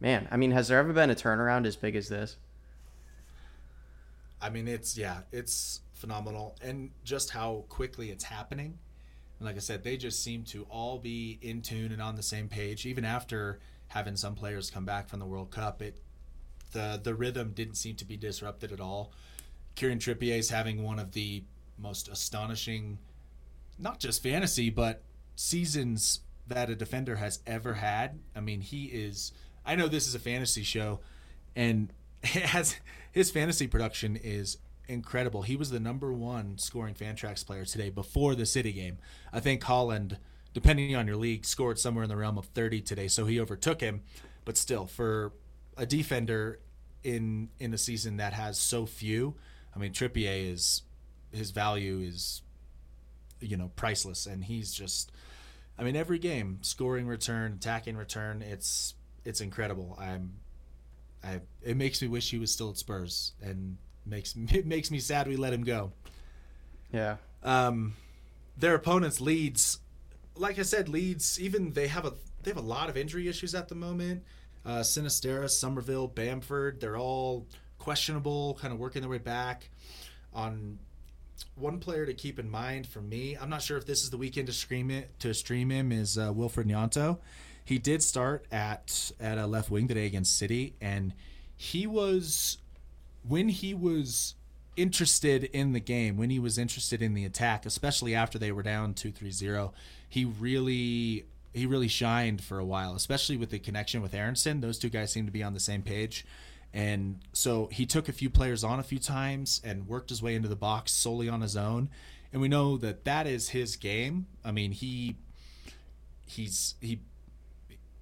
man. 0.00 0.26
I 0.30 0.36
mean, 0.36 0.50
has 0.50 0.68
there 0.68 0.78
ever 0.78 0.92
been 0.92 1.10
a 1.10 1.14
turnaround 1.14 1.66
as 1.66 1.76
big 1.76 1.94
as 1.94 2.08
this? 2.08 2.36
I 4.40 4.50
mean, 4.50 4.68
it's 4.68 4.96
yeah, 4.96 5.20
it's 5.32 5.80
phenomenal, 5.94 6.56
and 6.62 6.90
just 7.04 7.30
how 7.30 7.64
quickly 7.68 8.10
it's 8.10 8.24
happening. 8.24 8.78
And 9.38 9.46
like 9.46 9.56
I 9.56 9.60
said, 9.60 9.84
they 9.84 9.96
just 9.96 10.22
seem 10.22 10.44
to 10.44 10.64
all 10.70 10.98
be 10.98 11.38
in 11.42 11.62
tune 11.62 11.92
and 11.92 12.00
on 12.00 12.16
the 12.16 12.22
same 12.22 12.48
page, 12.48 12.86
even 12.86 13.04
after 13.04 13.58
having 13.88 14.16
some 14.16 14.34
players 14.34 14.70
come 14.70 14.84
back 14.84 15.08
from 15.08 15.20
the 15.20 15.26
World 15.26 15.50
Cup. 15.50 15.82
It 15.82 15.98
the 16.72 17.00
the 17.02 17.14
rhythm 17.14 17.52
didn't 17.54 17.76
seem 17.76 17.96
to 17.96 18.04
be 18.04 18.16
disrupted 18.16 18.72
at 18.72 18.80
all. 18.80 19.12
Kieran 19.74 19.98
Trippier 19.98 20.38
is 20.38 20.50
having 20.50 20.82
one 20.82 20.98
of 20.98 21.12
the 21.12 21.44
most 21.78 22.08
astonishing, 22.08 22.98
not 23.78 24.00
just 24.00 24.22
fantasy, 24.22 24.70
but 24.70 25.02
seasons 25.36 26.20
that 26.48 26.70
a 26.70 26.74
defender 26.74 27.16
has 27.16 27.40
ever 27.46 27.74
had. 27.74 28.18
I 28.34 28.40
mean, 28.40 28.60
he 28.60 28.86
is. 28.86 29.32
I 29.64 29.76
know 29.76 29.88
this 29.88 30.06
is 30.06 30.14
a 30.14 30.18
fantasy 30.18 30.62
show, 30.62 31.00
and 31.54 31.92
it 32.22 32.28
has 32.28 32.76
his 33.16 33.30
fantasy 33.30 33.66
production 33.66 34.14
is 34.14 34.58
incredible. 34.88 35.40
He 35.40 35.56
was 35.56 35.70
the 35.70 35.80
number 35.80 36.12
one 36.12 36.58
scoring 36.58 36.92
Fantrax 36.92 37.46
player 37.46 37.64
today 37.64 37.88
before 37.88 38.34
the 38.34 38.44
City 38.44 38.74
game. 38.74 38.98
I 39.32 39.40
think 39.40 39.62
Haaland, 39.62 40.18
depending 40.52 40.94
on 40.94 41.06
your 41.06 41.16
league, 41.16 41.46
scored 41.46 41.78
somewhere 41.78 42.04
in 42.04 42.10
the 42.10 42.16
realm 42.16 42.36
of 42.36 42.44
30 42.44 42.82
today, 42.82 43.08
so 43.08 43.24
he 43.24 43.40
overtook 43.40 43.80
him. 43.80 44.02
But 44.44 44.58
still, 44.58 44.84
for 44.84 45.32
a 45.78 45.86
defender 45.86 46.60
in 47.04 47.48
in 47.58 47.72
a 47.72 47.78
season 47.78 48.18
that 48.18 48.34
has 48.34 48.58
so 48.58 48.84
few, 48.84 49.34
I 49.74 49.78
mean 49.78 49.92
Trippier 49.94 50.52
is 50.52 50.82
his 51.32 51.52
value 51.52 52.00
is 52.00 52.42
you 53.40 53.56
know 53.56 53.70
priceless, 53.76 54.26
and 54.26 54.44
he's 54.44 54.74
just. 54.74 55.10
I 55.78 55.84
mean, 55.84 55.96
every 55.96 56.18
game, 56.18 56.58
scoring 56.60 57.06
return, 57.06 57.54
attacking 57.54 57.96
return, 57.96 58.42
it's 58.42 58.94
it's 59.24 59.40
incredible. 59.40 59.96
I'm, 59.98 60.34
I 61.22 61.40
it 61.62 61.76
makes 61.76 62.00
me 62.02 62.08
wish 62.08 62.30
he 62.30 62.38
was 62.38 62.52
still 62.52 62.70
at 62.70 62.76
Spurs, 62.76 63.32
and 63.42 63.76
makes 64.04 64.34
it 64.50 64.66
makes 64.66 64.90
me 64.90 64.98
sad 64.98 65.28
we 65.28 65.36
let 65.36 65.52
him 65.52 65.64
go. 65.64 65.92
Yeah. 66.92 67.16
Um, 67.42 67.94
their 68.56 68.74
opponents 68.74 69.20
Leeds, 69.20 69.78
like 70.36 70.58
I 70.58 70.62
said, 70.62 70.88
Leeds 70.88 71.40
even 71.40 71.72
they 71.72 71.88
have 71.88 72.04
a 72.04 72.14
they 72.42 72.50
have 72.50 72.58
a 72.58 72.66
lot 72.66 72.88
of 72.88 72.96
injury 72.96 73.28
issues 73.28 73.54
at 73.54 73.68
the 73.68 73.74
moment. 73.74 74.22
Uh, 74.64 74.80
Sinisterra, 74.80 75.48
Summerville, 75.48 76.08
Bamford, 76.08 76.80
they're 76.80 76.96
all 76.96 77.46
questionable, 77.78 78.58
kind 78.60 78.72
of 78.72 78.80
working 78.80 79.00
their 79.00 79.10
way 79.10 79.18
back. 79.18 79.70
On 80.34 80.78
one 81.54 81.78
player 81.78 82.04
to 82.04 82.14
keep 82.14 82.38
in 82.38 82.50
mind 82.50 82.86
for 82.86 83.00
me, 83.00 83.36
I'm 83.40 83.48
not 83.48 83.62
sure 83.62 83.76
if 83.76 83.86
this 83.86 84.02
is 84.02 84.10
the 84.10 84.16
weekend 84.16 84.48
to 84.48 84.52
stream 84.52 84.90
it 84.90 85.18
to 85.20 85.34
stream 85.34 85.70
him 85.70 85.92
is 85.92 86.18
uh, 86.18 86.32
Wilfried 86.32 86.66
Gnonto. 86.66 87.18
He 87.66 87.78
did 87.78 88.02
start 88.02 88.46
at 88.50 89.10
at 89.20 89.38
a 89.38 89.46
left 89.46 89.70
wing 89.70 89.88
today 89.88 90.06
against 90.06 90.38
City, 90.38 90.76
and 90.80 91.12
he 91.56 91.86
was 91.86 92.58
when 93.26 93.48
he 93.48 93.74
was 93.74 94.36
interested 94.76 95.44
in 95.44 95.72
the 95.72 95.80
game, 95.80 96.16
when 96.16 96.30
he 96.30 96.38
was 96.38 96.58
interested 96.58 97.02
in 97.02 97.12
the 97.14 97.24
attack, 97.24 97.66
especially 97.66 98.14
after 98.14 98.38
they 98.38 98.52
were 98.52 98.62
down 98.62 98.94
2-3-0, 98.94 99.72
he 100.08 100.24
really 100.24 101.26
he 101.52 101.66
really 101.66 101.88
shined 101.88 102.40
for 102.40 102.58
a 102.58 102.64
while, 102.64 102.94
especially 102.94 103.36
with 103.36 103.50
the 103.50 103.58
connection 103.58 104.00
with 104.00 104.14
Aaronson. 104.14 104.60
Those 104.60 104.78
two 104.78 104.90
guys 104.90 105.10
seem 105.10 105.26
to 105.26 105.32
be 105.32 105.42
on 105.42 105.54
the 105.54 105.60
same 105.60 105.82
page. 105.82 106.24
And 106.72 107.20
so 107.32 107.68
he 107.72 107.86
took 107.86 108.08
a 108.08 108.12
few 108.12 108.28
players 108.28 108.62
on 108.62 108.78
a 108.78 108.82
few 108.82 108.98
times 108.98 109.60
and 109.64 109.88
worked 109.88 110.10
his 110.10 110.22
way 110.22 110.34
into 110.34 110.48
the 110.48 110.56
box 110.56 110.92
solely 110.92 111.28
on 111.28 111.40
his 111.40 111.56
own. 111.56 111.88
And 112.32 112.42
we 112.42 112.48
know 112.48 112.76
that 112.76 113.06
that 113.06 113.26
is 113.26 113.48
his 113.48 113.74
game. 113.74 114.26
I 114.44 114.52
mean, 114.52 114.72
he 114.72 115.16
he's 116.26 116.74
he 116.80 117.00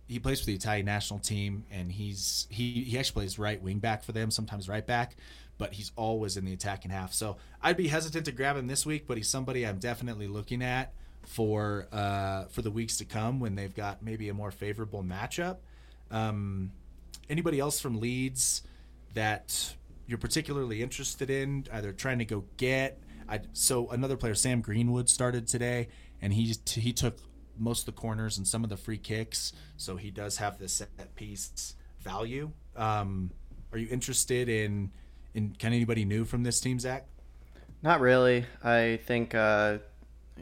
he 0.06 0.18
plays 0.18 0.40
for 0.40 0.46
the 0.46 0.54
Italian 0.54 0.86
national 0.86 1.18
team, 1.18 1.64
and 1.70 1.90
he's 1.90 2.46
he 2.50 2.84
he 2.84 2.98
actually 2.98 3.14
plays 3.14 3.38
right 3.38 3.60
wing 3.62 3.78
back 3.78 4.04
for 4.04 4.12
them, 4.12 4.30
sometimes 4.30 4.68
right 4.68 4.86
back, 4.86 5.16
but 5.58 5.72
he's 5.72 5.92
always 5.96 6.36
in 6.36 6.44
the 6.44 6.52
attacking 6.52 6.90
half. 6.90 7.12
So 7.12 7.36
I'd 7.62 7.76
be 7.76 7.88
hesitant 7.88 8.26
to 8.26 8.32
grab 8.32 8.56
him 8.56 8.66
this 8.66 8.84
week, 8.84 9.06
but 9.06 9.16
he's 9.16 9.28
somebody 9.28 9.66
I'm 9.66 9.78
definitely 9.78 10.28
looking 10.28 10.62
at 10.62 10.92
for 11.26 11.86
uh, 11.92 12.44
for 12.44 12.62
the 12.62 12.70
weeks 12.70 12.98
to 12.98 13.04
come 13.04 13.40
when 13.40 13.54
they've 13.54 13.74
got 13.74 14.02
maybe 14.02 14.28
a 14.28 14.34
more 14.34 14.50
favorable 14.50 15.02
matchup. 15.02 15.58
Um, 16.10 16.72
anybody 17.30 17.58
else 17.58 17.80
from 17.80 17.98
Leeds 18.00 18.62
that 19.14 19.74
you're 20.06 20.18
particularly 20.18 20.82
interested 20.82 21.30
in, 21.30 21.66
either 21.72 21.92
trying 21.92 22.18
to 22.18 22.24
go 22.24 22.44
get? 22.56 23.00
I, 23.26 23.40
so 23.54 23.88
another 23.88 24.18
player, 24.18 24.34
Sam 24.34 24.60
Greenwood, 24.60 25.08
started 25.08 25.48
today, 25.48 25.88
and 26.20 26.32
he 26.32 26.54
he 26.66 26.92
took 26.92 27.16
most 27.58 27.80
of 27.80 27.94
the 27.94 28.00
corners 28.00 28.38
and 28.38 28.46
some 28.46 28.64
of 28.64 28.70
the 28.70 28.76
free 28.76 28.98
kicks, 28.98 29.52
so 29.76 29.96
he 29.96 30.10
does 30.10 30.38
have 30.38 30.58
the 30.58 30.68
set 30.68 31.14
piece 31.16 31.74
value. 32.00 32.50
Um, 32.76 33.30
are 33.72 33.78
you 33.78 33.88
interested 33.90 34.48
in 34.48 34.90
in 35.34 35.56
of 35.60 35.64
anybody 35.64 36.04
new 36.04 36.24
from 36.24 36.42
this 36.42 36.60
team, 36.60 36.78
Zach? 36.78 37.06
Not 37.82 38.00
really. 38.00 38.46
I 38.62 39.00
think 39.04 39.34
uh, 39.34 39.78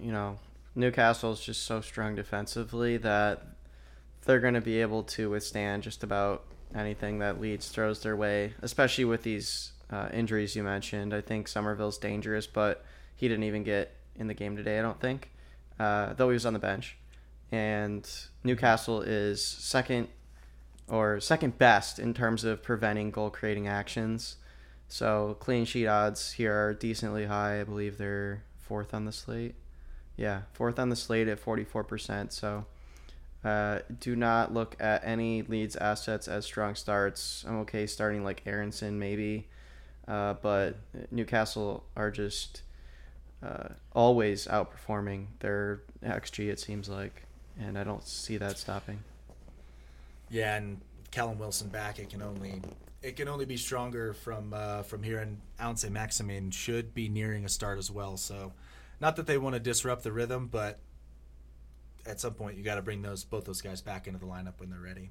you 0.01 0.13
know 0.13 0.39
Newcastle 0.75 1.33
is 1.33 1.41
just 1.41 1.65
so 1.65 1.81
strong 1.81 2.15
defensively 2.15 2.97
that 2.99 3.43
they're 4.25 4.41
going 4.41 4.55
to 4.55 4.61
be 4.61 4.81
able 4.81 5.03
to 5.03 5.31
withstand 5.31 5.83
just 5.83 6.03
about 6.03 6.45
anything 6.75 7.19
that 7.19 7.41
Leeds 7.41 7.69
throws 7.69 8.03
their 8.03 8.17
way, 8.17 8.55
especially 8.63 9.05
with 9.05 9.23
these 9.23 9.73
uh, 9.91 10.09
injuries 10.13 10.57
you 10.57 10.63
mentioned. 10.63 11.13
I 11.13 11.21
think 11.21 11.49
Summerville's 11.49 11.99
dangerous, 11.99 12.47
but 12.47 12.85
he 13.17 13.29
didn't 13.29 13.45
even 13.45 13.63
get 13.63 13.95
in 14.17 14.27
the 14.27 14.35
game 14.35 14.57
today. 14.57 14.79
I 14.79 14.83
don't 14.83 15.01
think, 15.01 15.31
uh, 15.79 16.15
though 16.15 16.31
he 16.31 16.35
was 16.35 16.47
on 16.47 16.53
the 16.53 16.59
bench 16.59 16.97
and 17.53 18.09
Newcastle 18.43 19.03
is 19.03 19.45
second 19.47 20.09
or 20.89 21.21
second 21.21 21.59
best 21.59 21.99
in 21.99 22.15
terms 22.15 22.45
of 22.45 22.63
preventing 22.63 23.11
goal 23.11 23.31
creating 23.31 23.69
actions. 23.69 24.37
So 24.89 25.37
clean 25.39 25.65
sheet 25.65 25.87
odds 25.87 26.33
here 26.33 26.53
are 26.53 26.75
decently 26.75 27.27
high. 27.27 27.61
I 27.61 27.65
believe 27.65 27.99
they're 27.99 28.43
fourth 28.59 28.93
on 28.93 29.05
the 29.05 29.13
slate. 29.13 29.55
Yeah, 30.17 30.43
fourth 30.53 30.79
on 30.79 30.89
the 30.89 30.97
slate 30.97 31.29
at 31.29 31.43
44%. 31.43 32.33
So 32.33 32.65
uh, 33.45 33.81
do 34.01 34.17
not 34.17 34.53
look 34.53 34.77
at 34.81 35.05
any 35.05 35.43
Leeds 35.43 35.77
assets 35.77 36.29
as 36.29 36.45
strong 36.45 36.75
starts. 36.75 37.45
I'm 37.47 37.61
okay 37.61 37.87
starting 37.87 38.25
like 38.25 38.43
Aaronson 38.47 38.99
maybe, 38.99 39.49
uh, 40.09 40.35
but 40.35 40.77
Newcastle 41.11 41.85
are 41.97 42.11
just 42.11 42.63
uh, 43.43 43.69
always 43.93 44.47
outperforming 44.47 45.27
their 45.41 45.83
XG, 46.05 46.49
it 46.49 46.61
seems 46.61 46.89
like 46.89 47.25
and 47.61 47.79
I 47.79 47.85
don't 47.85 48.07
see 48.07 48.37
that 48.39 48.59
stopping. 48.59 48.99
Yeah, 50.31 50.57
and 50.57 50.81
Callum 51.11 51.39
Wilson 51.39 51.69
back, 51.69 51.99
it 51.99 52.11
can 52.11 52.23
only 52.23 52.63
it 53.03 53.17
can 53.17 53.29
only 53.29 53.45
be 53.45 53.57
stronger 53.57 54.15
from 54.15 54.53
uh, 54.55 54.83
from 54.83 55.03
here. 55.03 55.19
And 55.19 55.41
Allan 55.59 55.77
Maximin 55.91 56.51
should 56.51 56.95
be 56.95 57.09
nearing 57.09 57.45
a 57.45 57.49
start 57.49 57.79
as 57.79 57.91
well. 57.91 58.17
So, 58.17 58.53
not 59.01 59.17
that 59.17 59.27
they 59.27 59.39
want 59.39 59.55
to 59.55 59.61
disrupt 59.61 60.05
the 60.05 60.13
rhythm, 60.13 60.49
but 60.51 60.79
at 62.07 62.21
some 62.21 62.35
point 62.35 62.57
you 62.57 62.65
got 62.65 62.77
to 62.77 62.83
bring 62.83 63.03
those 63.03 63.25
both 63.25 63.45
those 63.45 63.61
guys 63.61 63.81
back 63.81 64.07
into 64.07 64.19
the 64.19 64.27
lineup 64.27 64.55
when 64.59 64.71
they're 64.71 64.81
ready. 64.81 65.11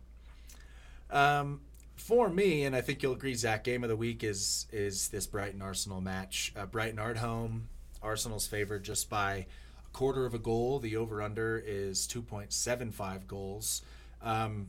Um, 1.09 1.61
for 1.95 2.29
me, 2.29 2.63
and 2.63 2.75
I 2.75 2.81
think 2.81 3.03
you'll 3.03 3.13
agree, 3.13 3.35
Zach, 3.35 3.63
game 3.63 3.83
of 3.83 3.89
the 3.89 3.95
week 3.95 4.23
is 4.23 4.67
is 4.71 5.09
this 5.09 5.27
Brighton 5.27 5.61
Arsenal 5.61 6.01
match. 6.01 6.53
Uh, 6.55 6.65
Brighton 6.65 6.99
are 6.99 7.11
at 7.11 7.17
home. 7.17 7.67
Arsenal's 8.01 8.47
favored 8.47 8.83
just 8.83 9.09
by 9.09 9.45
quarter 9.93 10.25
of 10.25 10.33
a 10.33 10.39
goal. 10.39 10.79
The 10.79 10.95
over 10.95 11.21
under 11.21 11.61
is 11.65 12.07
2.75 12.07 13.27
goals. 13.27 13.81
Um, 14.21 14.67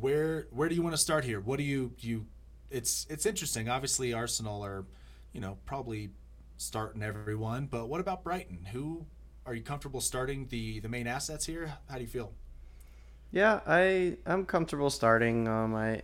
where 0.00 0.46
where 0.50 0.68
do 0.68 0.74
you 0.74 0.82
want 0.82 0.94
to 0.94 1.00
start 1.00 1.24
here? 1.24 1.40
What 1.40 1.58
do 1.58 1.64
you 1.64 1.92
you? 1.98 2.26
It's 2.70 3.06
it's 3.08 3.26
interesting. 3.26 3.68
Obviously, 3.68 4.12
Arsenal 4.12 4.64
are, 4.64 4.84
you 5.32 5.40
know, 5.40 5.56
probably 5.64 6.10
starting 6.58 7.02
everyone. 7.02 7.66
But 7.66 7.88
what 7.88 8.00
about 8.00 8.22
Brighton? 8.22 8.66
Who 8.72 9.06
are 9.46 9.54
you 9.54 9.62
comfortable 9.62 10.00
starting 10.00 10.46
the 10.48 10.80
the 10.80 10.88
main 10.88 11.06
assets 11.06 11.46
here? 11.46 11.72
How 11.88 11.96
do 11.96 12.02
you 12.02 12.08
feel? 12.08 12.32
Yeah, 13.30 13.60
I 13.66 14.18
I'm 14.26 14.44
comfortable 14.44 14.90
starting. 14.90 15.48
Um, 15.48 15.74
I 15.74 16.02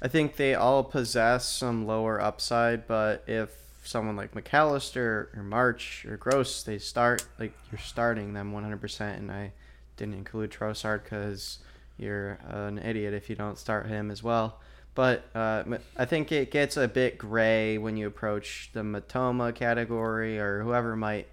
I 0.00 0.08
think 0.08 0.36
they 0.36 0.54
all 0.54 0.84
possess 0.84 1.48
some 1.48 1.86
lower 1.86 2.20
upside, 2.20 2.86
but 2.86 3.24
if 3.26 3.50
someone 3.86 4.16
like 4.16 4.34
McAllister 4.34 5.36
or 5.36 5.42
March 5.42 6.04
or 6.08 6.16
Gross, 6.16 6.62
they 6.62 6.78
start 6.78 7.24
like 7.38 7.52
you're 7.70 7.78
starting 7.78 8.32
them 8.32 8.52
100%. 8.52 9.00
And 9.16 9.30
I 9.30 9.52
didn't 9.96 10.14
include 10.14 10.50
Trossard 10.50 11.04
because 11.04 11.58
you're 11.96 12.38
an 12.48 12.78
idiot 12.78 13.14
if 13.14 13.30
you 13.30 13.36
don't 13.36 13.58
start 13.58 13.86
him 13.86 14.10
as 14.10 14.22
well. 14.22 14.60
But 14.94 15.24
uh, 15.34 15.64
I 15.96 16.06
think 16.06 16.32
it 16.32 16.50
gets 16.50 16.76
a 16.76 16.88
bit 16.88 17.18
gray 17.18 17.76
when 17.76 17.96
you 17.96 18.06
approach 18.06 18.70
the 18.72 18.80
Mitoma 18.80 19.54
category 19.54 20.38
or 20.38 20.62
whoever 20.62 20.96
might 20.96 21.28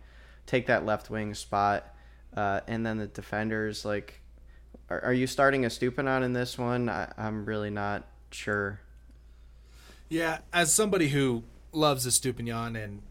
take 0.46 0.68
that 0.68 0.86
left 0.86 1.10
wing 1.10 1.34
spot. 1.34 1.88
Uh, 2.36 2.60
and 2.68 2.86
then 2.86 2.98
the 2.98 3.08
defenders, 3.08 3.86
like, 3.86 4.20
are, 4.90 5.06
are 5.06 5.14
you 5.14 5.28
starting 5.28 5.64
a 5.64 5.70
Estupiñán 5.70 6.24
in 6.24 6.34
this 6.34 6.58
one? 6.58 6.90
I, 6.90 7.12
I'm 7.18 7.46
really 7.46 7.70
not 7.70 8.06
sure. 8.32 8.80
Yeah, 10.10 10.40
as 10.52 10.74
somebody 10.74 11.08
who 11.10 11.44
loves 11.74 12.06
Estupiñán, 12.06 12.82
and 12.82 13.02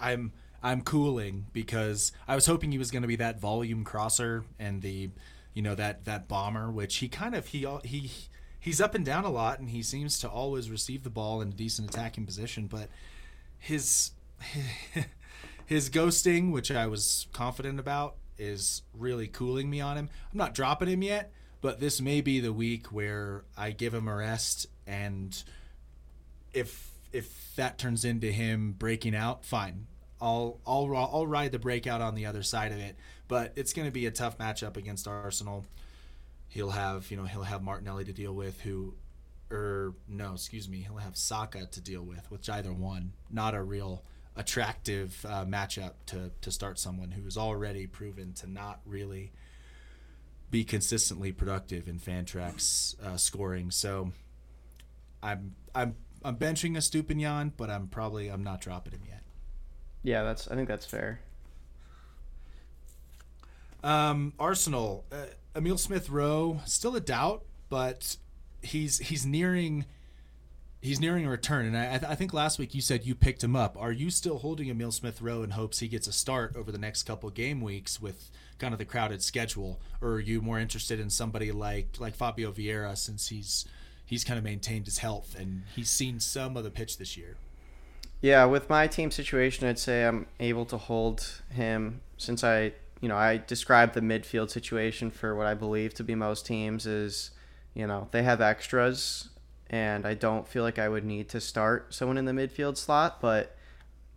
I'm 0.00 0.32
I'm 0.62 0.82
cooling 0.82 1.46
because 1.52 2.12
I 2.28 2.34
was 2.34 2.46
hoping 2.46 2.72
he 2.72 2.78
was 2.78 2.90
going 2.90 3.02
to 3.02 3.08
be 3.08 3.16
that 3.16 3.40
volume 3.40 3.84
crosser 3.84 4.44
and 4.58 4.82
the 4.82 5.10
you 5.54 5.62
know 5.62 5.74
that 5.74 6.04
that 6.04 6.28
bomber, 6.28 6.70
which 6.70 6.96
he 6.96 7.08
kind 7.08 7.34
of 7.34 7.46
he 7.48 7.66
he 7.84 8.10
he's 8.58 8.80
up 8.80 8.94
and 8.94 9.04
down 9.04 9.24
a 9.24 9.30
lot, 9.30 9.58
and 9.58 9.70
he 9.70 9.82
seems 9.82 10.18
to 10.20 10.28
always 10.28 10.70
receive 10.70 11.02
the 11.02 11.10
ball 11.10 11.40
in 11.40 11.48
a 11.48 11.52
decent 11.52 11.90
attacking 11.90 12.26
position, 12.26 12.66
but 12.66 12.88
his 13.58 14.12
his 15.66 15.90
ghosting, 15.90 16.52
which 16.52 16.70
I 16.70 16.86
was 16.86 17.26
confident 17.32 17.78
about, 17.78 18.16
is 18.38 18.82
really 18.96 19.28
cooling 19.28 19.68
me 19.68 19.80
on 19.80 19.96
him. 19.96 20.08
I'm 20.32 20.38
not 20.38 20.54
dropping 20.54 20.88
him 20.88 21.02
yet, 21.02 21.32
but 21.60 21.80
this 21.80 22.00
may 22.00 22.20
be 22.20 22.40
the 22.40 22.52
week 22.52 22.86
where 22.88 23.44
I 23.56 23.70
give 23.70 23.94
him 23.94 24.08
a 24.08 24.14
rest 24.14 24.66
and 24.86 25.42
if 26.52 26.91
if 27.12 27.54
that 27.56 27.78
turns 27.78 28.04
into 28.04 28.30
him 28.30 28.72
breaking 28.72 29.14
out, 29.14 29.44
fine. 29.44 29.86
I'll 30.20 30.60
I'll 30.66 30.94
I'll 30.94 31.26
ride 31.26 31.52
the 31.52 31.58
breakout 31.58 32.00
on 32.00 32.14
the 32.14 32.26
other 32.26 32.42
side 32.42 32.72
of 32.72 32.78
it. 32.78 32.96
But 33.28 33.52
it's 33.56 33.72
going 33.72 33.86
to 33.86 33.92
be 33.92 34.06
a 34.06 34.10
tough 34.10 34.38
matchup 34.38 34.76
against 34.76 35.08
Arsenal. 35.08 35.66
He'll 36.48 36.70
have 36.70 37.10
you 37.10 37.16
know 37.16 37.24
he'll 37.24 37.42
have 37.42 37.62
Martinelli 37.62 38.04
to 38.04 38.12
deal 38.12 38.32
with, 38.32 38.60
who 38.60 38.94
or 39.50 39.94
no, 40.08 40.32
excuse 40.34 40.68
me, 40.68 40.78
he'll 40.78 40.96
have 40.96 41.16
Saka 41.16 41.66
to 41.66 41.80
deal 41.80 42.02
with, 42.02 42.30
which 42.30 42.48
either 42.48 42.72
one, 42.72 43.12
not 43.30 43.54
a 43.54 43.62
real 43.62 44.02
attractive 44.34 45.24
uh, 45.28 45.44
matchup 45.44 45.92
to 46.06 46.30
to 46.40 46.50
start 46.50 46.78
someone 46.78 47.10
who 47.10 47.26
is 47.26 47.36
already 47.36 47.86
proven 47.86 48.32
to 48.32 48.50
not 48.50 48.80
really 48.86 49.32
be 50.50 50.64
consistently 50.64 51.32
productive 51.32 51.88
in 51.88 51.98
Fantrax 51.98 53.00
uh, 53.02 53.16
scoring. 53.16 53.70
So 53.70 54.12
I'm 55.22 55.54
I'm 55.74 55.96
I'm 56.24 56.36
benching 56.36 56.76
Estupiñán, 56.76 57.52
but 57.56 57.70
I'm 57.70 57.88
probably 57.88 58.28
I'm 58.28 58.44
not 58.44 58.60
dropping 58.60 58.94
him 58.94 59.02
yet. 59.08 59.22
Yeah, 60.02 60.22
that's 60.22 60.48
I 60.48 60.54
think 60.54 60.68
that's 60.68 60.86
fair. 60.86 61.20
Um, 63.84 64.32
Arsenal, 64.38 65.04
uh, 65.10 65.26
Emil 65.56 65.78
Smith 65.78 66.08
Rowe, 66.08 66.60
still 66.66 66.94
a 66.94 67.00
doubt, 67.00 67.42
but 67.68 68.16
he's 68.62 68.98
he's 68.98 69.26
nearing 69.26 69.86
he's 70.80 71.00
nearing 71.00 71.26
a 71.26 71.30
return. 71.30 71.66
And 71.66 71.76
I, 71.76 72.10
I 72.10 72.14
think 72.14 72.32
last 72.32 72.58
week 72.58 72.74
you 72.74 72.80
said 72.80 73.04
you 73.04 73.14
picked 73.14 73.42
him 73.42 73.56
up. 73.56 73.76
Are 73.80 73.92
you 73.92 74.10
still 74.10 74.38
holding 74.38 74.68
Emil 74.68 74.92
Smith 74.92 75.20
Rowe 75.20 75.42
in 75.42 75.50
hopes 75.50 75.78
he 75.78 75.88
gets 75.88 76.06
a 76.06 76.12
start 76.12 76.56
over 76.56 76.70
the 76.70 76.78
next 76.78 77.04
couple 77.04 77.30
game 77.30 77.60
weeks 77.60 78.00
with 78.00 78.30
kind 78.58 78.72
of 78.72 78.78
the 78.78 78.84
crowded 78.84 79.22
schedule, 79.22 79.80
or 80.00 80.10
are 80.10 80.20
you 80.20 80.40
more 80.40 80.58
interested 80.58 81.00
in 81.00 81.10
somebody 81.10 81.50
like 81.50 81.96
like 81.98 82.14
Fabio 82.14 82.52
Vieira 82.52 82.96
since 82.96 83.28
he's 83.28 83.64
he's 84.12 84.24
kind 84.24 84.36
of 84.36 84.44
maintained 84.44 84.84
his 84.84 84.98
health 84.98 85.34
and 85.38 85.62
he's 85.74 85.88
seen 85.88 86.20
some 86.20 86.54
of 86.54 86.64
the 86.64 86.70
pitch 86.70 86.98
this 86.98 87.16
year? 87.16 87.34
Yeah, 88.20 88.44
with 88.44 88.68
my 88.68 88.86
team 88.86 89.10
situation, 89.10 89.66
I'd 89.66 89.78
say 89.78 90.04
I'm 90.04 90.26
able 90.38 90.66
to 90.66 90.76
hold 90.76 91.40
him 91.48 92.02
since 92.18 92.44
I, 92.44 92.74
you 93.00 93.08
know, 93.08 93.16
I 93.16 93.38
described 93.38 93.94
the 93.94 94.02
midfield 94.02 94.50
situation 94.50 95.10
for 95.10 95.34
what 95.34 95.46
I 95.46 95.54
believe 95.54 95.94
to 95.94 96.04
be 96.04 96.14
most 96.14 96.44
teams 96.44 96.84
is, 96.84 97.30
you 97.72 97.86
know, 97.86 98.08
they 98.10 98.22
have 98.22 98.42
extras 98.42 99.30
and 99.70 100.04
I 100.04 100.12
don't 100.12 100.46
feel 100.46 100.62
like 100.62 100.78
I 100.78 100.90
would 100.90 101.06
need 101.06 101.30
to 101.30 101.40
start 101.40 101.94
someone 101.94 102.18
in 102.18 102.26
the 102.26 102.32
midfield 102.32 102.76
slot, 102.76 103.18
but 103.18 103.56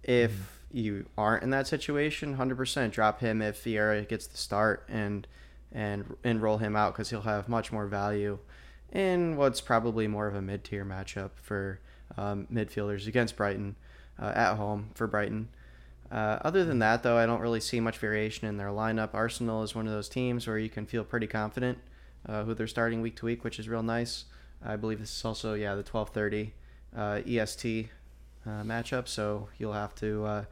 if 0.04 0.32
mm. 0.32 0.36
you 0.74 1.06
aren't 1.18 1.44
in 1.44 1.52
that 1.52 1.68
situation, 1.68 2.36
100% 2.36 2.92
drop 2.92 3.22
him 3.22 3.42
if 3.42 3.64
Vieira 3.64 4.06
gets 4.06 4.28
the 4.28 4.36
start 4.36 4.84
and 4.90 5.26
and 5.72 6.16
and 6.22 6.42
roll 6.42 6.58
him 6.58 6.76
out 6.76 6.94
cuz 6.96 7.10
he'll 7.12 7.22
have 7.22 7.48
much 7.48 7.72
more 7.72 7.86
value 7.86 8.40
in 8.96 9.36
what's 9.36 9.60
probably 9.60 10.08
more 10.08 10.26
of 10.26 10.36
a 10.36 10.42
mid-tier 10.42 10.86
matchup 10.86 11.32
for 11.42 11.80
um, 12.18 12.48
midfielders 12.52 13.08
against 13.08 13.36
Brighton 13.36 13.76
uh, 14.20 14.32
at 14.34 14.56
home 14.56 14.92
for 14.96 15.06
Brighton. 15.06 15.50
Uh, 16.10 16.40
other 16.42 16.64
than 16.64 16.80
that, 16.80 17.04
though, 17.04 17.18
I 17.18 17.26
don't 17.26 17.42
really 17.42 17.60
see 17.60 17.82
much 17.82 17.98
variation 17.98 18.48
in 18.48 18.58
their 18.58 18.70
lineup. 18.70 19.10
Arsenal 19.14 19.64
is 19.64 19.76
one 19.76 19.86
of 19.86 19.92
those 19.92 20.08
teams 20.08 20.48
where 20.48 20.58
you 20.58 20.70
can 20.70 20.86
feel 20.86 21.04
pretty 21.04 21.28
confident 21.28 21.78
uh, 22.28 22.44
who 22.44 22.54
they're 22.54 22.68
starting 22.68 23.02
week 23.02 23.18
to 23.18 23.26
week, 23.26 23.44
which 23.44 23.60
is 23.60 23.68
real 23.68 23.84
nice. 23.84 24.26
I 24.64 24.78
believe 24.78 25.00
this 25.00 25.16
is 25.16 25.26
also 25.26 25.56
yeah 25.56 25.76
the 25.76 25.84
12:30 25.84 26.52
uh, 26.96 27.22
EST 27.28 27.90
uh, 28.46 28.50
matchup, 28.64 29.08
so 29.08 29.50
you'll 29.58 29.74
have 29.74 29.94
to 29.96 30.26
uh, 30.26 30.46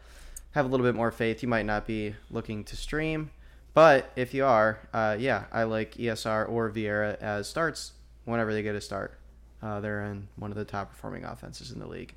have 0.51 0.65
a 0.65 0.67
little 0.67 0.85
bit 0.85 0.95
more 0.95 1.11
faith. 1.11 1.41
You 1.41 1.47
might 1.47 1.65
not 1.65 1.87
be 1.87 2.15
looking 2.29 2.63
to 2.65 2.75
stream, 2.75 3.31
but 3.73 4.11
if 4.15 4.33
you 4.33 4.43
are, 4.43 4.79
yeah, 5.17 5.45
I 5.51 5.63
like 5.63 5.95
ESR 5.95 6.49
or 6.49 6.69
Vieira 6.69 7.17
as 7.21 7.47
starts 7.47 7.93
whenever 8.25 8.53
they 8.53 8.63
get 8.63 8.75
a 8.75 8.81
start. 8.81 9.19
they're 9.61 10.05
in 10.05 10.27
one 10.35 10.51
of 10.51 10.57
the 10.57 10.65
top 10.65 10.91
performing 10.91 11.23
offenses 11.23 11.71
in 11.71 11.79
the 11.79 11.87
league. 11.87 12.13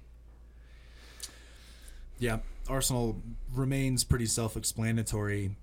Yeah, 2.19 2.39
Arsenal 2.69 3.21
remains 3.55 4.05
pretty 4.05 4.27
self-explanatory. 4.27 5.57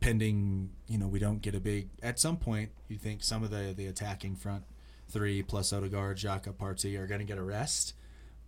Pending, 0.00 0.70
you 0.86 0.96
know, 0.96 1.08
we 1.08 1.18
don't 1.18 1.42
get 1.42 1.56
a 1.56 1.60
big. 1.60 1.88
At 2.02 2.20
some 2.20 2.36
point, 2.36 2.70
you 2.88 2.96
think 2.98 3.24
some 3.24 3.42
of 3.42 3.50
the 3.50 3.74
the 3.76 3.86
attacking 3.86 4.36
front 4.36 4.62
three 5.08 5.42
plus 5.42 5.72
Odegaard, 5.72 6.18
Xhaka, 6.18 6.52
Partey 6.54 6.98
are 6.98 7.06
going 7.06 7.20
to 7.20 7.24
get 7.24 7.38
a 7.38 7.42
rest, 7.42 7.94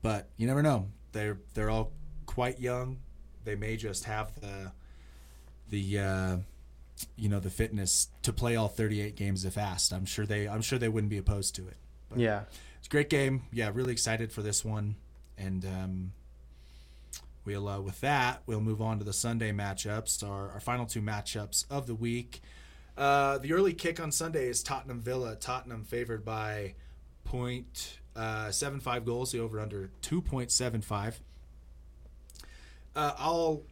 but 0.03 0.29
you 0.37 0.47
never 0.47 0.63
know. 0.63 0.89
They're 1.13 1.39
they're 1.55 1.71
all 1.71 1.93
quite 2.27 2.61
young. 2.61 2.99
They 3.45 3.57
may 3.57 3.77
just 3.77 4.05
have 4.05 4.33
the 4.41 4.73
the 5.71 5.99
uh, 5.99 6.37
you 7.17 7.29
know 7.29 7.41
the 7.41 7.51
fitness 7.51 8.09
to 8.23 8.33
play 8.33 8.57
all 8.57 8.69
38 8.69 9.17
games 9.17 9.45
if 9.45 9.57
asked. 9.59 9.93
I'm 9.93 10.05
sure 10.05 10.27
they 10.27 10.49
I'm 10.49 10.63
sure 10.63 10.79
they 10.79 10.89
wouldn't 10.89 11.11
be 11.11 11.19
opposed 11.19 11.55
to 11.57 11.69
it. 11.69 11.77
But 12.09 12.19
yeah, 12.19 12.43
it's 12.79 12.89
a 12.89 12.91
great 12.91 13.11
game. 13.11 13.43
Yeah, 13.53 13.71
really 13.73 13.93
excited 13.93 14.33
for 14.33 14.43
this 14.43 14.65
one, 14.65 14.97
and 15.39 15.65
um, 15.65 16.13
We'll 17.45 17.69
uh, 17.69 17.81
with 17.81 18.01
that 18.03 18.43
we'll 18.47 18.61
move 18.61 18.83
on 18.83 18.99
to 18.99 19.05
the 19.05 19.13
Sunday 19.13 19.51
matchups, 19.51 20.27
our, 20.29 20.51
our 20.51 20.61
final 20.61 20.87
two 20.87 21.01
matchups 21.01 21.65
of 21.71 21.87
the 21.87 21.95
week. 21.95 22.43
Uh, 22.99 23.39
the 23.39 23.55
early 23.55 23.73
kick 23.73 23.99
on 23.99 24.13
Sunday 24.13 24.47
is 24.47 24.63
Tottenham 24.63 25.01
Villa. 25.01 25.37
Tottenham 25.37 25.85
favored 25.85 26.25
by 26.25 26.75
point 27.25 27.99
uh, 28.15 28.51
seven 28.51 28.79
five 28.79 29.07
goals. 29.07 29.33
The 29.33 29.41
over 29.41 29.59
under 29.59 29.91
two 30.03 30.21
point 30.21 30.51
seven 30.51 30.83
five. 30.83 31.21
Uh, 32.95 33.15
I'll 33.17 33.63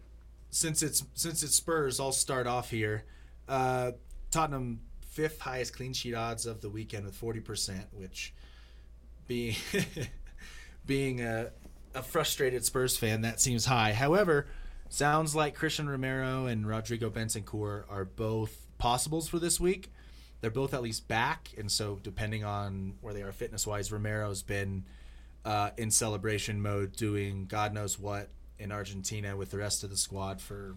since 0.50 0.82
it's 0.82 1.04
since 1.12 1.42
it's 1.42 1.54
Spurs, 1.54 2.00
I'll 2.00 2.12
start 2.12 2.46
off 2.46 2.70
here. 2.70 3.04
Uh, 3.48 3.92
Tottenham 4.30 4.80
fifth 5.08 5.40
highest 5.40 5.74
clean 5.74 5.92
sheet 5.92 6.14
odds 6.14 6.46
of 6.46 6.60
the 6.60 6.68
weekend 6.68 7.06
with 7.06 7.14
forty 7.14 7.40
percent, 7.40 7.86
which 7.92 8.34
being 9.26 9.56
being 10.86 11.20
a 11.20 11.50
a 11.94 12.02
frustrated 12.02 12.64
Spurs 12.64 12.96
fan, 12.96 13.22
that 13.22 13.40
seems 13.40 13.64
high. 13.64 13.92
However, 13.92 14.46
sounds 14.88 15.34
like 15.34 15.56
Cristian 15.56 15.88
Romero 15.88 16.46
and 16.46 16.66
Rodrigo 16.66 17.10
Bentancur 17.10 17.84
are 17.88 18.04
both 18.04 18.66
possibles 18.78 19.28
for 19.28 19.38
this 19.38 19.58
week. 19.58 19.90
They're 20.40 20.50
both 20.50 20.72
at 20.72 20.82
least 20.82 21.08
back, 21.08 21.50
and 21.58 21.70
so 21.70 21.98
depending 22.02 22.44
on 22.44 22.94
where 23.00 23.12
they 23.12 23.22
are 23.22 23.32
fitness 23.32 23.66
wise, 23.66 23.90
Romero's 23.90 24.42
been 24.42 24.84
uh, 25.44 25.70
in 25.76 25.90
celebration 25.90 26.60
mode, 26.60 26.94
doing 26.94 27.46
God 27.46 27.74
knows 27.74 27.98
what 27.98 28.28
in 28.58 28.70
Argentina 28.70 29.36
with 29.36 29.50
the 29.50 29.58
rest 29.58 29.82
of 29.82 29.90
the 29.90 29.96
squad 29.96 30.40
for 30.40 30.76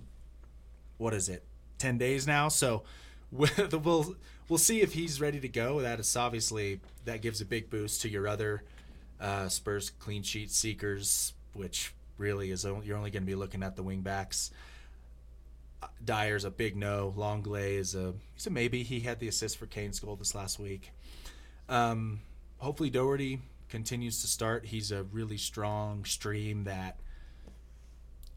what 0.98 1.14
is 1.14 1.30
it, 1.30 1.46
ten 1.82 1.98
days 1.98 2.28
now. 2.28 2.48
So 2.48 2.84
we'll 3.32 4.16
we'll 4.48 4.60
see 4.60 4.82
if 4.82 4.94
he's 4.94 5.20
ready 5.20 5.40
to 5.40 5.48
go. 5.48 5.82
That 5.82 6.00
is 6.00 6.16
obviously 6.16 6.80
that 7.06 7.22
gives 7.22 7.42
a 7.42 7.46
big 7.46 7.70
boost 7.70 8.02
to 8.02 8.10
your 8.10 8.28
other 8.28 8.64
uh, 9.20 9.50
Spurs 9.50 9.90
clean 9.90 10.24
sheet 10.24 10.52
seekers, 10.52 11.34
which 11.54 11.94
really 12.18 12.52
is 12.52 12.64
you're 12.64 12.98
only 12.98 13.12
going 13.12 13.24
to 13.24 13.28
be 13.28 13.36
looking 13.36 13.64
at 13.64 13.76
the 13.76 13.84
wing 13.84 14.02
backs. 14.02 14.52
Uh, 15.82 15.88
Dier's 16.06 16.46
a 16.46 16.52
big 16.52 16.76
no. 16.76 17.14
Longley 17.16 17.76
is 17.76 17.96
a 17.96 18.14
he's 18.34 18.48
a 18.48 18.50
maybe. 18.52 18.84
He 18.84 19.00
had 19.00 19.20
the 19.20 19.28
assist 19.28 19.58
for 19.58 19.66
Kane's 19.66 20.00
goal 20.00 20.16
this 20.16 20.36
last 20.36 20.60
week. 20.60 20.92
Um, 21.68 22.20
hopefully 22.58 22.90
Doherty 22.90 23.40
continues 23.70 24.22
to 24.22 24.28
start. 24.28 24.66
He's 24.66 24.92
a 24.92 25.04
really 25.04 25.38
strong 25.38 26.06
stream 26.06 26.66
that 26.66 27.00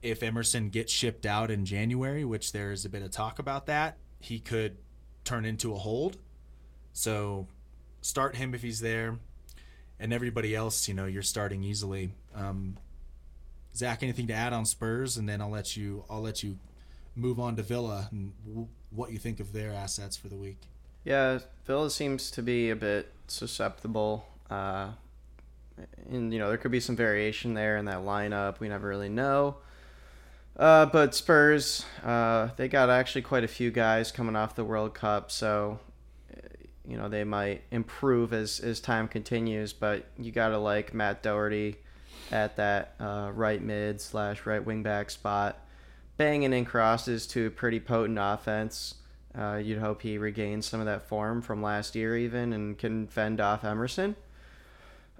if 0.04 0.22
Emerson 0.22 0.68
gets 0.68 0.92
shipped 0.92 1.24
out 1.24 1.50
in 1.50 1.64
January, 1.64 2.24
which 2.24 2.52
there 2.52 2.70
is 2.72 2.84
a 2.84 2.88
bit 2.90 3.02
of 3.02 3.10
talk 3.10 3.38
about 3.38 3.66
that, 3.66 3.96
he 4.20 4.38
could 4.38 4.76
turn 5.24 5.44
into 5.44 5.72
a 5.74 5.78
hold. 5.78 6.18
So 6.92 7.48
start 8.02 8.36
him 8.36 8.54
if 8.54 8.62
he's 8.62 8.80
there 8.80 9.18
and 9.98 10.12
everybody 10.12 10.54
else, 10.54 10.86
you 10.88 10.94
know, 10.94 11.06
you're 11.06 11.22
starting 11.22 11.64
easily. 11.64 12.12
Um, 12.34 12.76
Zach, 13.74 14.02
anything 14.02 14.26
to 14.26 14.34
add 14.34 14.52
on 14.52 14.66
Spurs, 14.66 15.16
and 15.16 15.28
then 15.28 15.40
I'll 15.40 15.50
let 15.50 15.76
you 15.76 16.04
I'll 16.10 16.20
let 16.20 16.42
you 16.42 16.58
move 17.16 17.40
on 17.40 17.56
to 17.56 17.62
Villa 17.62 18.08
and 18.12 18.32
w- 18.46 18.68
what 18.90 19.10
you 19.10 19.18
think 19.18 19.40
of 19.40 19.52
their 19.52 19.72
assets 19.72 20.16
for 20.16 20.28
the 20.28 20.36
week. 20.36 20.58
Yeah, 21.04 21.38
Villa 21.64 21.90
seems 21.90 22.30
to 22.32 22.42
be 22.42 22.70
a 22.70 22.76
bit 22.76 23.12
susceptible. 23.26 24.26
Uh, 24.50 24.90
and 26.08 26.32
you 26.32 26.38
know 26.38 26.48
there 26.48 26.58
could 26.58 26.70
be 26.70 26.80
some 26.80 26.94
variation 26.94 27.54
there 27.54 27.78
in 27.78 27.86
that 27.86 28.00
lineup. 28.00 28.60
We 28.60 28.68
never 28.68 28.86
really 28.86 29.08
know. 29.08 29.56
Uh, 30.56 30.86
but 30.86 31.14
Spurs, 31.14 31.84
uh, 32.04 32.48
they 32.56 32.68
got 32.68 32.88
actually 32.88 33.22
quite 33.22 33.42
a 33.42 33.48
few 33.48 33.70
guys 33.70 34.12
coming 34.12 34.36
off 34.36 34.54
the 34.54 34.64
World 34.64 34.94
Cup, 34.94 35.30
so 35.30 35.80
you 36.86 36.96
know 36.96 37.08
they 37.08 37.24
might 37.24 37.62
improve 37.70 38.32
as 38.32 38.60
as 38.60 38.80
time 38.80 39.08
continues, 39.08 39.72
but 39.72 40.06
you 40.18 40.30
gotta 40.30 40.58
like 40.58 40.94
Matt 40.94 41.22
Doherty 41.22 41.76
at 42.30 42.56
that 42.56 42.94
uh, 43.00 43.30
right 43.34 43.62
mid 43.62 44.00
slash 44.00 44.46
right 44.46 44.64
wing 44.64 44.82
back 44.82 45.10
spot, 45.10 45.58
banging 46.16 46.52
in 46.52 46.64
crosses 46.64 47.26
to 47.28 47.46
a 47.46 47.50
pretty 47.50 47.80
potent 47.80 48.18
offense. 48.20 48.94
Uh, 49.36 49.56
you'd 49.56 49.78
hope 49.78 50.02
he 50.02 50.16
regains 50.18 50.64
some 50.66 50.78
of 50.78 50.86
that 50.86 51.08
form 51.08 51.42
from 51.42 51.60
last 51.60 51.96
year 51.96 52.16
even 52.16 52.52
and 52.52 52.78
can 52.78 53.08
fend 53.08 53.40
off 53.40 53.64
Emerson. 53.64 54.14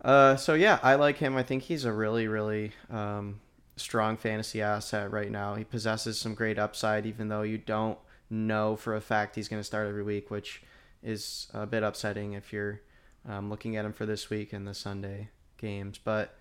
Uh, 0.05 0.37
so 0.37 0.55
yeah, 0.55 0.78
I 0.82 0.95
like 0.95 1.16
him. 1.16 1.37
I 1.37 1.43
think 1.43 1.64
he's 1.64 1.85
a 1.85 1.93
really 1.93 2.28
really 2.28 2.72
um, 2.91 3.41
strong 3.77 4.16
fantasy 4.16 4.62
asset 4.62 5.11
right 5.11 5.31
now. 5.31 5.55
He 5.55 5.64
possesses 5.64 6.18
some 6.18 6.35
great 6.35 6.59
upside, 6.59 7.07
even 7.07 7.29
though 7.29 7.43
you 7.43 7.59
don't 7.59 7.99
know 8.31 8.77
for 8.77 8.95
a 8.95 9.01
fact 9.01 9.37
he's 9.37 9.49
going 9.49 9.61
to 9.61 9.64
start 9.64 9.89
every 9.89 10.03
week, 10.03 10.31
which 10.31 10.62
is 11.03 11.49
a 11.53 11.66
bit 11.66 11.83
upsetting 11.83 12.33
if 12.33 12.53
you're 12.53 12.81
um, 13.29 13.51
looking 13.51 13.77
at 13.77 13.85
him 13.85 13.93
for 13.93 14.07
this 14.07 14.31
week 14.31 14.53
in 14.53 14.64
the 14.64 14.75
Sunday 14.75 15.29
games. 15.59 15.99
But 15.99 16.37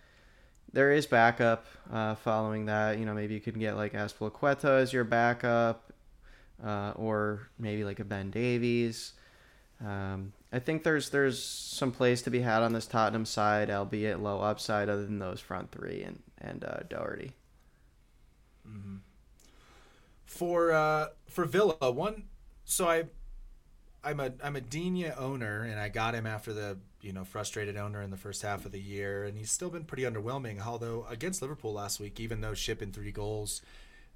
there 0.71 0.91
is 0.91 1.05
backup 1.05 1.65
uh, 1.91 2.15
following 2.15 2.65
that. 2.65 2.97
You 2.97 3.05
know, 3.05 3.13
maybe 3.13 3.33
you 3.33 3.41
could 3.41 3.59
get 3.59 3.75
like 3.75 3.93
Azpilicueta 3.93 4.81
as 4.81 4.93
your 4.93 5.03
backup, 5.03 5.93
uh, 6.63 6.93
or 6.95 7.49
maybe 7.59 7.83
like 7.83 7.99
a 7.99 8.05
Ben 8.05 8.31
Davies. 8.31 9.13
Um, 9.83 10.33
I 10.51 10.59
think 10.59 10.83
there's 10.83 11.09
there's 11.09 11.43
some 11.43 11.91
plays 11.91 12.21
to 12.23 12.29
be 12.29 12.39
had 12.41 12.61
on 12.61 12.73
this 12.73 12.85
Tottenham 12.85 13.25
side, 13.25 13.69
albeit 13.69 14.19
low 14.19 14.39
upside, 14.39 14.87
other 14.87 15.05
than 15.05 15.19
those 15.19 15.39
front 15.39 15.71
three 15.71 16.03
and 16.03 16.21
and 16.43 16.63
uh, 16.63 16.79
Doherty. 16.89 17.33
Mm-hmm. 18.67 18.97
For 20.25 20.71
uh, 20.71 21.07
for 21.29 21.45
Villa, 21.45 21.91
one. 21.91 22.23
So 22.65 22.87
I, 22.87 23.05
I'm 24.03 24.19
a 24.19 24.31
I'm 24.43 24.55
a 24.55 24.61
Digne 24.61 25.11
owner, 25.17 25.63
and 25.63 25.79
I 25.79 25.89
got 25.89 26.15
him 26.15 26.25
after 26.25 26.53
the 26.53 26.77
you 27.01 27.13
know 27.13 27.23
frustrated 27.23 27.77
owner 27.77 28.01
in 28.01 28.09
the 28.09 28.17
first 28.17 28.41
half 28.41 28.65
of 28.65 28.71
the 28.71 28.81
year, 28.81 29.25
and 29.25 29.37
he's 29.37 29.51
still 29.51 29.69
been 29.69 29.83
pretty 29.83 30.03
underwhelming. 30.03 30.59
Although 30.65 31.05
against 31.09 31.41
Liverpool 31.41 31.73
last 31.73 31.99
week, 31.99 32.19
even 32.19 32.41
though 32.41 32.53
shipping 32.53 32.91
three 32.91 33.11
goals, 33.11 33.61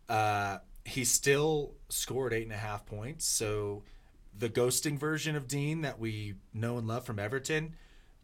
uh, 0.10 0.58
he 0.86 1.04
still 1.04 1.74
scored 1.90 2.34
eight 2.34 2.44
and 2.44 2.54
a 2.54 2.58
half 2.58 2.86
points. 2.86 3.26
So 3.26 3.84
the 4.38 4.50
ghosting 4.50 4.98
version 4.98 5.36
of 5.36 5.48
Digne 5.48 5.82
that 5.82 6.00
we 6.00 6.36
know 6.54 6.78
and 6.78 6.88
love 6.88 7.06
from 7.06 7.20
Everton 7.20 7.76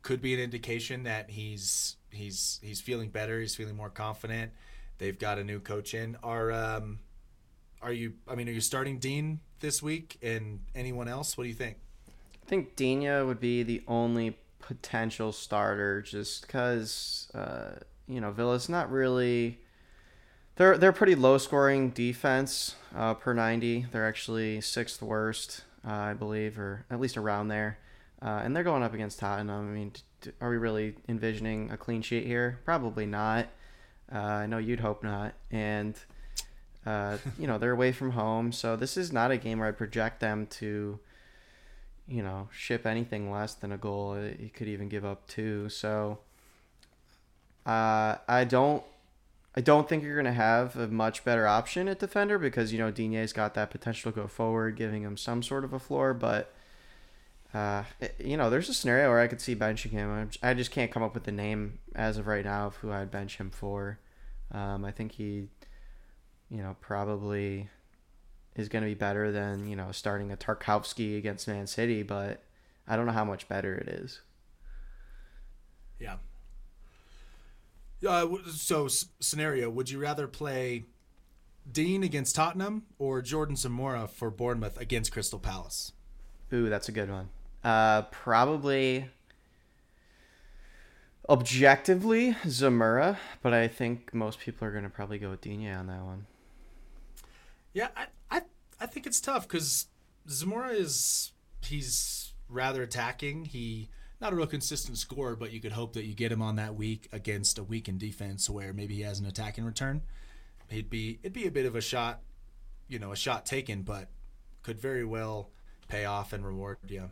could 0.04 0.22
be 0.22 0.34
an 0.34 0.39
indication 0.39 1.04
that 1.04 1.32
he's 1.32 1.95
he's 2.12 2.60
he's 2.62 2.80
feeling 2.80 3.10
better. 3.10 3.39
He's 3.39 3.56
feeling 3.56 3.76
more 3.76 3.89
confident. 3.89 4.51
They've 4.99 5.18
got 5.18 5.39
a 5.39 5.43
new 5.43 5.60
coach 5.60 5.93
in. 5.93 6.18
Are 6.22 6.51
um, 6.51 6.99
are 7.82 7.91
you? 7.91 8.14
I 8.28 8.36
mean, 8.36 8.47
are 8.47 8.51
you 8.51 8.62
starting 8.62 8.99
Digne 8.99 9.39
this 9.60 9.82
week? 9.82 10.18
And 10.22 10.60
anyone 10.76 11.08
else? 11.08 11.38
What 11.38 11.45
do 11.45 11.49
you 11.49 11.56
think? 11.56 11.78
I 12.08 12.49
think 12.49 12.76
Digne 12.76 13.24
would 13.24 13.39
be 13.39 13.64
the 13.64 13.82
only 13.88 14.38
potential 14.60 15.32
starter, 15.32 16.01
just 16.01 16.45
because 16.45 17.32
uh, 17.34 17.72
you 18.08 18.22
know 18.22 18.32
Villa's 18.32 18.70
not 18.70 18.91
really. 18.91 19.60
They're 20.56 20.78
they're 20.78 20.91
pretty 20.91 21.16
low 21.16 21.39
scoring 21.39 21.89
defense 21.89 22.76
uh, 22.95 23.16
per 23.16 23.34
ninety. 23.34 23.88
They're 23.91 24.08
actually 24.08 24.62
sixth 24.62 25.01
worst, 25.01 25.64
uh, 25.88 25.91
I 25.91 26.14
believe, 26.14 26.60
or 26.60 26.86
at 26.91 26.99
least 26.99 27.18
around 27.18 27.47
there. 27.47 27.80
Uh, 28.24 28.41
and 28.43 28.55
they're 28.55 28.63
going 28.63 28.84
up 28.84 28.93
against 28.93 29.19
Tottenham. 29.19 29.69
I 29.69 29.74
mean, 29.74 29.91
are 30.39 30.49
we 30.49 30.57
really 30.57 30.95
envisioning 31.09 31.69
a 31.71 31.78
clean 31.78 32.01
sheet 32.01 32.26
here? 32.26 32.59
Probably 32.63 33.05
not. 33.05 33.47
Uh, 34.13 34.17
I 34.17 34.45
know 34.45 34.59
you'd 34.59 34.80
hope 34.80 35.03
not. 35.03 35.34
And, 35.51 35.95
uh, 36.86 37.17
you 37.39 37.47
know, 37.47 37.57
they're 37.57 37.71
away 37.71 37.91
from 37.91 38.11
home. 38.11 38.53
So 38.53 38.78
this 38.78 38.95
is 38.95 39.11
not 39.11 39.32
a 39.32 39.38
game 39.38 39.59
where 39.59 39.67
I 39.67 39.71
project 39.71 40.21
them 40.21 40.47
to, 40.51 40.99
you 42.07 42.24
know, 42.24 42.47
ship 42.53 42.86
anything 42.86 43.30
less 43.30 43.55
than 43.55 43.74
a 43.74 43.78
goal. 43.78 44.17
You 44.17 44.49
could 44.49 44.69
even 44.69 44.88
give 44.88 45.03
up 45.03 45.28
two. 45.28 45.67
So 45.67 46.19
uh, 47.65 48.15
I 48.28 48.45
don't. 48.45 48.84
I 49.55 49.61
don't 49.61 49.88
think 49.88 50.01
you're 50.01 50.15
going 50.15 50.26
to 50.26 50.32
have 50.32 50.76
a 50.76 50.88
much 50.88 51.24
better 51.24 51.45
option 51.45 51.88
at 51.88 51.99
defender 51.99 52.39
because 52.39 52.74
you 52.74 52.80
know 52.80 52.89
Digne's 52.89 53.34
got 53.34 53.53
that 53.53 53.69
potential 53.69 54.11
to 54.11 54.15
go 54.21 54.28
forward, 54.28 54.76
giving 54.76 55.03
him 55.03 55.15
some 55.15 55.43
sort 55.43 55.63
of 55.63 55.74
a 55.74 55.80
floor. 55.80 56.15
But 56.15 56.51
uh, 57.54 57.84
you 58.20 58.36
know, 58.36 58.49
there's 58.49 58.70
a 58.70 58.74
scenario 58.74 59.10
where 59.10 59.20
I 59.20 59.28
could 59.28 59.39
see 59.39 59.56
benching 59.56 59.91
him. 59.91 60.30
I 60.41 60.54
just 60.54 60.72
can't 60.72 60.91
come 60.91 61.04
up 61.04 61.14
with 61.14 61.24
the 61.24 61.32
name 61.32 61.80
as 61.93 62.18
of 62.18 62.26
right 62.26 62.43
now 62.43 62.68
of 62.68 62.76
who 62.78 62.91
I'd 62.91 63.12
bench 63.12 63.38
him 63.38 63.51
for. 63.51 63.99
Um, 64.51 64.84
I 64.84 64.91
think 64.91 65.12
he, 65.14 65.49
you 66.49 66.64
know, 66.64 66.76
probably 66.82 67.70
is 68.56 68.70
going 68.70 68.84
to 68.84 68.89
be 68.89 68.95
better 68.95 69.32
than 69.32 69.68
you 69.68 69.76
know 69.76 69.91
starting 69.91 70.32
a 70.32 70.38
Tarkowski 70.38 71.18
against 71.18 71.47
Man 71.47 71.68
City, 71.68 72.01
but 72.01 72.43
I 72.88 72.95
don't 72.95 73.06
know 73.06 73.12
how 73.12 73.26
much 73.26 73.47
better 73.47 73.76
it 73.76 73.88
is. 73.88 74.22
Yeah. 75.99 76.18
Uh, 78.08 78.28
so 78.51 78.88
scenario: 78.88 79.70
Would 79.70 79.91
you 79.91 79.99
rather 79.99 80.28
play 80.28 80.86
Digne 81.72 82.04
against 82.04 82.36
Tottenham 82.36 82.84
or 82.97 83.22
Jordan 83.22 83.56
Zemura 83.56 84.10
for 84.10 84.32
Bournemouth 84.32 84.80
against 84.80 85.12
Crystal 85.12 85.39
Palace? 85.39 85.91
Ooh, 86.51 86.70
that's 86.70 86.89
a 86.89 86.91
good 86.91 87.10
one. 87.10 87.30
Uh, 87.64 88.01
probably 88.03 89.09
objectively 91.30 92.36
Zemura, 92.45 93.18
but 93.41 93.53
I 93.53 93.68
think 93.68 94.14
most 94.14 94.39
people 94.39 94.68
are 94.68 94.72
going 94.72 94.84
to 94.84 94.89
probably 94.89 95.18
go 95.18 95.30
with 95.30 95.41
Digne 95.41 95.70
on 95.70 95.88
that 95.88 96.03
one. 96.03 96.26
Yeah, 97.74 97.88
I 97.95 98.07
I, 98.30 98.41
I 98.82 98.86
think 98.86 99.05
it's 99.07 99.22
tough 99.22 99.47
because 99.47 99.88
Zemura 100.28 100.74
is 100.76 101.32
he's 101.61 102.34
rather 102.49 102.84
attacking. 102.84 103.45
He 103.45 103.89
not 104.20 104.34
a 104.34 104.36
real 104.36 104.47
consistent 104.47 104.97
scorer, 104.97 105.36
but 105.36 105.51
you 105.51 105.59
could 105.59 105.72
hope 105.74 105.93
that 105.93 106.05
you 106.05 106.14
get 106.14 106.32
him 106.32 106.41
on 106.41 106.55
that 106.57 106.76
week 106.76 107.09
against 107.11 107.57
a 107.57 107.64
weakened 107.64 107.99
defense 107.99 108.49
where 108.49 108.74
maybe 108.74 108.95
he 108.95 109.01
has 109.01 109.20
an 109.20 109.26
attacking 109.26 109.66
return. 109.66 110.01
He'd 110.70 110.89
be 110.89 111.20
it'd 111.24 111.34
be 111.34 111.47
a 111.47 111.51
bit 111.51 111.66
of 111.66 111.76
a 111.76 111.82
shot, 111.82 112.22
you 112.88 112.99
know, 112.99 113.11
a 113.11 113.18
shot 113.18 113.45
taken, 113.45 113.84
but 113.84 114.09
could 114.61 114.80
very 114.80 115.03
well 115.03 115.49
pay 115.88 116.05
off 116.05 116.34
and 116.34 116.45
reward 116.45 116.78
you. 116.88 117.11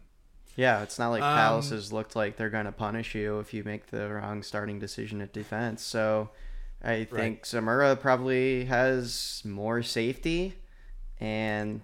Yeah, 0.55 0.83
it's 0.83 0.99
not 0.99 1.09
like 1.09 1.23
um, 1.23 1.35
Palace 1.35 1.69
has 1.69 1.93
looked 1.93 2.15
like 2.15 2.35
they're 2.35 2.49
going 2.49 2.65
to 2.65 2.71
punish 2.71 3.15
you 3.15 3.39
if 3.39 3.53
you 3.53 3.63
make 3.63 3.87
the 3.87 4.09
wrong 4.09 4.43
starting 4.43 4.79
decision 4.79 5.21
at 5.21 5.31
defense. 5.31 5.81
So 5.83 6.29
I 6.83 7.05
think 7.05 7.11
right. 7.11 7.43
Zemura 7.43 7.99
probably 7.99 8.65
has 8.65 9.41
more 9.45 9.81
safety 9.81 10.55
and 11.19 11.81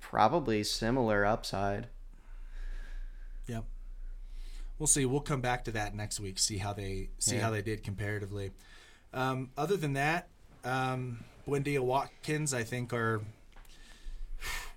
probably 0.00 0.62
similar 0.62 1.24
upside. 1.24 1.88
Yep. 3.48 3.64
We'll 4.78 4.86
see. 4.86 5.04
We'll 5.06 5.20
come 5.20 5.40
back 5.40 5.64
to 5.64 5.72
that 5.72 5.94
next 5.94 6.20
week. 6.20 6.38
See 6.38 6.58
how 6.58 6.72
they 6.72 7.10
see 7.18 7.36
yeah. 7.36 7.42
how 7.42 7.50
they 7.50 7.62
did 7.62 7.82
comparatively. 7.82 8.52
Um, 9.12 9.50
other 9.56 9.76
than 9.76 9.94
that, 9.94 10.28
um, 10.64 11.24
Buendia 11.48 11.80
Watkins, 11.80 12.52
I 12.52 12.62
think, 12.62 12.92
are 12.92 13.22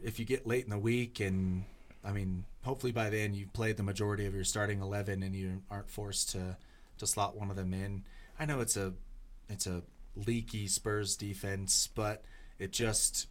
if 0.01 0.19
you 0.19 0.25
get 0.25 0.47
late 0.47 0.63
in 0.63 0.69
the 0.69 0.79
week 0.79 1.19
and 1.19 1.65
I 2.03 2.11
mean, 2.11 2.45
hopefully 2.63 2.91
by 2.91 3.09
then 3.09 3.33
you've 3.33 3.53
played 3.53 3.77
the 3.77 3.83
majority 3.83 4.25
of 4.25 4.33
your 4.33 4.43
starting 4.43 4.81
eleven 4.81 5.23
and 5.23 5.35
you 5.35 5.61
aren't 5.69 5.89
forced 5.89 6.31
to 6.31 6.57
to 6.97 7.07
slot 7.07 7.35
one 7.35 7.49
of 7.49 7.55
them 7.55 7.73
in. 7.73 8.03
I 8.39 8.45
know 8.45 8.61
it's 8.61 8.77
a 8.77 8.93
it's 9.49 9.67
a 9.67 9.83
leaky 10.15 10.67
Spurs 10.67 11.15
defense, 11.15 11.89
but 11.93 12.23
it 12.57 12.71
just 12.71 13.27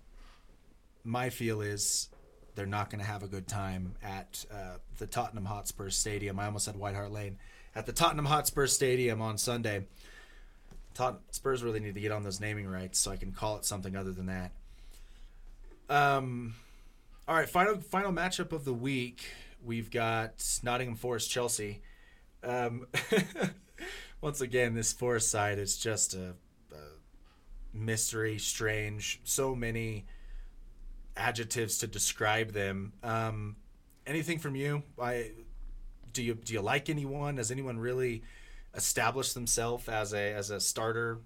my 1.04 1.30
feel 1.30 1.60
is 1.60 2.08
they're 2.54 2.66
not 2.66 2.90
going 2.90 3.00
to 3.00 3.06
have 3.06 3.22
a 3.22 3.28
good 3.28 3.46
time 3.46 3.94
at 4.02 4.44
uh, 4.52 4.78
the 4.98 5.06
Tottenham 5.06 5.44
Hotspur 5.44 5.90
Stadium. 5.90 6.38
I 6.38 6.46
almost 6.46 6.64
said 6.64 6.76
White 6.76 6.94
Hart 6.94 7.12
Lane 7.12 7.38
at 7.74 7.86
the 7.86 7.92
Tottenham 7.92 8.24
Hotspur 8.26 8.66
Stadium 8.66 9.22
on 9.22 9.38
Sunday. 9.38 9.86
Tot- 10.94 11.20
Spurs 11.30 11.62
really 11.62 11.78
need 11.78 11.94
to 11.94 12.00
get 12.00 12.10
on 12.10 12.24
those 12.24 12.40
naming 12.40 12.66
rights 12.66 12.98
so 12.98 13.12
I 13.12 13.16
can 13.16 13.30
call 13.30 13.56
it 13.56 13.64
something 13.64 13.94
other 13.94 14.10
than 14.10 14.26
that. 14.26 14.50
Um, 15.88 16.54
all 17.28 17.34
right, 17.34 17.48
final 17.48 17.78
final 17.80 18.10
matchup 18.10 18.52
of 18.52 18.64
the 18.64 18.72
week. 18.72 19.22
We've 19.62 19.90
got 19.90 20.42
Nottingham 20.62 20.96
Forest 20.96 21.30
Chelsea. 21.30 21.82
Um, 22.42 22.86
once 24.22 24.40
again, 24.40 24.74
this 24.74 24.94
Forest 24.94 25.30
side 25.30 25.58
is 25.58 25.76
just 25.76 26.14
a, 26.14 26.34
a 26.72 27.76
mystery, 27.76 28.38
strange. 28.38 29.20
So 29.24 29.54
many 29.54 30.06
adjectives 31.18 31.76
to 31.78 31.86
describe 31.86 32.52
them. 32.52 32.94
Um, 33.02 33.56
anything 34.06 34.38
from 34.38 34.56
you? 34.56 34.82
I 34.98 35.32
do 36.14 36.22
you 36.22 36.34
do 36.34 36.54
you 36.54 36.62
like 36.62 36.88
anyone? 36.88 37.36
Has 37.36 37.50
anyone 37.50 37.78
really 37.78 38.22
established 38.74 39.34
themselves 39.34 39.86
as 39.86 40.14
a 40.14 40.32
as 40.32 40.48
a 40.48 40.60
starter 40.60 41.18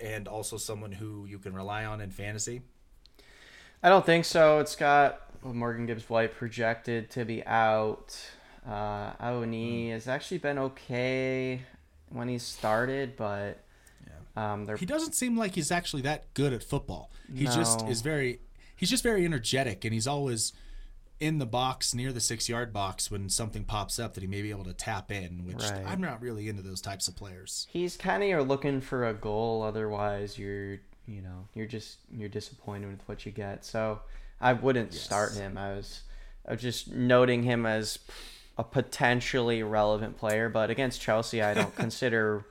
and 0.00 0.28
also 0.28 0.56
someone 0.56 0.92
who 0.92 1.26
you 1.26 1.38
can 1.38 1.52
rely 1.52 1.84
on 1.84 2.00
in 2.00 2.10
fantasy? 2.10 2.62
I 3.82 3.88
don't 3.88 4.04
think 4.04 4.24
so. 4.24 4.58
It's 4.58 4.74
got 4.74 5.20
Morgan 5.54 5.86
Gibbs 5.86 6.08
White 6.08 6.34
projected 6.34 7.10
to 7.10 7.24
be 7.24 7.44
out. 7.46 8.18
Uh, 8.66 9.12
Awoniyi 9.20 9.88
mm. 9.88 9.92
has 9.92 10.08
actually 10.08 10.38
been 10.38 10.58
okay 10.58 11.62
when 12.10 12.28
he 12.28 12.38
started, 12.38 13.16
but 13.16 13.62
yeah. 14.06 14.52
um, 14.52 14.76
he 14.76 14.86
doesn't 14.86 15.14
seem 15.14 15.36
like 15.36 15.54
he's 15.54 15.70
actually 15.70 16.02
that 16.02 16.32
good 16.34 16.52
at 16.52 16.62
football. 16.62 17.10
He 17.32 17.44
no. 17.44 17.52
just 17.52 17.86
is 17.86 18.00
very, 18.02 18.40
he's 18.74 18.90
just 18.90 19.02
very 19.02 19.24
energetic, 19.24 19.84
and 19.84 19.94
he's 19.94 20.06
always 20.06 20.52
in 21.18 21.38
the 21.38 21.46
box 21.46 21.94
near 21.94 22.12
the 22.12 22.20
six 22.20 22.48
yard 22.48 22.72
box 22.72 23.10
when 23.10 23.28
something 23.28 23.64
pops 23.64 23.98
up 23.98 24.14
that 24.14 24.20
he 24.20 24.26
may 24.26 24.42
be 24.42 24.50
able 24.50 24.64
to 24.64 24.74
tap 24.74 25.10
in. 25.10 25.46
Which 25.46 25.62
right. 25.62 25.84
I'm 25.86 26.00
not 26.00 26.20
really 26.20 26.48
into 26.48 26.62
those 26.62 26.80
types 26.80 27.08
of 27.08 27.16
players. 27.16 27.66
He's 27.70 27.96
kind 27.96 28.22
of 28.22 28.28
you're 28.28 28.42
looking 28.42 28.80
for 28.80 29.06
a 29.06 29.14
goal, 29.14 29.62
otherwise 29.62 30.38
you're 30.38 30.80
you 31.06 31.22
know 31.22 31.46
you're 31.54 31.66
just 31.66 31.98
you're 32.12 32.28
disappointed 32.28 32.90
with 32.90 33.08
what 33.08 33.24
you 33.24 33.32
get. 33.32 33.64
So 33.64 34.00
I 34.40 34.52
wouldn't 34.52 34.92
yes. 34.92 35.02
start 35.02 35.34
him. 35.34 35.56
I 35.56 35.74
was, 35.74 36.02
I 36.46 36.52
was 36.52 36.62
just 36.62 36.92
noting 36.92 37.42
him 37.42 37.66
as 37.66 37.98
a 38.58 38.64
potentially 38.64 39.62
relevant 39.62 40.16
player, 40.16 40.48
but 40.48 40.70
against 40.70 41.00
Chelsea, 41.00 41.42
I 41.42 41.54
don't 41.54 41.74
consider 41.76 42.44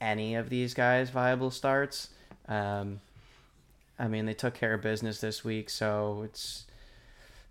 any 0.00 0.34
of 0.34 0.48
these 0.50 0.74
guys 0.74 1.10
viable 1.10 1.50
starts. 1.50 2.10
Um, 2.48 3.00
I 3.98 4.08
mean, 4.08 4.26
they 4.26 4.34
took 4.34 4.54
care 4.54 4.74
of 4.74 4.82
business 4.82 5.20
this 5.20 5.44
week, 5.44 5.70
so 5.70 6.22
it's. 6.24 6.66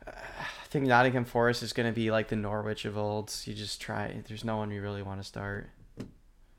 Uh, 0.05 0.11
I 0.11 0.67
think 0.67 0.85
Nottingham 0.85 1.25
Forest 1.25 1.63
is 1.63 1.73
going 1.73 1.87
to 1.87 1.93
be 1.93 2.11
like 2.11 2.29
the 2.29 2.35
Norwich 2.35 2.85
of 2.85 2.97
old. 2.97 3.33
You 3.45 3.53
just 3.53 3.79
try. 3.79 4.21
There's 4.27 4.43
no 4.43 4.57
one 4.57 4.71
you 4.71 4.81
really 4.81 5.01
want 5.01 5.21
to 5.21 5.27
start. 5.27 5.69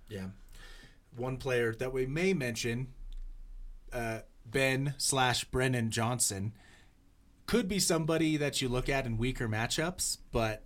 Yeah, 0.08 0.26
one 1.16 1.36
player 1.36 1.74
that 1.74 1.92
we 1.92 2.06
may 2.06 2.32
mention, 2.32 2.88
uh, 3.92 4.20
Ben 4.46 4.94
slash 4.98 5.44
Brennan 5.44 5.90
Johnson 5.90 6.52
could 7.46 7.68
be 7.68 7.78
somebody 7.78 8.36
that 8.36 8.62
you 8.62 8.68
look 8.68 8.88
at 8.88 9.06
in 9.06 9.18
weaker 9.18 9.48
matchups, 9.48 10.18
but 10.30 10.62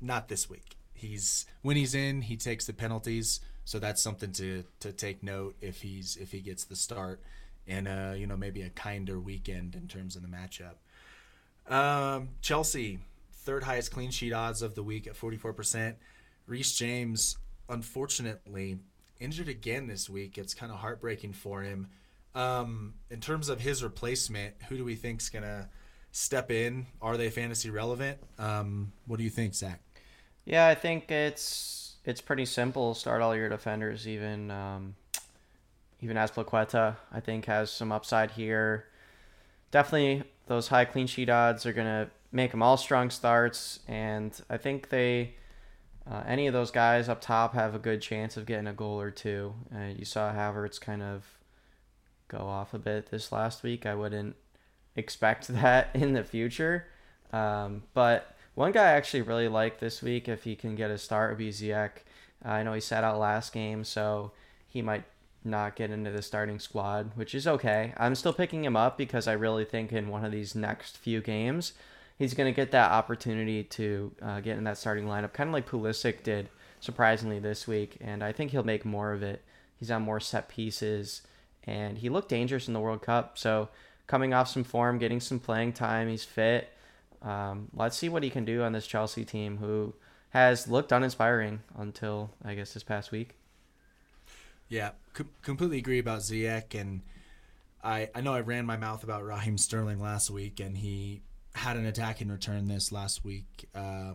not 0.00 0.28
this 0.28 0.48
week. 0.48 0.76
He's 0.92 1.46
when 1.62 1.76
he's 1.76 1.94
in, 1.94 2.22
he 2.22 2.36
takes 2.36 2.66
the 2.66 2.72
penalties, 2.72 3.40
so 3.64 3.78
that's 3.78 4.02
something 4.02 4.32
to 4.32 4.64
to 4.80 4.92
take 4.92 5.22
note 5.22 5.56
if 5.60 5.82
he's 5.82 6.16
if 6.16 6.32
he 6.32 6.40
gets 6.40 6.64
the 6.64 6.76
start 6.76 7.20
and 7.66 7.88
uh, 7.88 8.14
you 8.16 8.26
know 8.26 8.36
maybe 8.36 8.62
a 8.62 8.70
kinder 8.70 9.18
weekend 9.18 9.74
in 9.74 9.88
terms 9.88 10.16
of 10.16 10.22
the 10.22 10.28
matchup. 10.28 10.74
Um, 11.72 12.30
Chelsea, 12.42 12.98
third 13.32 13.64
highest 13.64 13.90
clean 13.90 14.10
sheet 14.10 14.32
odds 14.32 14.62
of 14.62 14.74
the 14.74 14.82
week 14.82 15.06
at 15.06 15.14
44%. 15.14 15.94
Reece 16.46 16.74
James, 16.74 17.38
unfortunately, 17.68 18.78
injured 19.18 19.48
again 19.48 19.86
this 19.86 20.10
week. 20.10 20.36
It's 20.36 20.54
kind 20.54 20.70
of 20.70 20.78
heartbreaking 20.78 21.32
for 21.32 21.62
him. 21.62 21.88
Um, 22.34 22.94
in 23.10 23.20
terms 23.20 23.48
of 23.48 23.60
his 23.60 23.82
replacement, 23.82 24.54
who 24.68 24.76
do 24.76 24.84
we 24.84 24.96
think 24.96 25.22
is 25.22 25.30
going 25.30 25.44
to 25.44 25.68
step 26.14 26.50
in? 26.50 26.86
Are 27.02 27.16
they 27.16 27.28
fantasy 27.28 27.70
relevant? 27.70 28.18
Um, 28.38 28.92
what 29.06 29.18
do 29.18 29.24
you 29.24 29.30
think, 29.30 29.54
Zach? 29.54 29.80
Yeah, 30.44 30.68
I 30.68 30.74
think 30.74 31.10
it's 31.10 31.96
it's 32.04 32.20
pretty 32.20 32.46
simple. 32.46 32.94
Start 32.94 33.20
all 33.20 33.34
your 33.36 33.48
defenders, 33.48 34.06
even 34.06 34.50
um, 34.50 34.94
even 36.00 36.16
Azpilicueta. 36.16 36.96
I 37.12 37.20
think 37.20 37.46
has 37.46 37.70
some 37.70 37.92
upside 37.92 38.32
here. 38.32 38.86
Definitely, 39.70 40.22
those 40.46 40.68
high 40.68 40.84
clean 40.84 41.08
sheet 41.08 41.28
odds 41.28 41.66
are 41.66 41.72
gonna 41.72 42.10
make 42.30 42.52
them 42.52 42.62
all 42.62 42.76
strong 42.76 43.10
starts, 43.10 43.80
and 43.88 44.40
I 44.48 44.56
think 44.56 44.90
they 44.90 45.34
uh, 46.08 46.22
any 46.26 46.46
of 46.46 46.52
those 46.52 46.70
guys 46.70 47.08
up 47.08 47.20
top 47.20 47.54
have 47.54 47.74
a 47.74 47.78
good 47.78 48.00
chance 48.00 48.36
of 48.36 48.46
getting 48.46 48.68
a 48.68 48.72
goal 48.72 49.00
or 49.00 49.10
two. 49.10 49.54
Uh, 49.74 49.86
you 49.96 50.04
saw 50.04 50.32
Havertz 50.32 50.80
kind 50.80 51.02
of 51.02 51.24
go 52.28 52.38
off 52.38 52.72
a 52.72 52.78
bit 52.78 53.10
this 53.10 53.32
last 53.32 53.62
week. 53.64 53.84
I 53.84 53.94
wouldn't 53.94 54.36
expect 54.96 55.48
that 55.48 55.90
in 55.94 56.12
the 56.12 56.24
future, 56.24 56.86
um, 57.32 57.82
but 57.94 58.34
one 58.54 58.72
guy 58.72 58.84
I 58.84 58.92
actually 58.92 59.22
really 59.22 59.48
like 59.48 59.80
this 59.80 60.02
week, 60.02 60.28
if 60.28 60.44
he 60.44 60.54
can 60.54 60.76
get 60.76 60.90
a 60.90 60.98
start, 60.98 61.30
would 61.30 61.38
be 61.38 61.74
I 62.44 62.62
know 62.62 62.72
he 62.72 62.80
sat 62.80 63.04
out 63.04 63.18
last 63.18 63.52
game, 63.52 63.84
so 63.84 64.32
he 64.68 64.82
might 64.82 65.04
not 65.44 65.76
get 65.76 65.90
into 65.90 66.10
the 66.10 66.22
starting 66.22 66.58
squad, 66.58 67.10
which 67.16 67.34
is 67.34 67.46
okay. 67.46 67.92
I'm 67.96 68.14
still 68.14 68.32
picking 68.32 68.64
him 68.64 68.76
up 68.76 68.96
because 68.96 69.26
I 69.26 69.32
really 69.32 69.64
think 69.64 69.92
in 69.92 70.08
one 70.08 70.24
of 70.24 70.32
these 70.32 70.54
next 70.54 70.96
few 70.96 71.20
games, 71.20 71.72
he's 72.18 72.34
going 72.34 72.52
to 72.52 72.56
get 72.56 72.70
that 72.70 72.92
opportunity 72.92 73.64
to 73.64 74.12
uh, 74.22 74.40
get 74.40 74.56
in 74.56 74.64
that 74.64 74.78
starting 74.78 75.06
lineup, 75.06 75.32
kind 75.32 75.48
of 75.48 75.54
like 75.54 75.68
Pulisic 75.68 76.22
did 76.22 76.48
surprisingly 76.80 77.38
this 77.38 77.66
week, 77.66 77.96
and 78.00 78.22
I 78.22 78.32
think 78.32 78.50
he'll 78.50 78.62
make 78.62 78.84
more 78.84 79.12
of 79.12 79.22
it. 79.22 79.42
He's 79.78 79.90
on 79.90 80.02
more 80.02 80.20
set 80.20 80.48
pieces, 80.48 81.22
and 81.64 81.98
he 81.98 82.08
looked 82.08 82.28
dangerous 82.28 82.68
in 82.68 82.74
the 82.74 82.80
World 82.80 83.02
Cup. 83.02 83.36
So 83.38 83.68
coming 84.06 84.34
off 84.34 84.48
some 84.48 84.64
form, 84.64 84.98
getting 84.98 85.20
some 85.20 85.38
playing 85.38 85.72
time, 85.72 86.08
he's 86.08 86.24
fit. 86.24 86.70
Um, 87.22 87.68
let's 87.74 87.96
see 87.96 88.08
what 88.08 88.22
he 88.22 88.30
can 88.30 88.44
do 88.44 88.62
on 88.62 88.72
this 88.72 88.86
Chelsea 88.86 89.24
team, 89.24 89.56
who 89.56 89.94
has 90.30 90.68
looked 90.68 90.92
uninspiring 90.92 91.60
until 91.76 92.30
I 92.44 92.54
guess 92.54 92.74
this 92.74 92.82
past 92.82 93.10
week. 93.12 93.36
Yeah, 94.68 94.90
com- 95.12 95.30
completely 95.42 95.78
agree 95.78 95.98
about 95.98 96.20
Ziyech, 96.20 96.78
and 96.78 97.02
I 97.82 98.10
I 98.14 98.20
know 98.20 98.34
I 98.34 98.40
ran 98.40 98.66
my 98.66 98.76
mouth 98.76 99.04
about 99.04 99.24
Raheem 99.24 99.56
Sterling 99.56 100.00
last 100.00 100.30
week, 100.30 100.60
and 100.60 100.76
he 100.76 101.22
had 101.54 101.76
an 101.76 101.86
attacking 101.86 102.28
return 102.28 102.66
this 102.66 102.90
last 102.90 103.24
week, 103.24 103.68
uh, 103.74 104.14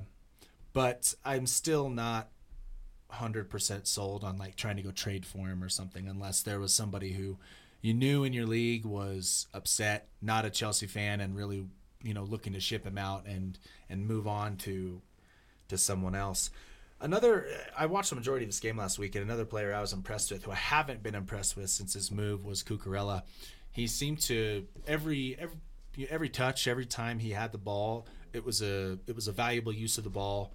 but 0.73 1.13
I'm 1.23 1.47
still 1.47 1.89
not 1.89 2.29
hundred 3.09 3.49
percent 3.49 3.87
sold 3.87 4.23
on 4.23 4.37
like 4.37 4.55
trying 4.55 4.75
to 4.75 4.83
go 4.83 4.91
trade 4.91 5.25
for 5.25 5.47
him 5.47 5.63
or 5.63 5.69
something, 5.69 6.07
unless 6.07 6.43
there 6.43 6.59
was 6.59 6.73
somebody 6.73 7.13
who 7.13 7.37
you 7.81 7.93
knew 7.93 8.23
in 8.23 8.33
your 8.33 8.45
league 8.45 8.85
was 8.85 9.47
upset, 9.53 10.09
not 10.21 10.45
a 10.45 10.49
Chelsea 10.49 10.87
fan, 10.87 11.21
and 11.21 11.35
really 11.35 11.65
you 12.01 12.13
know 12.13 12.23
looking 12.23 12.53
to 12.53 12.59
ship 12.59 12.85
him 12.85 12.97
out 12.97 13.25
and 13.25 13.57
and 13.89 14.07
move 14.07 14.27
on 14.27 14.57
to 14.57 15.01
to 15.67 15.77
someone 15.77 16.15
else. 16.15 16.49
Another, 17.01 17.47
I 17.77 17.85
watched 17.85 18.09
the 18.09 18.17
majority 18.17 18.43
of 18.43 18.49
this 18.49 18.59
game 18.59 18.75
last 18.75 18.99
week, 18.99 19.15
and 19.15 19.23
another 19.23 19.45
player 19.45 19.73
I 19.73 19.79
was 19.79 19.93
impressed 19.93 20.31
with, 20.31 20.43
who 20.43 20.51
I 20.51 20.55
haven't 20.55 21.01
been 21.01 21.15
impressed 21.15 21.55
with 21.55 21.69
since 21.69 21.93
his 21.93 22.11
move, 22.11 22.43
was 22.43 22.61
Cucurella. 22.61 23.23
He 23.71 23.87
seemed 23.87 24.19
to 24.21 24.67
every 24.85 25.37
every 25.39 26.09
every 26.09 26.29
touch, 26.29 26.67
every 26.67 26.85
time 26.85 27.19
he 27.19 27.31
had 27.31 27.51
the 27.51 27.57
ball, 27.57 28.05
it 28.33 28.43
was 28.43 28.61
a 28.61 28.99
it 29.07 29.15
was 29.15 29.27
a 29.27 29.31
valuable 29.31 29.73
use 29.73 29.97
of 29.97 30.03
the 30.03 30.09
ball. 30.09 30.53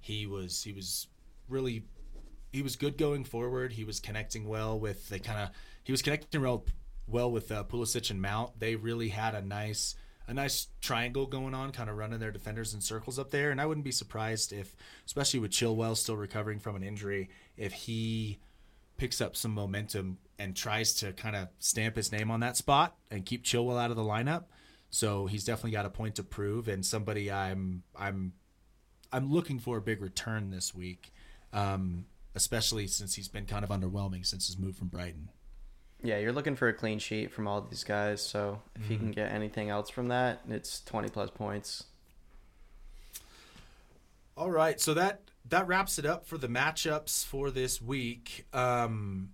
He 0.00 0.26
was 0.26 0.62
he 0.62 0.72
was 0.72 1.06
really 1.48 1.84
he 2.52 2.62
was 2.62 2.76
good 2.76 2.96
going 2.96 3.24
forward. 3.24 3.72
He 3.72 3.84
was 3.84 4.00
connecting 4.00 4.48
well 4.48 4.78
with 4.78 5.08
the 5.08 5.18
kind 5.18 5.40
of 5.40 5.50
he 5.86 5.92
was 5.92 6.02
connecting 6.02 6.40
real 6.40 6.64
well 7.06 7.30
with 7.30 7.52
uh, 7.52 7.62
Pulisic 7.62 8.10
and 8.10 8.20
Mount. 8.20 8.58
They 8.58 8.74
really 8.74 9.08
had 9.08 9.36
a 9.36 9.40
nice 9.40 9.94
a 10.26 10.34
nice 10.34 10.66
triangle 10.80 11.26
going 11.26 11.54
on, 11.54 11.70
kind 11.70 11.88
of 11.88 11.96
running 11.96 12.18
their 12.18 12.32
defenders 12.32 12.74
in 12.74 12.80
circles 12.80 13.20
up 13.20 13.30
there. 13.30 13.52
And 13.52 13.60
I 13.60 13.66
wouldn't 13.66 13.84
be 13.84 13.92
surprised 13.92 14.52
if, 14.52 14.74
especially 15.06 15.38
with 15.38 15.52
Chilwell 15.52 15.96
still 15.96 16.16
recovering 16.16 16.58
from 16.58 16.74
an 16.74 16.82
injury, 16.82 17.30
if 17.56 17.72
he 17.72 18.40
picks 18.96 19.20
up 19.20 19.36
some 19.36 19.52
momentum 19.52 20.18
and 20.40 20.56
tries 20.56 20.94
to 20.94 21.12
kind 21.12 21.36
of 21.36 21.46
stamp 21.60 21.94
his 21.94 22.10
name 22.10 22.32
on 22.32 22.40
that 22.40 22.56
spot 22.56 22.96
and 23.12 23.24
keep 23.24 23.44
Chilwell 23.44 23.80
out 23.80 23.90
of 23.90 23.96
the 23.96 24.02
lineup. 24.02 24.46
So 24.90 25.26
he's 25.26 25.44
definitely 25.44 25.70
got 25.70 25.86
a 25.86 25.90
point 25.90 26.16
to 26.16 26.24
prove 26.24 26.66
and 26.66 26.84
somebody 26.84 27.30
I'm 27.30 27.84
I'm 27.94 28.32
I'm 29.12 29.32
looking 29.32 29.60
for 29.60 29.76
a 29.76 29.80
big 29.80 30.02
return 30.02 30.50
this 30.50 30.74
week, 30.74 31.12
um, 31.52 32.06
especially 32.34 32.88
since 32.88 33.14
he's 33.14 33.28
been 33.28 33.46
kind 33.46 33.64
of 33.64 33.70
underwhelming 33.70 34.26
since 34.26 34.48
his 34.48 34.58
move 34.58 34.74
from 34.74 34.88
Brighton. 34.88 35.28
Yeah, 36.06 36.18
you're 36.18 36.32
looking 36.32 36.54
for 36.54 36.68
a 36.68 36.72
clean 36.72 37.00
sheet 37.00 37.32
from 37.32 37.48
all 37.48 37.60
these 37.62 37.82
guys. 37.82 38.22
So 38.22 38.60
if 38.76 38.82
mm-hmm. 38.82 38.92
you 38.92 38.98
can 38.98 39.10
get 39.10 39.32
anything 39.32 39.70
else 39.70 39.90
from 39.90 40.06
that, 40.08 40.40
it's 40.48 40.80
20 40.84 41.08
plus 41.08 41.30
points. 41.30 41.82
All 44.36 44.50
right, 44.50 44.80
so 44.80 44.94
that 44.94 45.22
that 45.48 45.66
wraps 45.66 45.98
it 45.98 46.06
up 46.06 46.24
for 46.24 46.38
the 46.38 46.46
matchups 46.46 47.24
for 47.24 47.50
this 47.50 47.82
week. 47.82 48.46
Um, 48.52 49.30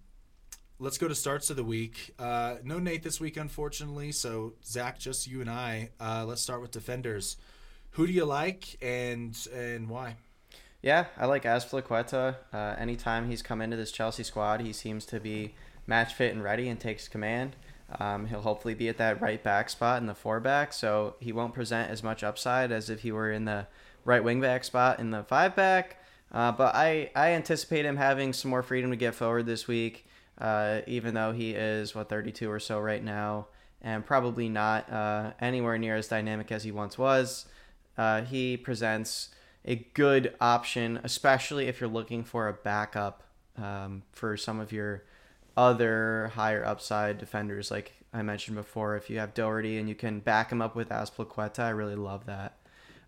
let's 0.78 0.96
go 0.96 1.08
to 1.08 1.14
starts 1.14 1.50
of 1.50 1.56
the 1.56 1.64
week. 1.64 2.14
Uh, 2.18 2.56
no 2.64 2.78
Nate 2.78 3.02
this 3.02 3.20
week, 3.20 3.36
unfortunately. 3.36 4.10
So 4.12 4.54
Zach, 4.64 4.98
just 4.98 5.26
you 5.26 5.42
and 5.42 5.50
I. 5.50 5.90
Uh, 6.00 6.24
let's 6.26 6.40
start 6.40 6.62
with 6.62 6.70
defenders. 6.70 7.36
Who 7.90 8.06
do 8.06 8.12
you 8.14 8.24
like 8.24 8.78
and 8.80 9.36
and 9.54 9.90
why? 9.90 10.16
Yeah, 10.80 11.06
I 11.18 11.26
like 11.26 11.42
Azpilicueta. 11.42 12.36
Uh, 12.50 12.76
anytime 12.78 13.28
he's 13.28 13.42
come 13.42 13.60
into 13.60 13.76
this 13.76 13.92
Chelsea 13.92 14.22
squad, 14.22 14.62
he 14.62 14.72
seems 14.72 15.04
to 15.06 15.20
be 15.20 15.54
match 15.86 16.14
fit 16.14 16.32
and 16.32 16.42
ready 16.42 16.68
and 16.68 16.78
takes 16.78 17.08
command. 17.08 17.56
Um, 17.98 18.26
he'll 18.26 18.40
hopefully 18.40 18.74
be 18.74 18.88
at 18.88 18.98
that 18.98 19.20
right 19.20 19.42
back 19.42 19.68
spot 19.68 20.00
in 20.00 20.06
the 20.06 20.14
four 20.14 20.40
back, 20.40 20.72
so 20.72 21.16
he 21.20 21.32
won't 21.32 21.54
present 21.54 21.90
as 21.90 22.02
much 22.02 22.24
upside 22.24 22.72
as 22.72 22.88
if 22.88 23.00
he 23.00 23.12
were 23.12 23.30
in 23.30 23.44
the 23.44 23.66
right 24.04 24.24
wing 24.24 24.40
back 24.40 24.64
spot 24.64 24.98
in 24.98 25.10
the 25.10 25.24
five 25.24 25.54
back. 25.54 25.98
Uh, 26.30 26.50
but 26.50 26.74
I, 26.74 27.10
I 27.14 27.30
anticipate 27.30 27.84
him 27.84 27.96
having 27.96 28.32
some 28.32 28.50
more 28.50 28.62
freedom 28.62 28.90
to 28.90 28.96
get 28.96 29.14
forward 29.14 29.44
this 29.44 29.68
week, 29.68 30.06
uh, 30.38 30.80
even 30.86 31.12
though 31.12 31.32
he 31.32 31.50
is, 31.50 31.94
what, 31.94 32.08
32 32.08 32.50
or 32.50 32.58
so 32.58 32.80
right 32.80 33.04
now, 33.04 33.48
and 33.82 34.06
probably 34.06 34.48
not 34.48 34.90
uh, 34.90 35.32
anywhere 35.40 35.76
near 35.76 35.96
as 35.96 36.08
dynamic 36.08 36.50
as 36.50 36.64
he 36.64 36.72
once 36.72 36.96
was. 36.96 37.46
Uh, 37.98 38.22
he 38.22 38.56
presents 38.56 39.28
a 39.66 39.76
good 39.92 40.34
option, 40.40 41.00
especially 41.04 41.68
if 41.68 41.80
you're 41.80 41.90
looking 41.90 42.24
for 42.24 42.48
a 42.48 42.52
backup 42.54 43.22
um, 43.58 44.02
for 44.12 44.36
some 44.38 44.58
of 44.58 44.72
your 44.72 45.04
other 45.56 46.32
higher 46.34 46.64
upside 46.64 47.18
defenders, 47.18 47.70
like 47.70 47.92
I 48.12 48.22
mentioned 48.22 48.56
before. 48.56 48.96
If 48.96 49.10
you 49.10 49.18
have 49.18 49.34
Doherty 49.34 49.78
and 49.78 49.88
you 49.88 49.94
can 49.94 50.20
back 50.20 50.50
him 50.50 50.62
up 50.62 50.74
with 50.74 50.88
Azpilicueta, 50.88 51.60
I 51.60 51.70
really 51.70 51.96
love 51.96 52.26
that. 52.26 52.56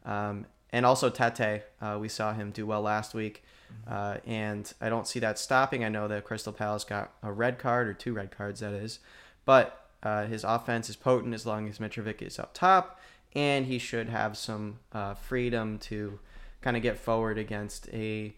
Um, 0.05 0.47
and 0.70 0.84
also 0.84 1.09
Tete, 1.09 1.64
uh, 1.80 1.99
we 2.01 2.09
saw 2.09 2.32
him 2.32 2.51
do 2.51 2.66
well 2.66 2.82
last 2.82 3.14
week, 3.14 3.45
mm-hmm. 3.72 3.95
uh, 3.95 4.16
and 4.26 4.72
I 4.80 4.88
don't 4.88 5.07
see 5.07 5.20
that 5.20 5.38
stopping. 5.38 5.84
I 5.84 5.88
know 5.88 6.09
that 6.09 6.24
Crystal 6.24 6.53
Palace 6.53 6.84
got 6.84 7.12
a 7.22 7.32
red 7.32 7.59
card 7.59 7.88
or 7.88 7.95
two 7.95 8.12
red 8.12 8.30
cards, 8.36 8.61
that 8.61 8.72
is, 8.72 8.99
but 9.45 9.88
uh, 10.03 10.26
his 10.26 10.45
offense 10.45 10.90
is 10.90 10.97
potent 10.97 11.32
as 11.32 11.47
long 11.47 11.68
as 11.68 11.78
Mitrovic 11.78 12.20
is 12.20 12.38
up 12.38 12.53
top, 12.55 13.01
and 13.34 13.66
he 13.66 13.78
should 13.78 14.09
have 14.09 14.36
some 14.36 14.80
uh, 14.92 15.14
freedom 15.14 15.78
to 15.78 16.18
kind 16.61 16.76
of 16.76 16.82
get 16.82 16.99
forward 16.99 17.38
against 17.38 17.88
a 17.90 18.34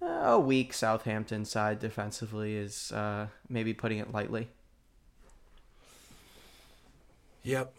a 0.00 0.38
weak 0.38 0.72
Southampton 0.72 1.44
side 1.44 1.78
defensively 1.78 2.56
is 2.56 2.92
uh, 2.92 3.28
maybe 3.48 3.72
putting 3.74 3.98
it 3.98 4.12
lightly. 4.12 4.48
Yep, 7.42 7.74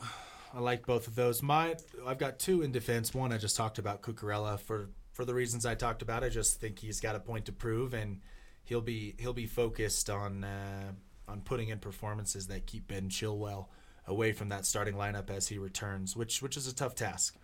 I 0.53 0.59
like 0.59 0.86
both 0.86 1.07
of 1.07 1.15
those. 1.15 1.43
My 1.43 1.76
I've 2.05 2.18
got 2.18 2.39
two 2.39 2.61
in 2.61 2.72
defense. 2.72 3.13
One 3.13 3.34
I 3.34 3.38
just 3.38 3.57
talked 3.57 3.80
about 3.80 4.01
Cucurella 4.01 4.59
for 4.59 4.89
for 5.11 5.26
the 5.26 5.34
reasons 5.34 5.65
I 5.65 5.76
talked 5.76 6.01
about. 6.01 6.24
I 6.24 6.30
just 6.30 6.61
think 6.61 6.80
he's 6.80 7.01
got 7.01 7.15
a 7.15 7.20
point 7.20 7.45
to 7.45 7.51
prove, 7.51 7.93
and 7.93 8.22
he'll 8.63 8.82
be 8.82 9.15
he'll 9.20 9.34
be 9.34 9.45
focused 9.45 10.09
on 10.09 10.45
uh, 10.45 10.91
on 11.28 11.41
putting 11.41 11.70
in 11.70 11.80
performances 11.80 12.47
that 12.47 12.65
keep 12.65 12.88
Ben 12.88 13.09
Chilwell 13.09 13.68
away 14.07 14.32
from 14.32 14.47
that 14.49 14.65
starting 14.65 14.95
lineup 14.95 15.30
as 15.30 15.49
he 15.49 15.57
returns, 15.57 16.15
which 16.15 16.41
which 16.41 16.55
is 16.55 16.68
a 16.68 16.74
tough 16.74 16.95
task. 16.95 17.36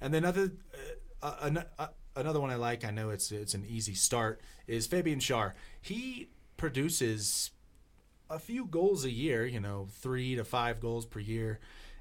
And 0.00 0.12
then 0.12 0.24
other 0.26 0.52
uh, 1.22 1.34
uh, 1.40 1.62
uh 1.78 1.86
another 2.16 2.40
one 2.40 2.50
I 2.50 2.56
like, 2.56 2.84
I 2.84 2.90
know 2.90 3.10
it's 3.10 3.32
it's 3.32 3.54
an 3.54 3.64
easy 3.66 3.94
start, 3.94 4.40
is 4.66 4.86
Fabian 4.86 5.18
Schär. 5.18 5.52
He 5.80 6.28
produces 6.56 7.50
a 8.30 8.38
few 8.38 8.66
goals 8.66 9.04
a 9.04 9.10
year, 9.10 9.44
you 9.44 9.60
know, 9.60 9.88
three 9.90 10.34
to 10.36 10.44
five 10.44 10.80
goals 10.80 11.04
per 11.06 11.20
year 11.20 11.60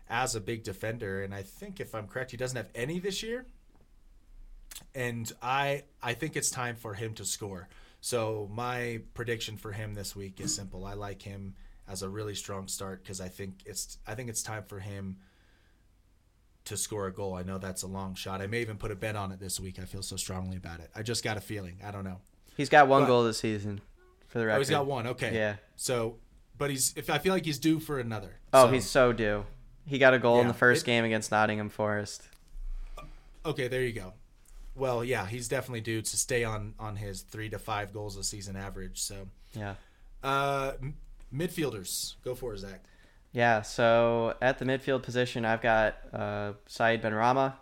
as 0.10 0.36
a 0.36 0.42
big 0.42 0.64
defender, 0.64 1.24
and 1.24 1.34
I 1.34 1.42
think 1.42 1.80
if 1.80 1.96
I'm 1.96 2.08
correct, 2.08 2.32
he 2.32 2.38
doesn't 2.38 2.58
have 2.58 2.70
any 2.76 3.00
this 3.00 3.24
year. 3.24 3.46
And 4.94 5.32
I 5.42 5.84
I 6.02 6.14
think 6.14 6.36
it's 6.36 6.50
time 6.52 6.76
for 6.76 6.94
him 6.94 7.14
to 7.16 7.26
score. 7.26 7.70
So 8.02 8.50
my 8.52 9.02
prediction 9.14 9.58
for 9.58 9.72
him 9.72 9.94
this 9.94 10.16
week 10.16 10.40
is 10.42 10.54
simple. 10.54 10.86
I 10.86 10.94
like 10.94 11.22
him 11.22 11.56
as 11.88 12.02
a 12.02 12.10
really 12.10 12.36
strong 12.36 12.68
start 12.68 13.04
because 13.04 13.22
I 13.22 13.28
think 13.28 13.62
it's 13.66 13.98
I 14.08 14.16
think 14.16 14.30
it's 14.30 14.44
time 14.44 14.64
for 14.64 14.80
him 14.80 15.18
to 16.66 16.78
score 16.78 17.08
a 17.08 17.14
goal. 17.14 17.36
I 17.36 17.44
know 17.44 17.58
that's 17.58 17.82
a 17.84 17.88
long 17.88 18.16
shot. 18.16 18.42
I 18.42 18.48
may 18.48 18.62
even 18.62 18.78
put 18.78 18.92
a 18.92 18.96
bet 18.96 19.16
on 19.16 19.32
it 19.32 19.40
this 19.40 19.60
week. 19.60 19.80
I 19.80 19.86
feel 19.86 20.02
so 20.04 20.16
strongly 20.16 20.58
about 20.58 20.80
it. 20.80 20.90
I 20.96 21.02
just 21.04 21.24
got 21.24 21.38
a 21.38 21.42
feeling. 21.42 21.80
I 21.84 21.92
don't 21.92 22.04
know. 22.04 22.20
He's 22.58 22.70
got 22.70 22.88
one 22.88 23.04
But- 23.04 23.08
goal 23.08 23.24
this 23.24 23.40
season, 23.40 23.82
for 24.28 24.40
the 24.40 24.46
record. 24.46 24.58
Oh, 24.58 24.60
he's 24.60 24.70
got 24.70 24.86
one. 24.86 25.08
Okay. 25.08 25.34
Yeah. 25.34 25.56
So, 25.76 26.18
but 26.58 26.70
he's 26.70 26.94
if 26.96 27.10
I 27.10 27.18
feel 27.18 27.34
like 27.34 27.46
he's 27.46 27.58
due 27.60 27.80
for 27.80 28.00
another. 28.00 28.38
Oh, 28.54 28.68
So- 28.68 28.72
he's 28.74 28.90
so 28.90 29.14
due. 29.14 29.46
He 29.86 29.98
got 29.98 30.14
a 30.14 30.20
goal 30.20 30.40
in 30.42 30.48
the 30.48 30.54
first 30.54 30.84
it- 30.84 30.86
game 30.86 31.04
against 31.04 31.32
Nottingham 31.32 31.70
Forest. 31.70 32.28
okay. 33.46 33.68
There 33.68 33.82
you 33.82 33.94
go. 33.94 34.14
Well, 34.76 35.04
yeah, 35.04 35.26
he's 35.26 35.48
definitely 35.48 35.82
due 35.82 36.02
to 36.02 36.18
stay 36.18 36.44
on 36.44 36.76
on 36.80 36.96
his 36.96 37.22
three 37.24 37.50
to 37.50 37.60
five 37.60 37.92
goals 37.92 38.16
a 38.18 38.24
season 38.24 38.56
average. 38.56 39.02
So, 39.02 39.28
Yeah. 39.54 39.76
uh, 40.24 40.74
midfielders, 41.34 42.16
go 42.24 42.36
for 42.36 42.54
it, 42.54 42.60
Zach. 42.60 42.84
Yeah, 43.34 43.62
so 43.62 44.36
at 44.42 44.60
the 44.60 44.66
midfield 44.66 45.04
position, 45.04 45.46
I've 45.46 45.62
got 45.62 45.98
uh, 46.12 46.54
Saïd 46.68 47.02
Benrahma, 47.02 47.54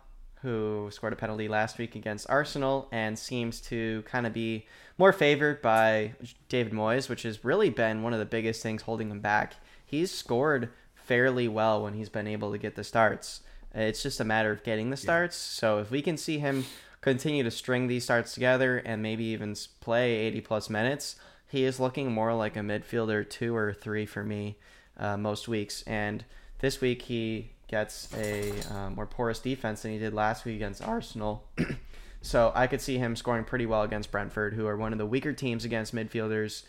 who 0.42 0.90
scored 0.92 1.14
a 1.14 1.16
penalty 1.16 1.48
last 1.48 1.78
week 1.78 1.96
against 1.96 2.30
Arsenal 2.30 2.88
and 2.92 3.20
seems 3.20 3.62
to 3.62 4.04
kind 4.08 4.26
of 4.26 4.34
be 4.34 4.66
more 4.98 5.14
favored 5.14 5.62
by 5.62 6.14
David 6.48 6.74
Moyes, 6.74 7.08
which 7.08 7.24
has 7.24 7.46
really 7.46 7.70
been 7.70 8.02
one 8.02 8.14
of 8.14 8.20
the 8.20 8.26
biggest 8.26 8.64
things 8.64 8.84
holding 8.84 9.12
him 9.12 9.20
back. 9.20 9.56
He's 9.86 10.12
scored 10.12 10.70
fairly 10.96 11.48
well 11.48 11.84
when 11.84 11.94
he's 11.94 12.10
been 12.10 12.28
able 12.28 12.52
to 12.52 12.58
get 12.58 12.76
the 12.76 12.84
starts. 12.84 13.42
It's 13.74 14.02
just 14.02 14.20
a 14.20 14.26
matter 14.26 14.52
of 14.52 14.64
getting 14.64 14.90
the 14.90 14.98
starts. 14.98 15.36
So 15.36 15.78
if 15.80 15.92
we 15.92 16.02
can 16.02 16.18
see 16.18 16.40
him 16.40 16.66
continue 17.02 17.44
to 17.44 17.52
string 17.52 17.88
these 17.88 18.04
starts 18.04 18.34
together 18.34 18.78
and 18.78 19.04
maybe 19.04 19.26
even 19.26 19.56
play 19.82 20.16
80 20.16 20.42
plus 20.42 20.70
minutes, 20.70 21.16
he 21.48 21.64
is 21.64 21.80
looking 21.80 22.12
more 22.12 22.34
like 22.34 22.56
a 22.56 22.62
midfielder 22.62 23.30
two 23.30 23.56
or 23.56 23.74
three 23.74 24.06
for 24.06 24.24
me 24.24 24.58
uh, 25.00 25.18
most 25.18 25.48
weeks. 25.48 25.82
And 25.84 26.24
this 26.60 26.82
week 26.82 27.04
he 27.04 27.52
gets 27.68 28.10
a 28.16 28.52
um, 28.72 28.96
more 28.96 29.06
porous 29.06 29.40
defense 29.40 29.84
than 29.84 29.92
he 29.92 30.00
did 30.00 30.14
last 30.14 30.46
week 30.46 30.56
against 30.56 30.84
Arsenal. 30.84 31.48
so 32.22 32.52
I 32.56 32.68
could 32.68 32.82
see 32.82 32.98
him 32.98 33.16
scoring 33.16 33.46
pretty 33.46 33.66
well 33.66 33.84
against 33.84 34.12
Brentford, 34.12 34.54
who 34.54 34.68
are 34.68 34.76
one 34.76 34.92
of 34.92 34.98
the 34.98 35.06
weaker 35.06 35.34
teams 35.34 35.66
against 35.66 35.96
midfielders. 35.96 36.64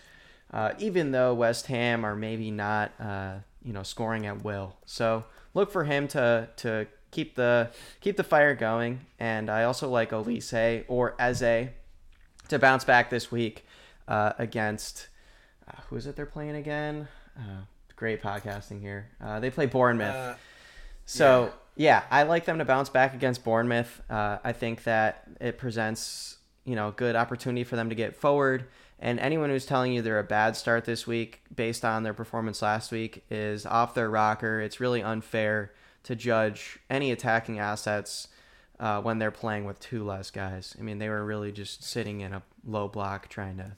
Uh, 0.53 0.72
even 0.78 1.12
though 1.12 1.33
West 1.33 1.66
Ham 1.66 2.05
are 2.05 2.16
maybe 2.16 2.51
not, 2.51 2.93
uh, 3.01 3.35
you 3.62 3.72
know, 3.72 3.83
scoring 3.83 4.26
at 4.26 4.43
will. 4.43 4.76
So 4.85 5.24
look 5.55 5.70
for 5.70 5.85
him 5.85 6.09
to 6.09 6.49
to 6.57 6.87
keep 7.11 7.37
the 7.37 7.70
keep 8.01 8.16
the 8.16 8.24
fire 8.24 8.55
going. 8.55 9.01
And 9.18 9.49
I 9.49 9.64
also 9.64 9.89
like 9.89 10.11
Olise 10.11 10.85
or 10.89 11.14
Eze 11.20 11.70
to 12.49 12.59
bounce 12.59 12.85
back 12.85 13.11
this 13.11 13.31
week 13.31 13.64
uh, 14.09 14.33
against 14.39 15.09
uh, 15.68 15.81
who 15.89 15.97
is 15.97 16.07
it 16.07 16.16
they're 16.16 16.26
playing 16.26 16.57
again? 16.57 17.09
Great 18.01 18.22
podcasting 18.22 18.80
here. 18.80 19.11
Uh, 19.22 19.40
they 19.40 19.51
play 19.51 19.66
Bournemouth. 19.66 20.14
Uh, 20.14 20.34
So 21.05 21.53
yeah. 21.76 22.03
I 22.11 22.22
like 22.22 22.46
them 22.46 22.57
to 22.57 22.64
bounce 22.64 22.88
back 22.88 23.12
against 23.12 23.44
Bournemouth. 23.44 24.01
Uh, 24.09 24.38
I 24.42 24.53
think 24.53 24.84
that 24.84 25.24
it 25.38 25.59
presents 25.59 26.38
you 26.64 26.76
know 26.76 26.92
good 26.92 27.14
opportunity 27.14 27.62
for 27.62 27.76
them 27.76 27.90
to 27.90 27.94
get 27.94 28.16
forward. 28.16 28.64
And 29.01 29.20
anyone 29.20 29.51
who's 29.51 29.66
telling 29.66 29.92
you 29.92 30.01
they're 30.01 30.18
a 30.18 30.24
bad 30.24 30.57
start 30.57 30.86
this 30.86 31.07
week 31.07 31.42
based 31.55 31.84
on 31.84 32.03
their 32.03 32.14
performance 32.14 32.62
last 32.62 32.90
week 32.90 33.22
is 33.30 33.66
off 33.66 33.92
their 33.92 34.09
rocker. 34.09 34.62
It's 34.62 34.80
really 34.80 35.03
unfair 35.03 35.74
to 36.05 36.16
judge 36.16 36.78
any 36.88 37.12
attacking 37.12 37.59
assets 37.59 38.28
uh, 38.78 39.03
when 39.03 39.18
they're 39.18 39.30
playing 39.30 39.66
with 39.66 39.78
two 39.78 40.05
less 40.05 40.30
guys. 40.30 40.74
I 40.78 40.82
mean, 40.82 41.01
they 41.01 41.11
were 41.11 41.22
really 41.22 41.53
just 41.53 41.84
sitting 41.84 42.22
in 42.22 42.32
a 42.32 42.42
low 42.64 42.88
block 42.88 43.28
trying 43.28 43.59
to, 43.59 43.72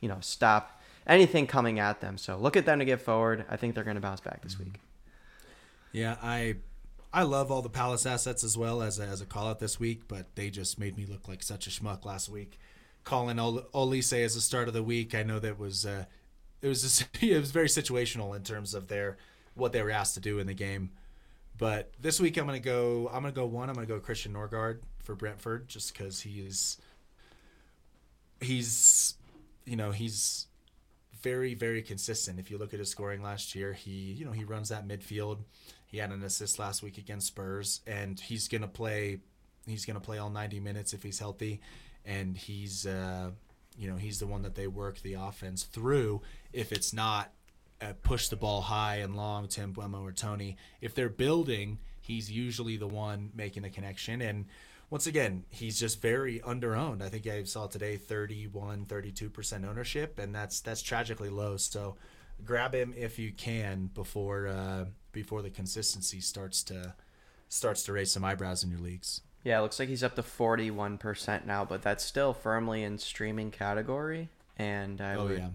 you 0.00 0.08
know, 0.08 0.20
stop 0.20 0.77
anything 1.08 1.46
coming 1.46 1.78
at 1.78 2.00
them. 2.00 2.18
So 2.18 2.36
look 2.36 2.56
at 2.56 2.66
them 2.66 2.78
to 2.78 2.84
get 2.84 3.00
forward. 3.00 3.44
I 3.48 3.56
think 3.56 3.74
they're 3.74 3.84
going 3.84 3.96
to 3.96 4.00
bounce 4.00 4.20
back 4.20 4.42
this 4.42 4.58
week. 4.58 4.80
Yeah, 5.92 6.16
I 6.22 6.56
I 7.12 7.22
love 7.22 7.50
all 7.50 7.62
the 7.62 7.70
Palace 7.70 8.04
assets 8.04 8.44
as 8.44 8.56
well 8.58 8.82
as 8.82 8.98
a, 8.98 9.04
as 9.04 9.20
a 9.20 9.26
call 9.26 9.48
out 9.48 9.58
this 9.58 9.80
week, 9.80 10.02
but 10.06 10.34
they 10.36 10.50
just 10.50 10.78
made 10.78 10.96
me 10.96 11.06
look 11.06 11.26
like 11.26 11.42
such 11.42 11.66
a 11.66 11.70
schmuck 11.70 12.04
last 12.04 12.28
week. 12.28 12.58
Calling 13.04 13.38
Ol- 13.38 13.66
Olise 13.74 14.22
as 14.24 14.34
the 14.34 14.42
start 14.42 14.68
of 14.68 14.74
the 14.74 14.82
week, 14.82 15.14
I 15.14 15.22
know 15.22 15.38
that 15.38 15.58
was 15.58 15.86
uh, 15.86 16.04
it 16.60 16.68
was 16.68 16.82
just, 16.82 17.08
it 17.22 17.38
was 17.38 17.50
very 17.50 17.68
situational 17.68 18.36
in 18.36 18.42
terms 18.42 18.74
of 18.74 18.88
their 18.88 19.16
what 19.54 19.72
they 19.72 19.82
were 19.82 19.90
asked 19.90 20.14
to 20.14 20.20
do 20.20 20.38
in 20.38 20.46
the 20.46 20.54
game. 20.54 20.90
But 21.56 21.92
this 22.00 22.20
week 22.20 22.36
I'm 22.36 22.46
gonna 22.46 22.60
go 22.60 23.08
I'm 23.12 23.22
gonna 23.22 23.32
go 23.32 23.46
one 23.46 23.68
I'm 23.68 23.74
gonna 23.74 23.86
go 23.86 23.98
Christian 23.98 24.34
Nørgaard 24.34 24.80
for 25.02 25.14
Brentford 25.14 25.68
just 25.68 25.92
because 25.92 26.20
he's 26.20 26.76
he's 28.40 29.14
you 29.64 29.74
know 29.74 29.90
he's 29.90 30.47
very 31.22 31.54
very 31.54 31.82
consistent. 31.82 32.38
If 32.38 32.50
you 32.50 32.58
look 32.58 32.72
at 32.72 32.80
his 32.80 32.90
scoring 32.90 33.22
last 33.22 33.54
year, 33.54 33.72
he 33.72 33.90
you 33.90 34.24
know 34.24 34.32
he 34.32 34.44
runs 34.44 34.68
that 34.68 34.86
midfield. 34.86 35.38
He 35.86 35.98
had 35.98 36.10
an 36.10 36.22
assist 36.22 36.58
last 36.58 36.82
week 36.82 36.98
against 36.98 37.28
Spurs, 37.28 37.80
and 37.86 38.18
he's 38.18 38.48
gonna 38.48 38.68
play. 38.68 39.20
He's 39.66 39.84
gonna 39.84 40.00
play 40.00 40.18
all 40.18 40.30
90 40.30 40.60
minutes 40.60 40.92
if 40.92 41.02
he's 41.02 41.18
healthy, 41.18 41.60
and 42.04 42.36
he's 42.36 42.86
uh, 42.86 43.30
you 43.76 43.90
know 43.90 43.96
he's 43.96 44.18
the 44.18 44.26
one 44.26 44.42
that 44.42 44.54
they 44.54 44.66
work 44.66 45.00
the 45.00 45.14
offense 45.14 45.64
through. 45.64 46.22
If 46.52 46.72
it's 46.72 46.92
not 46.92 47.32
uh, 47.80 47.92
push 48.02 48.28
the 48.28 48.36
ball 48.36 48.60
high 48.60 48.96
and 48.96 49.16
long 49.16 49.48
to 49.48 49.60
Mbeumo 49.60 50.02
or 50.02 50.12
Toney, 50.12 50.56
if 50.80 50.94
they're 50.94 51.08
building, 51.08 51.78
he's 52.00 52.30
usually 52.30 52.76
the 52.76 52.88
one 52.88 53.30
making 53.34 53.62
the 53.62 53.70
connection. 53.70 54.20
And 54.20 54.46
once 54.90 55.06
again, 55.06 55.44
he's 55.50 55.78
just 55.78 56.00
very 56.00 56.40
underowned. 56.40 57.02
I 57.02 57.08
think 57.08 57.26
I 57.26 57.42
saw 57.44 57.66
today 57.66 57.96
31, 57.96 58.86
32% 58.86 59.68
ownership, 59.68 60.18
and 60.18 60.34
that's 60.34 60.60
that's 60.60 60.82
tragically 60.82 61.28
low. 61.28 61.56
So 61.56 61.96
grab 62.44 62.74
him 62.74 62.94
if 62.96 63.18
you 63.18 63.32
can 63.32 63.90
before 63.94 64.46
uh, 64.48 64.86
before 65.12 65.42
the 65.42 65.50
consistency 65.50 66.20
starts 66.20 66.62
to 66.64 66.94
starts 67.48 67.82
to 67.84 67.92
raise 67.92 68.12
some 68.12 68.24
eyebrows 68.24 68.62
in 68.64 68.70
your 68.70 68.80
leagues. 68.80 69.20
Yeah, 69.44 69.58
it 69.58 69.62
looks 69.62 69.78
like 69.78 69.88
he's 69.88 70.02
up 70.02 70.16
to 70.16 70.22
41% 70.22 71.46
now, 71.46 71.64
but 71.64 71.80
that's 71.80 72.04
still 72.04 72.34
firmly 72.34 72.82
in 72.82 72.98
streaming 72.98 73.50
category. 73.50 74.28
And 74.58 75.00
I 75.00 75.14
Oh, 75.14 75.26
would 75.26 75.38
yeah. 75.38 75.50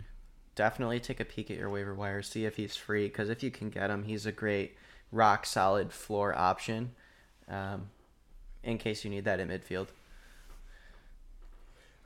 definitely 0.56 1.00
take 1.02 1.20
a 1.20 1.26
peek 1.26 1.52
at 1.52 1.58
your 1.58 1.70
waiver 1.70 1.94
wire, 1.94 2.22
see 2.22 2.46
if 2.46 2.56
he's 2.56 2.76
free, 2.78 3.08
because 3.08 3.30
if 3.30 3.44
you 3.44 3.52
can 3.52 3.70
get 3.70 3.90
him, 3.90 4.04
he's 4.04 4.26
a 4.26 4.32
great 4.32 4.78
rock 5.12 5.46
solid 5.46 5.92
floor 5.92 6.34
option 6.36 6.96
um, 7.50 7.90
in 8.64 8.78
case 8.78 9.04
you 9.04 9.10
need 9.10 9.26
that 9.26 9.40
in 9.40 9.50
midfield. 9.50 9.88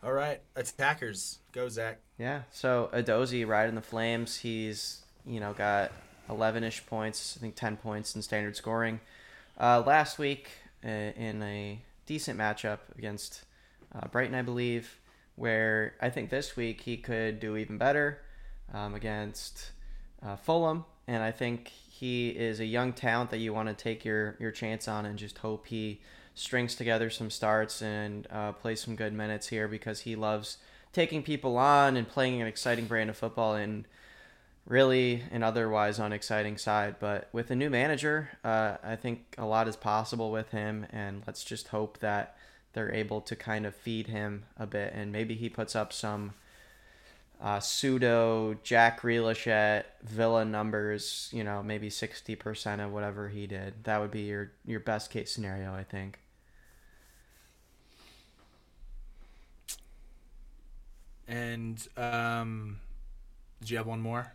All 0.03 0.13
right, 0.13 0.39
attackers, 0.55 1.39
go 1.51 1.69
Zach. 1.69 1.99
Yeah. 2.17 2.43
So 2.51 2.89
Edozie 2.93 3.47
riding 3.47 3.75
the 3.75 3.81
flames. 3.81 4.37
He's 4.37 5.01
you 5.25 5.39
know 5.39 5.53
got 5.53 5.91
11ish 6.29 6.85
points. 6.85 7.35
I 7.37 7.41
think 7.41 7.55
10 7.55 7.77
points 7.77 8.15
in 8.15 8.21
standard 8.21 8.55
scoring. 8.55 8.99
Uh, 9.59 9.83
last 9.85 10.19
week 10.19 10.49
uh, 10.85 10.87
in 10.87 11.41
a 11.41 11.79
decent 12.05 12.39
matchup 12.39 12.79
against 12.97 13.43
uh, 13.95 14.07
Brighton, 14.07 14.35
I 14.35 14.43
believe, 14.43 14.99
where 15.35 15.95
I 15.99 16.09
think 16.09 16.29
this 16.29 16.55
week 16.55 16.81
he 16.81 16.97
could 16.97 17.39
do 17.39 17.57
even 17.57 17.77
better 17.77 18.19
um, 18.73 18.93
against 18.93 19.71
uh, 20.23 20.35
Fulham, 20.35 20.85
and 21.07 21.23
I 21.23 21.31
think 21.31 21.69
he 21.69 22.29
is 22.29 22.59
a 22.59 22.65
young 22.65 22.93
talent 22.93 23.31
that 23.31 23.39
you 23.39 23.53
want 23.53 23.69
to 23.69 23.73
take 23.73 24.05
your 24.05 24.35
your 24.39 24.51
chance 24.51 24.87
on 24.87 25.05
and 25.05 25.17
just 25.17 25.39
hope 25.39 25.67
he 25.67 26.01
strings 26.37 26.75
together 26.75 27.09
some 27.09 27.29
starts 27.29 27.81
and 27.81 28.27
uh, 28.31 28.51
plays 28.51 28.81
some 28.81 28.95
good 28.95 29.13
minutes 29.13 29.47
here 29.47 29.67
because 29.67 30.01
he 30.01 30.15
loves 30.15 30.57
taking 30.93 31.23
people 31.23 31.57
on 31.57 31.97
and 31.97 32.07
playing 32.07 32.41
an 32.41 32.47
exciting 32.47 32.85
brand 32.85 33.09
of 33.09 33.17
football 33.17 33.55
and 33.55 33.85
really 34.65 35.23
an 35.31 35.43
otherwise 35.43 35.97
unexciting 35.99 36.57
side. 36.57 36.95
But 36.99 37.29
with 37.31 37.51
a 37.51 37.55
new 37.55 37.69
manager, 37.69 38.29
uh, 38.43 38.77
I 38.83 38.95
think 38.95 39.35
a 39.37 39.45
lot 39.45 39.67
is 39.67 39.75
possible 39.75 40.31
with 40.31 40.51
him, 40.51 40.85
and 40.91 41.23
let's 41.25 41.43
just 41.43 41.69
hope 41.69 41.99
that 41.99 42.37
they're 42.73 42.93
able 42.93 43.21
to 43.21 43.35
kind 43.35 43.65
of 43.65 43.75
feed 43.75 44.07
him 44.07 44.45
a 44.57 44.67
bit, 44.67 44.93
and 44.93 45.11
maybe 45.11 45.35
he 45.35 45.49
puts 45.49 45.75
up 45.75 45.91
some 45.91 46.33
uh, 47.41 47.59
pseudo 47.59 48.55
Jack 48.63 49.01
Grealish 49.01 49.47
at 49.47 49.95
Villa 50.03 50.43
numbers. 50.45 51.29
You 51.31 51.43
know, 51.43 51.63
maybe 51.63 51.89
sixty 51.89 52.35
percent 52.35 52.81
of 52.81 52.91
whatever 52.91 53.29
he 53.29 53.47
did. 53.47 53.83
That 53.85 54.01
would 54.01 54.11
be 54.11 54.21
your 54.21 54.51
your 54.65 54.79
best 54.79 55.09
case 55.11 55.31
scenario, 55.31 55.73
I 55.73 55.83
think. 55.83 56.19
And 61.27 61.85
um, 61.97 62.79
did 63.59 63.69
you 63.71 63.77
have 63.77 63.87
one 63.87 64.01
more? 64.01 64.31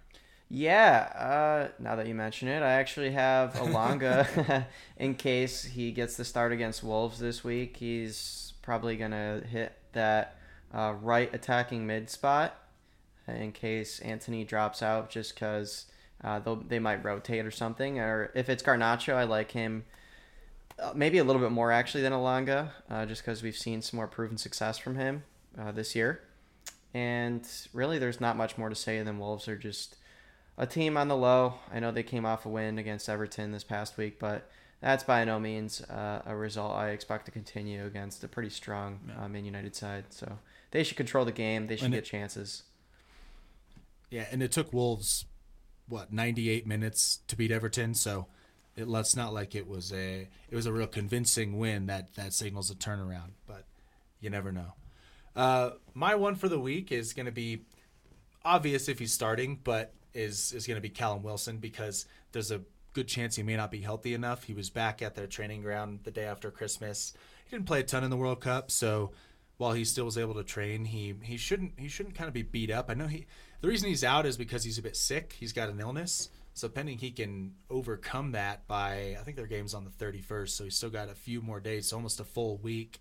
Yeah, 0.48 1.08
uh, 1.16 1.72
now 1.82 1.96
that 1.96 2.06
you 2.06 2.14
mention 2.14 2.48
it, 2.48 2.62
I 2.62 2.72
actually 2.72 3.12
have 3.12 3.54
Elanga 3.54 4.66
in 4.98 5.14
case 5.14 5.64
he 5.64 5.92
gets 5.92 6.16
the 6.16 6.24
start 6.24 6.52
against 6.52 6.82
Wolves 6.82 7.18
this 7.18 7.42
week. 7.42 7.78
He's 7.78 8.52
probably 8.62 8.96
going 8.96 9.12
to 9.12 9.42
hit 9.48 9.72
that 9.92 10.36
uh, 10.74 10.94
right 11.00 11.32
attacking 11.34 11.86
mid 11.86 12.10
spot 12.10 12.58
in 13.28 13.52
case 13.52 14.00
Antony 14.00 14.44
drops 14.44 14.82
out 14.82 15.10
just 15.10 15.34
because 15.34 15.86
Uh, 16.24 16.40
they 16.68 16.78
might 16.78 17.04
rotate 17.04 17.44
or 17.46 17.50
something. 17.50 17.98
Or 17.98 18.30
if 18.34 18.48
it's 18.48 18.62
Garnacho, 18.62 19.14
I 19.14 19.24
like 19.24 19.52
him 19.52 19.84
uh, 20.78 20.92
maybe 20.94 21.18
a 21.18 21.24
little 21.24 21.42
bit 21.42 21.52
more 21.52 21.72
actually 21.72 22.02
than 22.02 22.12
Elanga, 22.12 22.70
uh, 22.90 23.06
just 23.06 23.22
because 23.22 23.42
we've 23.42 23.56
seen 23.56 23.82
some 23.82 23.96
more 23.98 24.06
proven 24.08 24.38
success 24.38 24.78
from 24.78 24.96
him 24.96 25.24
uh, 25.58 25.72
this 25.72 25.94
year. 25.94 26.20
And 26.94 27.46
really, 27.72 27.98
there's 27.98 28.20
not 28.20 28.36
much 28.36 28.58
more 28.58 28.68
to 28.68 28.74
say 28.74 29.02
than 29.02 29.18
Wolves 29.18 29.48
are 29.48 29.56
just 29.56 29.96
a 30.58 30.66
team 30.66 30.96
on 30.96 31.08
the 31.08 31.16
low. 31.16 31.54
I 31.72 31.80
know 31.80 31.90
they 31.90 32.02
came 32.02 32.26
off 32.26 32.44
a 32.44 32.48
win 32.48 32.78
against 32.78 33.08
Everton 33.08 33.52
this 33.52 33.64
past 33.64 33.96
week, 33.96 34.18
but 34.18 34.50
that's 34.80 35.04
by 35.04 35.24
no 35.24 35.38
means 35.38 35.80
uh, 35.82 36.22
a 36.26 36.36
result 36.36 36.76
I 36.76 36.90
expect 36.90 37.24
to 37.26 37.30
continue 37.30 37.86
against 37.86 38.22
a 38.24 38.28
pretty 38.28 38.50
strong 38.50 38.98
uh, 39.18 39.28
Man 39.28 39.44
United 39.44 39.74
side. 39.74 40.04
So 40.10 40.38
they 40.70 40.82
should 40.82 40.96
control 40.96 41.24
the 41.24 41.32
game. 41.32 41.68
They 41.68 41.76
should 41.76 41.86
and 41.86 41.94
get 41.94 42.04
it, 42.04 42.06
chances. 42.06 42.64
Yeah, 44.10 44.26
and 44.30 44.42
it 44.42 44.52
took 44.52 44.72
Wolves 44.72 45.24
what 45.88 46.12
98 46.12 46.66
minutes 46.66 47.20
to 47.28 47.36
beat 47.36 47.50
Everton, 47.50 47.94
so 47.94 48.26
it, 48.76 48.88
let's 48.88 49.16
not 49.16 49.32
like 49.32 49.54
it 49.54 49.66
was 49.66 49.92
a 49.92 50.28
it 50.50 50.54
was 50.54 50.66
a 50.66 50.72
real 50.72 50.86
convincing 50.86 51.58
win 51.58 51.86
that 51.86 52.14
that 52.14 52.32
signals 52.32 52.70
a 52.70 52.74
turnaround, 52.74 53.30
but 53.46 53.64
you 54.20 54.30
never 54.30 54.52
know. 54.52 54.74
Uh, 55.34 55.70
my 55.94 56.14
one 56.14 56.34
for 56.34 56.48
the 56.48 56.58
week 56.58 56.92
is 56.92 57.12
going 57.12 57.26
to 57.26 57.32
be 57.32 57.62
obvious 58.44 58.88
if 58.88 58.98
he's 58.98 59.12
starting, 59.12 59.58
but 59.62 59.94
is 60.14 60.52
is 60.52 60.66
going 60.66 60.76
to 60.76 60.82
be 60.82 60.90
Callum 60.90 61.22
Wilson 61.22 61.58
because 61.58 62.06
there's 62.32 62.50
a 62.50 62.60
good 62.92 63.08
chance 63.08 63.36
he 63.36 63.42
may 63.42 63.56
not 63.56 63.70
be 63.70 63.80
healthy 63.80 64.14
enough. 64.14 64.44
He 64.44 64.54
was 64.54 64.70
back 64.70 65.00
at 65.02 65.14
their 65.14 65.26
training 65.26 65.62
ground 65.62 66.00
the 66.04 66.10
day 66.10 66.24
after 66.24 66.50
Christmas. 66.50 67.14
He 67.44 67.50
didn't 67.50 67.66
play 67.66 67.80
a 67.80 67.84
ton 67.84 68.04
in 68.04 68.10
the 68.10 68.16
World 68.16 68.40
Cup, 68.40 68.70
so 68.70 69.12
while 69.56 69.72
he 69.72 69.84
still 69.84 70.04
was 70.04 70.18
able 70.18 70.34
to 70.34 70.44
train, 70.44 70.84
he 70.84 71.14
he 71.22 71.36
shouldn't 71.36 71.78
he 71.78 71.88
shouldn't 71.88 72.14
kind 72.14 72.28
of 72.28 72.34
be 72.34 72.42
beat 72.42 72.70
up. 72.70 72.90
I 72.90 72.94
know 72.94 73.06
he 73.06 73.26
the 73.60 73.68
reason 73.68 73.88
he's 73.88 74.04
out 74.04 74.26
is 74.26 74.36
because 74.36 74.64
he's 74.64 74.78
a 74.78 74.82
bit 74.82 74.96
sick. 74.96 75.36
He's 75.38 75.52
got 75.52 75.68
an 75.68 75.80
illness. 75.80 76.28
So 76.54 76.68
pending 76.68 76.98
he 76.98 77.12
can 77.12 77.54
overcome 77.70 78.32
that 78.32 78.66
by 78.66 79.16
I 79.18 79.22
think 79.24 79.36
their 79.36 79.46
game's 79.46 79.72
on 79.72 79.84
the 79.84 80.04
31st, 80.04 80.48
so 80.50 80.64
he's 80.64 80.76
still 80.76 80.90
got 80.90 81.08
a 81.08 81.14
few 81.14 81.40
more 81.40 81.60
days, 81.60 81.92
almost 81.92 82.20
a 82.20 82.24
full 82.24 82.58
week 82.58 83.00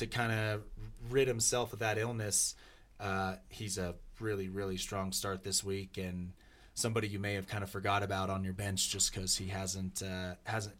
to 0.00 0.06
kind 0.06 0.32
of 0.32 0.62
rid 1.08 1.28
himself 1.28 1.72
of 1.72 1.78
that 1.78 1.96
illness. 1.96 2.54
Uh, 2.98 3.36
he's 3.48 3.78
a 3.78 3.94
really 4.18 4.50
really 4.50 4.76
strong 4.76 5.12
start 5.12 5.44
this 5.44 5.64
week 5.64 5.96
and 5.96 6.32
somebody 6.74 7.08
you 7.08 7.18
may 7.18 7.34
have 7.34 7.46
kind 7.46 7.62
of 7.62 7.70
forgot 7.70 8.02
about 8.02 8.30
on 8.30 8.44
your 8.44 8.52
bench 8.52 8.90
just 8.90 9.12
because 9.12 9.36
he 9.36 9.48
hasn't 9.48 10.02
uh, 10.02 10.34
hasn't 10.44 10.76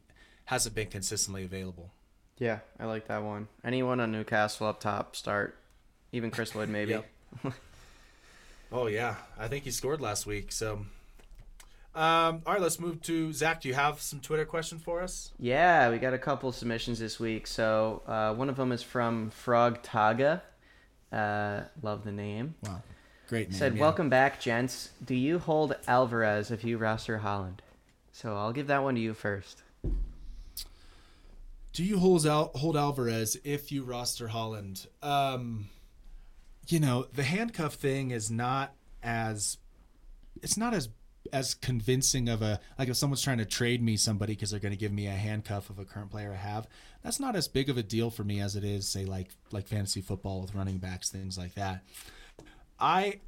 hasn't 0.47 0.75
been 0.75 0.89
consistently 0.89 1.45
available. 1.45 1.93
Yeah, 2.39 2.61
I 2.79 2.87
like 2.87 3.07
that 3.09 3.23
one. 3.23 3.49
Anyone 3.63 4.01
on 4.01 4.13
Newcastle 4.13 4.67
up 4.67 4.81
top 4.81 5.15
start, 5.15 5.59
even 6.13 6.31
Chris 6.31 6.55
Wood 6.55 6.69
maybe. 6.69 6.99
oh 8.73 8.87
yeah, 8.87 9.17
I 9.39 9.49
think 9.49 9.65
he 9.65 9.71
scored 9.71 10.01
last 10.01 10.27
week. 10.27 10.53
So, 10.53 10.87
um, 11.95 12.43
all 12.47 12.53
right, 12.55 12.61
let's 12.61 12.79
move 12.79 13.03
to 13.03 13.33
Zach. 13.33 13.61
Do 13.63 13.69
you 13.69 13.75
have 13.75 14.01
some 14.01 14.21
Twitter 14.21 14.45
questions 14.45 14.83
for 14.83 15.03
us? 15.03 15.33
Yeah, 15.39 15.91
we 15.91 15.99
got 15.99 16.15
a 16.15 16.19
couple 16.19 16.53
submissions 16.53 16.99
this 16.99 17.19
week. 17.19 17.47
So 17.47 18.03
uh, 18.07 18.35
one 18.35 18.49
of 18.49 18.57
them 18.57 18.73
is 18.73 18.83
from 18.83 19.31
Frog 19.31 19.83
Taga. 19.83 20.41
Uh, 21.13 21.63
love 21.83 22.05
the 22.05 22.13
name. 22.13 22.55
Wow, 22.63 22.83
great 23.29 23.51
name. 23.51 23.59
Said, 23.59 23.75
yeah. 23.75 23.81
"Welcome 23.81 24.09
back, 24.09 24.41
gents. 24.41 24.91
Do 25.05 25.15
you 25.15 25.41
hold 25.41 25.75
Alvarez 25.89 26.51
if 26.51 26.63
you 26.65 26.79
roster 26.79 27.21
Haaland?" 27.25 27.59
So 28.13 28.37
I'll 28.37 28.53
give 28.53 28.69
that 28.69 28.83
one 28.83 28.95
to 28.95 29.01
you 29.01 29.15
first. 29.15 29.63
Do 31.73 31.85
you 31.85 31.99
hold 31.99 32.27
Al- 32.27 32.51
hold 32.55 32.77
Alvarez 32.77 33.37
if 33.45 33.73
you 33.73 33.83
roster 33.83 34.29
Haaland? 34.29 34.87
Um, 35.03 35.69
you 36.69 36.79
know, 36.81 37.07
the 37.13 37.23
handcuff 37.23 37.75
thing 37.75 38.11
is 38.11 38.31
not 38.31 38.75
as 39.03 39.59
it's 40.43 40.57
not 40.57 40.75
as 40.75 40.89
as 41.33 41.55
convincing 41.55 42.29
of 42.29 42.43
a 42.43 42.61
like 42.79 42.89
if 42.89 42.97
someone's 42.97 43.23
trying 43.23 43.39
to 43.39 43.45
trade 43.45 43.83
me 43.83 43.97
somebody 43.97 44.35
because 44.35 44.51
they're 44.51 44.61
going 44.61 44.73
to 44.73 44.79
give 44.79 44.93
me 44.93 45.07
a 45.07 45.13
handcuff 45.13 45.71
of 45.71 45.79
a 45.79 45.85
current 45.85 46.11
player 46.11 46.33
I 46.33 46.37
have. 46.37 46.67
That's 47.03 47.21
not 47.21 47.37
as 47.37 47.49
big 47.49 47.69
of 47.69 47.77
a 47.77 47.83
deal 47.83 48.11
for 48.11 48.25
me 48.25 48.41
as 48.41 48.57
it 48.57 48.65
is 48.65 48.89
say 48.89 49.05
like 49.05 49.31
like 49.51 49.67
fantasy 49.67 50.01
football 50.01 50.41
with 50.41 50.55
running 50.55 50.79
backs 50.79 51.11
things 51.11 51.39
like 51.39 51.55
that. 51.55 51.83
I 52.79 53.21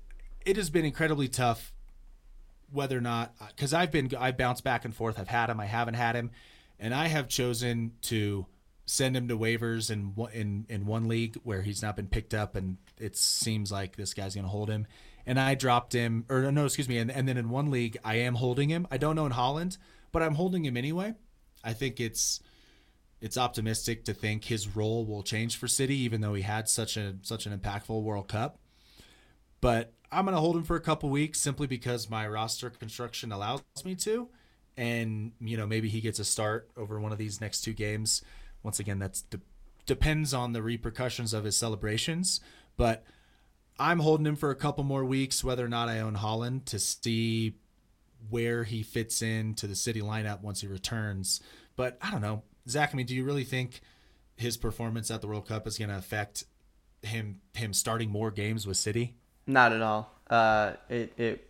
it 0.44 0.56
has 0.56 0.70
been 0.70 0.84
incredibly 0.84 1.28
tough 1.28 1.72
whether 2.70 2.96
or 2.96 3.02
not 3.02 3.34
uh, 3.40 3.46
because 3.48 3.74
I've 3.74 3.90
been 3.90 4.10
I 4.18 4.32
bounce 4.32 4.60
back 4.60 4.84
and 4.84 4.94
forth. 4.94 5.18
I've 5.18 5.28
had 5.28 5.50
him, 5.50 5.60
I 5.60 5.66
haven't 5.66 5.94
had 5.94 6.16
him 6.16 6.30
and 6.82 6.92
I 6.92 7.06
have 7.06 7.28
chosen 7.28 7.92
to 8.02 8.46
send 8.86 9.16
him 9.16 9.28
to 9.28 9.38
waivers 9.38 9.90
in 9.90 10.14
in 10.32 10.66
in 10.68 10.84
one 10.84 11.08
league 11.08 11.36
where 11.44 11.62
he's 11.62 11.80
not 11.80 11.96
been 11.96 12.08
picked 12.08 12.34
up, 12.34 12.56
and 12.56 12.76
it 12.98 13.16
seems 13.16 13.70
like 13.70 13.96
this 13.96 14.12
guy's 14.12 14.34
going 14.34 14.44
to 14.44 14.50
hold 14.50 14.68
him. 14.68 14.86
And 15.26 15.38
I 15.38 15.54
dropped 15.54 15.92
him, 15.92 16.24
or 16.28 16.50
no, 16.50 16.64
excuse 16.64 16.88
me, 16.88 16.98
and, 16.98 17.10
and 17.10 17.28
then 17.28 17.36
in 17.36 17.48
one 17.48 17.70
league 17.70 17.96
I 18.04 18.16
am 18.16 18.34
holding 18.34 18.68
him. 18.68 18.86
I 18.90 18.96
don't 18.96 19.16
know 19.16 19.26
in 19.26 19.32
Haaland, 19.32 19.78
but 20.10 20.22
I'm 20.22 20.34
holding 20.34 20.64
him 20.64 20.76
anyway. 20.76 21.14
I 21.62 21.72
think 21.72 22.00
it's 22.00 22.40
it's 23.20 23.38
optimistic 23.38 24.04
to 24.06 24.14
think 24.14 24.44
his 24.44 24.74
role 24.74 25.06
will 25.06 25.22
change 25.22 25.56
for 25.56 25.68
City, 25.68 25.96
even 25.98 26.20
though 26.20 26.34
he 26.34 26.42
had 26.42 26.68
such 26.68 26.96
a 26.96 27.14
such 27.22 27.46
an 27.46 27.56
impactful 27.56 28.02
World 28.02 28.28
Cup. 28.28 28.58
But 29.60 29.92
I'm 30.10 30.26
to 30.26 30.32
hold 30.32 30.56
him 30.56 30.64
for 30.64 30.76
a 30.76 30.80
couple 30.80 31.08
weeks 31.08 31.40
simply 31.40 31.66
because 31.66 32.10
my 32.10 32.26
roster 32.26 32.68
construction 32.68 33.30
allows 33.30 33.62
me 33.84 33.94
to 33.96 34.28
and 34.76 35.32
you 35.40 35.56
know 35.56 35.66
maybe 35.66 35.88
he 35.88 36.00
gets 36.00 36.18
a 36.18 36.24
start 36.24 36.70
over 36.76 37.00
one 37.00 37.12
of 37.12 37.18
these 37.18 37.40
next 37.40 37.62
two 37.62 37.72
games. 37.72 38.22
Once 38.62 38.78
again, 38.78 38.98
that's 38.98 39.22
de- 39.22 39.40
depends 39.86 40.32
on 40.32 40.52
the 40.52 40.62
repercussions 40.62 41.34
of 41.34 41.44
his 41.44 41.56
celebrations, 41.56 42.40
but 42.76 43.04
I'm 43.82 43.98
holding 43.98 44.26
him 44.26 44.36
for 44.36 44.50
a 44.50 44.54
couple 44.54 44.84
more 44.84 45.04
weeks, 45.04 45.42
whether 45.42 45.64
or 45.64 45.68
not 45.68 45.88
I 45.88 45.98
own 45.98 46.14
Haaland, 46.14 46.66
to 46.66 46.78
see 46.78 47.56
where 48.30 48.62
he 48.62 48.84
fits 48.84 49.22
into 49.22 49.66
the 49.66 49.74
City 49.74 50.00
lineup 50.00 50.40
once 50.40 50.60
he 50.60 50.68
returns. 50.68 51.40
But 51.74 51.98
I 52.00 52.12
don't 52.12 52.20
know, 52.20 52.44
Zach. 52.68 52.90
I 52.92 52.96
mean, 52.96 53.06
do 53.06 53.14
you 53.14 53.24
really 53.24 53.42
think 53.42 53.80
his 54.36 54.56
performance 54.56 55.10
at 55.10 55.20
the 55.20 55.26
World 55.26 55.48
Cup 55.48 55.66
is 55.66 55.78
going 55.78 55.88
to 55.90 55.98
affect 55.98 56.44
him 57.02 57.40
him 57.54 57.72
starting 57.72 58.08
more 58.08 58.30
games 58.30 58.68
with 58.68 58.76
City? 58.76 59.16
Not 59.48 59.72
at 59.72 59.82
all. 59.82 60.12
Uh, 60.30 60.74
it 60.88 61.12
it 61.18 61.48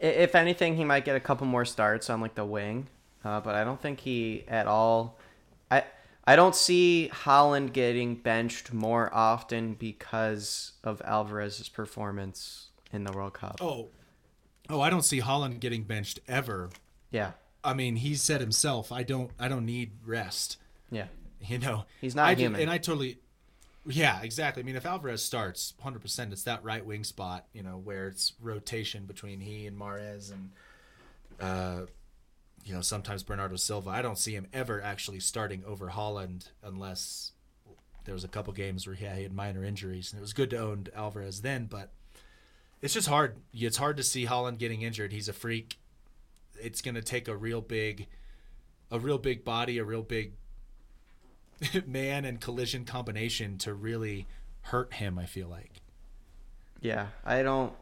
if 0.00 0.34
anything, 0.34 0.76
he 0.76 0.84
might 0.84 1.04
get 1.04 1.14
a 1.14 1.20
couple 1.20 1.46
more 1.46 1.66
starts 1.66 2.08
on 2.08 2.22
like 2.22 2.36
the 2.36 2.46
wing, 2.46 2.86
uh, 3.22 3.40
but 3.40 3.54
I 3.54 3.64
don't 3.64 3.80
think 3.80 4.00
he 4.00 4.44
at 4.48 4.66
all. 4.66 5.18
I 5.70 5.84
I 6.26 6.36
don't 6.36 6.54
see 6.54 7.10
Haaland 7.12 7.72
getting 7.72 8.14
benched 8.16 8.72
more 8.72 9.12
often 9.12 9.74
because 9.74 10.72
of 10.82 11.02
Alvarez's 11.04 11.68
performance 11.68 12.68
in 12.92 13.04
the 13.04 13.12
World 13.12 13.34
Cup. 13.34 13.58
Oh, 13.60 13.88
oh, 14.70 14.80
I 14.80 14.88
don't 14.88 15.04
see 15.04 15.20
Haaland 15.20 15.60
getting 15.60 15.82
benched 15.82 16.20
ever. 16.26 16.70
Yeah. 17.10 17.32
I 17.62 17.74
mean, 17.74 17.96
he 17.96 18.14
said 18.14 18.40
himself, 18.40 18.90
"I 18.92 19.02
don't, 19.02 19.30
I 19.38 19.48
don't 19.48 19.66
need 19.66 19.92
rest." 20.04 20.56
Yeah. 20.90 21.06
You 21.40 21.58
know, 21.58 21.84
he's 22.00 22.14
not 22.14 22.28
I 22.28 22.34
human, 22.34 22.60
and 22.62 22.70
I 22.70 22.78
totally, 22.78 23.18
yeah, 23.86 24.22
exactly. 24.22 24.62
I 24.62 24.64
mean, 24.64 24.76
if 24.76 24.86
Alvarez 24.86 25.22
starts 25.22 25.74
100%, 25.84 26.32
it's 26.32 26.44
that 26.44 26.64
right 26.64 26.84
wing 26.84 27.04
spot, 27.04 27.46
you 27.52 27.62
know, 27.62 27.76
where 27.76 28.08
it's 28.08 28.32
rotation 28.40 29.04
between 29.04 29.40
he 29.40 29.66
and 29.66 29.78
Mahrez 29.78 30.32
and, 30.32 30.50
uh, 31.40 31.82
you 32.64 32.74
know, 32.74 32.80
sometimes 32.80 33.22
Bernardo 33.22 33.56
Silva. 33.56 33.90
I 33.90 34.02
don't 34.02 34.18
see 34.18 34.32
him 34.32 34.46
ever 34.52 34.80
actually 34.80 35.20
starting 35.20 35.62
over 35.66 35.90
Haaland 35.90 36.48
unless 36.62 37.32
there 38.04 38.14
was 38.14 38.24
a 38.24 38.28
couple 38.28 38.52
games 38.52 38.86
where 38.86 38.96
he 38.96 39.04
had 39.04 39.32
minor 39.32 39.64
injuries. 39.64 40.12
And 40.12 40.18
it 40.18 40.22
was 40.22 40.32
good 40.32 40.50
to 40.50 40.58
own 40.58 40.86
Alvarez 40.94 41.42
then, 41.42 41.66
but 41.66 41.92
it's 42.80 42.94
just 42.94 43.08
hard. 43.08 43.36
It's 43.52 43.76
hard 43.76 43.98
to 43.98 44.02
see 44.02 44.26
Haaland 44.26 44.58
getting 44.58 44.82
injured. 44.82 45.12
He's 45.12 45.28
a 45.28 45.32
freak. 45.32 45.78
It's 46.60 46.80
going 46.80 46.94
to 46.94 47.02
take 47.02 47.28
a 47.28 47.36
real 47.36 47.60
big, 47.60 48.06
a 48.90 48.98
real 48.98 49.18
big 49.18 49.44
body, 49.44 49.78
a 49.78 49.84
real 49.84 50.02
big 50.02 50.32
man 51.86 52.24
and 52.24 52.40
collision 52.40 52.84
combination 52.84 53.58
to 53.58 53.74
really 53.74 54.26
hurt 54.62 54.94
him. 54.94 55.18
I 55.18 55.26
feel 55.26 55.48
like. 55.48 55.82
Yeah, 56.80 57.08
I 57.24 57.42
don't, 57.42 57.72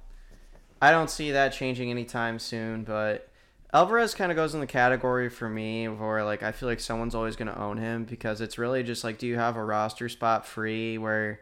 I 0.80 0.92
don't 0.92 1.10
see 1.10 1.32
that 1.32 1.52
changing 1.52 1.90
anytime 1.90 2.38
soon. 2.38 2.84
But 2.84 3.31
Alvarez 3.72 4.14
kind 4.14 4.30
of 4.30 4.36
goes 4.36 4.54
in 4.54 4.60
the 4.60 4.66
category 4.66 5.30
for 5.30 5.48
me 5.48 5.88
where 5.88 6.24
like 6.24 6.42
I 6.42 6.52
feel 6.52 6.68
like 6.68 6.80
someone's 6.80 7.14
always 7.14 7.36
going 7.36 7.48
to 7.48 7.58
own 7.58 7.78
him 7.78 8.04
because 8.04 8.40
it's 8.40 8.58
really 8.58 8.82
just 8.82 9.02
like, 9.02 9.18
do 9.18 9.26
you 9.26 9.36
have 9.36 9.56
a 9.56 9.64
roster 9.64 10.08
spot 10.08 10.46
free 10.46 10.98
where, 10.98 11.40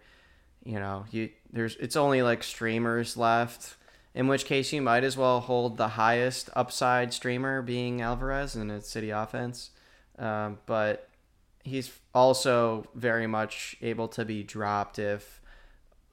you 0.64 0.78
know, 0.78 1.06
you 1.10 1.30
there's 1.52 1.76
it's 1.76 1.96
only 1.96 2.22
like 2.22 2.42
streamers 2.42 3.16
left. 3.16 3.76
In 4.14 4.26
which 4.26 4.44
case, 4.44 4.72
you 4.72 4.82
might 4.82 5.04
as 5.04 5.16
well 5.16 5.40
hold 5.40 5.76
the 5.76 5.88
highest 5.88 6.50
upside 6.56 7.12
streamer, 7.12 7.62
being 7.62 8.00
Alvarez, 8.00 8.56
in 8.56 8.68
a 8.70 8.80
city 8.80 9.10
offense. 9.10 9.70
Um, 10.18 10.58
but 10.66 11.08
he's 11.62 11.92
also 12.12 12.88
very 12.94 13.28
much 13.28 13.76
able 13.80 14.08
to 14.08 14.24
be 14.24 14.42
dropped 14.42 14.98
if 14.98 15.39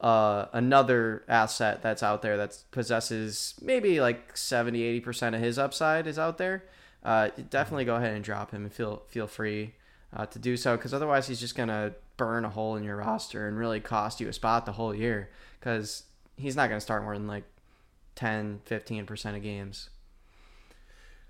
uh, 0.02 0.45
another 0.54 1.24
asset 1.28 1.82
that's 1.82 2.04
out 2.04 2.22
there 2.22 2.38
that 2.38 2.58
possesses 2.72 3.56
maybe 3.62 4.00
like 4.00 4.38
70 4.38 5.02
80% 5.02 5.36
of 5.36 5.41
his 5.41 5.58
upside 5.58 6.06
is 6.08 6.20
out 6.20 6.38
there 6.38 6.64
uh, 7.04 7.30
definitely 7.50 7.86
go 7.86 7.95
ahead 7.95 8.14
and 8.14 8.24
drop 8.24 8.52
him 8.52 8.64
and 8.64 8.74
feel 8.74 9.04
feel 9.08 9.28
free 9.28 9.74
uh, 10.16 10.26
to 10.28 10.39
do 10.39 10.56
so 10.56 10.76
because 10.78 10.93
otherwise 10.93 11.28
he's 11.28 11.39
just 11.39 11.56
gonna 11.56 11.93
burn 12.18 12.45
a 12.45 12.50
hole 12.50 12.76
in 12.76 12.84
your 12.84 12.98
roster 12.98 13.48
and 13.48 13.58
really 13.58 13.80
cost 13.80 14.20
you 14.20 14.28
a 14.28 14.34
spot 14.34 14.66
the 14.66 14.72
whole 14.74 14.93
year 14.93 15.30
because 15.60 16.04
he's 16.36 16.56
not 16.56 16.70
gonna 16.70 16.82
start 16.82 17.04
more 17.04 17.18
than 17.18 17.28
like 17.28 17.43
10 18.16 18.62
15% 18.70 19.36
of 19.36 19.41
games 19.43 19.89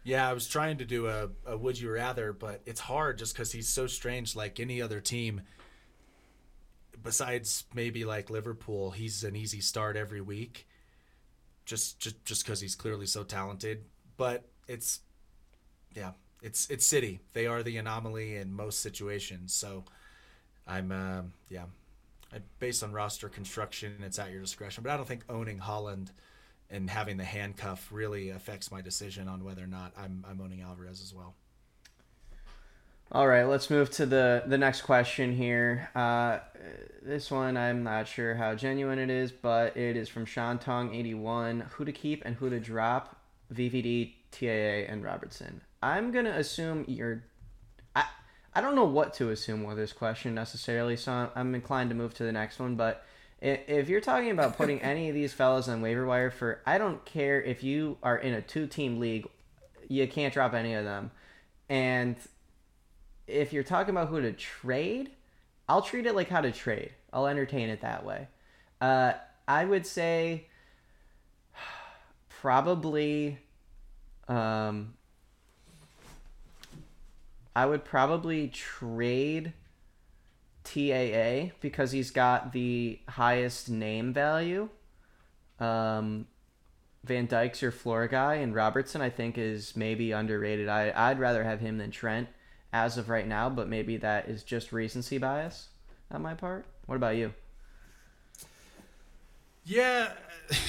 Yeah, 0.04 0.30
I 0.30 0.34
was 0.34 0.48
trying 0.48 0.78
to 0.78 0.86
do 0.86 1.08
a, 1.08 1.30
a 1.46 1.58
would 1.58 1.78
you 1.80 1.92
rather, 1.92 2.32
but 2.32 2.62
it's 2.66 2.80
hard 2.80 3.18
just 3.18 3.34
because 3.34 3.52
he's 3.52 3.68
so 3.68 3.88
strange. 3.88 4.36
Like 4.38 4.58
any 4.60 4.82
other 4.82 5.02
team, 5.02 5.42
besides 7.04 7.66
maybe 7.74 8.06
like 8.06 8.30
Liverpool, 8.30 8.92
he's 8.92 9.24
an 9.24 9.36
easy 9.36 9.62
start 9.62 9.96
every 9.96 10.22
week. 10.22 10.68
Just 11.66 12.00
just 12.00 12.24
just 12.26 12.46
because 12.46 12.62
he's 12.62 12.76
clearly 12.76 13.06
so 13.06 13.24
talented. 13.24 13.86
But 14.16 14.46
it's 14.68 15.02
yeah, 15.94 16.12
it's 16.42 16.70
it's 16.70 16.86
City. 16.86 17.20
They 17.34 17.46
are 17.46 17.64
the 17.64 17.78
anomaly 17.78 18.36
in 18.36 18.54
most 18.54 18.80
situations. 18.80 19.54
So 19.54 19.84
I'm 20.66 20.92
um, 20.92 21.34
yeah, 21.50 21.66
based 22.60 22.84
on 22.84 22.92
roster 22.92 23.30
construction, 23.30 23.96
it's 24.04 24.20
at 24.20 24.32
your 24.32 24.42
discretion. 24.42 24.84
But 24.84 24.92
I 24.92 24.98
don't 24.98 25.08
think 25.08 25.24
owning 25.30 25.60
Haaland 25.60 26.10
and 26.70 26.90
having 26.90 27.18
the 27.18 27.24
handcuff 27.24 27.90
really 27.92 28.30
affects 28.30 28.72
my 28.72 28.82
decision 28.82 29.28
on 29.28 29.44
whether 29.44 29.64
or 29.64 29.68
not 29.68 29.94
I'm 29.98 30.26
I'm 30.30 30.42
owning 30.42 30.62
Alvarez 30.62 31.02
as 31.02 31.14
well. 31.14 31.36
All 33.10 33.26
right, 33.26 33.46
let's 33.46 33.70
move 33.70 33.90
to 33.92 34.06
the 34.06 34.44
the 34.48 34.58
next 34.58 34.82
question 34.82 35.34
here. 35.34 35.90
Uh, 35.96 36.40
this 37.02 37.32
one 37.32 37.56
I'm 37.56 37.82
not 37.82 38.06
sure 38.06 38.36
how 38.36 38.54
genuine 38.54 39.00
it 39.00 39.10
is, 39.10 39.32
but 39.32 39.78
it 39.78 39.96
is 39.96 40.10
from 40.10 40.26
Shantong 40.26 40.94
eighty 40.94 41.14
one. 41.14 41.62
Who 41.72 41.86
to 41.86 41.94
keep 41.94 42.26
and 42.26 42.36
who 42.36 42.50
to 42.50 42.60
drop? 42.60 43.16
VVD, 43.54 44.14
TAA, 44.32 44.92
and 44.92 45.06
Robertson. 45.06 45.62
I'm 45.82 46.12
gonna 46.12 46.32
assume 46.32 46.84
you're. 46.86 47.24
I 47.96 48.04
I 48.54 48.60
don't 48.60 48.76
know 48.76 48.84
what 48.84 49.14
to 49.16 49.30
assume 49.30 49.64
with 49.64 49.78
this 49.78 49.94
question 49.94 50.36
necessarily, 50.36 50.98
so 50.98 51.32
I'm 51.34 51.56
inclined 51.56 51.92
to 51.92 51.96
move 51.96 52.14
to 52.16 52.24
the 52.24 52.34
next 52.34 52.60
one. 52.60 52.76
But 52.76 53.06
if 53.42 53.88
you're 53.88 54.02
talking 54.02 54.32
about 54.32 54.58
putting 54.58 54.82
any 54.82 55.08
of 55.08 55.16
these 55.16 55.32
fellas 55.32 55.70
on 55.70 55.82
waiver 55.82 56.06
wire 56.06 56.30
for, 56.30 56.60
I 56.66 56.78
don't 56.78 57.06
care 57.06 57.42
if 57.42 57.64
you 57.64 58.00
are 58.04 58.18
in 58.18 58.34
a 58.34 58.42
two 58.42 58.68
team 58.68 59.00
league, 59.00 59.30
you 59.88 60.06
can't 60.10 60.34
drop 60.34 60.54
any 60.54 60.74
of 60.74 60.84
them, 60.84 61.12
and 61.70 62.18
if 63.28 63.54
you're 63.54 63.64
talking 63.64 63.92
about 63.92 64.08
who 64.08 64.22
to 64.22 64.32
trade, 64.32 65.12
I'll 65.68 65.82
treat 65.82 66.06
it 66.06 66.16
like 66.16 66.30
how 66.30 66.42
to 66.42 66.52
trade. 66.52 66.92
I'll 67.12 67.28
entertain 67.28 67.70
it 67.70 67.82
that 67.82 68.06
way. 68.06 68.28
Uh, 68.80 69.14
I 69.48 69.66
would 69.66 69.86
say 69.86 70.48
probably. 72.30 73.40
Um, 74.28 74.94
I 77.56 77.66
would 77.66 77.84
probably 77.84 78.50
trade 78.50 79.54
TAA 80.64 81.54
because 81.60 81.92
he's 81.92 82.12
got 82.12 82.52
the 82.52 83.00
highest 83.10 83.70
name 83.70 84.14
value. 84.14 84.70
Um, 85.60 86.28
Van 87.04 87.28
Dijk's 87.28 87.62
your 87.62 87.72
floor 87.72 88.08
guy, 88.08 88.36
and 88.36 88.54
Robertson 88.54 89.02
I 89.02 89.10
think 89.10 89.38
is 89.38 89.76
maybe 89.76 90.12
underrated. 90.12 90.68
I 90.68 90.94
I'd 90.96 91.20
rather 91.20 91.44
have 91.44 91.60
him 91.60 91.78
than 91.78 91.90
Trent 91.90 92.28
as 92.74 92.98
of 92.98 93.10
right 93.10 93.28
now, 93.28 93.50
but 93.50 93.68
maybe 93.68 93.98
that 93.98 94.28
is 94.28 94.44
just 94.44 94.72
recency 94.72 95.18
bias 95.18 95.70
on 96.12 96.22
my 96.22 96.34
part. 96.34 96.66
What 96.86 96.96
about 96.96 97.16
you? 97.16 97.34
Yeah, 99.66 100.14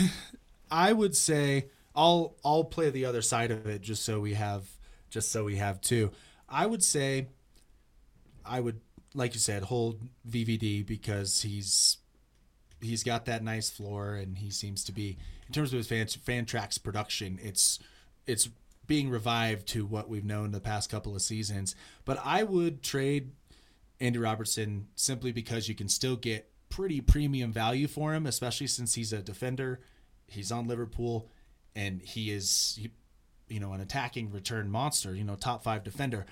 I 0.70 0.92
would 0.92 1.16
say 1.16 1.66
I'll 1.94 2.34
I'll 2.44 2.64
play 2.64 2.90
the 2.90 3.04
other 3.04 3.22
side 3.22 3.50
of 3.50 3.66
it 3.66 3.80
just 3.80 4.04
so 4.04 4.20
we 4.20 4.34
have 4.34 4.68
just 5.10 5.30
so 5.30 5.44
we 5.44 5.56
have 5.56 5.80
two. 5.80 6.10
I 6.48 6.66
would 6.66 6.82
say 6.82 7.28
I 8.44 8.60
would 8.60 8.80
like 9.14 9.34
you 9.34 9.40
said 9.40 9.64
hold 9.64 10.00
VVD 10.28 10.86
because 10.86 11.42
he's 11.42 11.98
he's 12.80 13.02
got 13.02 13.24
that 13.26 13.42
nice 13.42 13.70
floor 13.70 14.14
and 14.14 14.38
he 14.38 14.50
seems 14.50 14.84
to 14.84 14.92
be 14.92 15.16
in 15.46 15.52
terms 15.52 15.72
of 15.72 15.78
his 15.78 15.88
fan, 15.88 16.06
Fantrax 16.06 16.82
production 16.82 17.38
it's 17.42 17.78
it's 18.26 18.48
being 18.88 19.10
revived 19.10 19.68
to 19.68 19.86
what 19.86 20.08
we've 20.08 20.24
known 20.24 20.50
the 20.50 20.60
past 20.60 20.90
couple 20.90 21.14
of 21.14 21.22
seasons. 21.22 21.76
But 22.04 22.18
I 22.24 22.42
would 22.42 22.82
trade 22.82 23.30
Andy 24.00 24.18
Robertson 24.18 24.88
simply 24.96 25.30
because 25.30 25.68
you 25.68 25.76
can 25.76 25.88
still 25.88 26.16
get 26.16 26.50
pretty 26.70 27.00
premium 27.00 27.52
value 27.52 27.86
for 27.86 28.14
him, 28.14 28.26
especially 28.26 28.66
since 28.66 28.94
he's 28.94 29.12
a 29.12 29.22
defender. 29.22 29.80
He's 30.26 30.50
on 30.50 30.66
Liverpool, 30.66 31.30
and 31.76 32.00
he 32.02 32.32
is, 32.32 32.80
you 33.48 33.60
know, 33.60 33.72
an 33.72 33.80
attacking 33.80 34.32
return 34.32 34.70
monster. 34.70 35.14
You 35.14 35.24
know, 35.24 35.36
top 35.36 35.62
five 35.62 35.84
defender. 35.84 36.26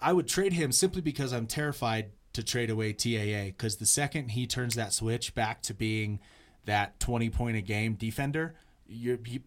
I 0.00 0.12
would 0.12 0.28
trade 0.28 0.52
him 0.52 0.72
simply 0.72 1.02
because 1.02 1.32
I'm 1.32 1.46
terrified 1.46 2.10
to 2.34 2.42
trade 2.42 2.70
away 2.70 2.92
TAA 2.92 3.46
because 3.46 3.76
the 3.76 3.86
second 3.86 4.30
he 4.30 4.46
turns 4.46 4.74
that 4.74 4.92
switch 4.92 5.34
back 5.34 5.62
to 5.62 5.74
being 5.74 6.20
that 6.66 7.00
20 7.00 7.30
point 7.30 7.56
a 7.56 7.62
game 7.62 7.94
defender, 7.94 8.54
you're, 8.86 9.18
you 9.24 9.40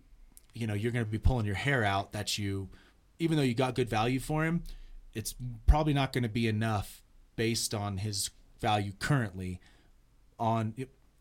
you 0.60 0.68
know 0.68 0.74
you're 0.74 0.92
going 0.92 1.06
to 1.06 1.12
be 1.12 1.18
pulling 1.18 1.46
your 1.46 1.56
hair 1.56 1.84
out 1.84 2.12
that 2.12 2.38
you 2.38 2.70
even 3.18 3.38
though 3.38 3.44
you 3.44 3.54
got 3.54 3.76
good 3.76 3.90
value 3.90 4.20
for 4.20 4.46
him 4.46 4.64
it's 5.14 5.36
probably 5.68 5.94
not 5.94 6.14
going 6.14 6.24
to 6.24 6.30
be 6.30 6.48
enough 6.48 7.02
based 7.36 7.74
on 7.74 7.98
his 7.98 8.30
value 8.60 8.92
currently 9.00 9.60
on 10.38 10.74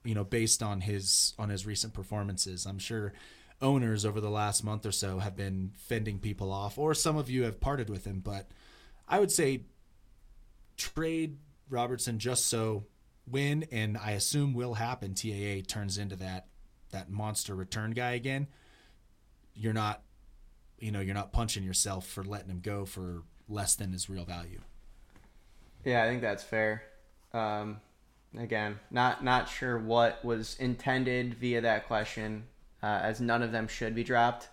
you 0.05 0.15
know 0.15 0.25
based 0.25 0.63
on 0.63 0.81
his 0.81 1.35
on 1.39 1.49
his 1.49 1.67
recent 1.67 1.93
performances. 1.95 2.67
I'm 2.67 2.79
sure 2.79 3.13
owners 3.61 4.05
over 4.05 4.21
the 4.21 4.31
last 4.31 4.63
month 4.63 4.87
or 4.87 4.93
so 4.93 5.19
have 5.19 5.37
been 5.37 5.73
fending 5.77 6.19
people 6.19 6.53
off 6.53 6.79
or 6.79 6.95
some 6.95 7.17
of 7.17 7.29
you 7.29 7.43
have 7.43 7.59
parted 7.59 7.91
with 7.91 8.05
him 8.05 8.21
but 8.21 8.49
i 9.09 9.19
would 9.19 9.33
say 9.33 9.65
trade 10.77 11.37
robertson 11.69 12.21
just 12.21 12.47
so 12.47 12.85
when 13.29 13.65
and 13.73 13.99
i 13.99 14.13
assume 14.13 14.55
will 14.55 14.75
happen 14.75 15.13
taa 15.13 15.61
turns 15.67 15.99
into 15.99 16.15
that 16.15 16.47
that 16.93 17.11
monster 17.11 17.53
return 17.53 17.91
guy 17.91 18.13
again 18.13 18.47
you're 19.59 19.73
not 19.73 20.03
you 20.79 20.91
know 20.91 21.01
you're 21.01 21.15
not 21.15 21.33
punching 21.33 21.65
yourself 21.65 22.07
for 22.07 22.23
letting 22.23 22.51
him 22.51 22.61
go 22.61 22.85
for 22.85 23.23
less 23.49 23.75
than 23.75 23.93
his 23.93 24.09
real 24.09 24.25
value 24.25 24.61
yeah 25.85 26.03
i 26.03 26.07
think 26.07 26.21
that's 26.23 26.43
fair 26.43 26.83
um, 27.33 27.81
again 28.39 28.79
not 28.91 29.23
not 29.23 29.49
sure 29.49 29.79
what 29.79 30.25
was 30.25 30.57
intended 30.59 31.35
via 31.35 31.61
that 31.61 31.87
question 31.87 32.45
uh, 32.83 33.01
as 33.03 33.21
none 33.21 33.43
of 33.43 33.53
them 33.53 33.67
should 33.67 33.95
be 33.95 34.05
dropped 34.05 34.49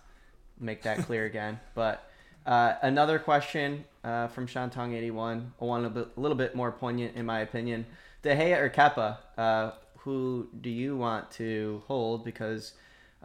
make 0.58 0.82
that 0.82 0.98
clear 0.98 1.24
again 1.32 1.58
but 1.74 2.10
uh, 2.46 2.76
another 2.82 3.18
question 3.18 3.84
uh, 4.04 4.28
from 4.28 4.46
Shantong81, 4.46 5.46
one 5.58 5.84
a, 5.84 5.90
bit, 5.90 6.08
a 6.16 6.20
little 6.20 6.36
bit 6.36 6.54
more 6.54 6.70
poignant 6.70 7.16
in 7.16 7.26
my 7.26 7.40
opinion. 7.40 7.84
De 8.22 8.34
Gea 8.34 8.56
or 8.60 8.70
Kepa, 8.70 9.18
uh, 9.36 9.72
who 9.98 10.48
do 10.60 10.70
you 10.70 10.96
want 10.96 11.28
to 11.32 11.82
hold? 11.88 12.24
Because 12.24 12.74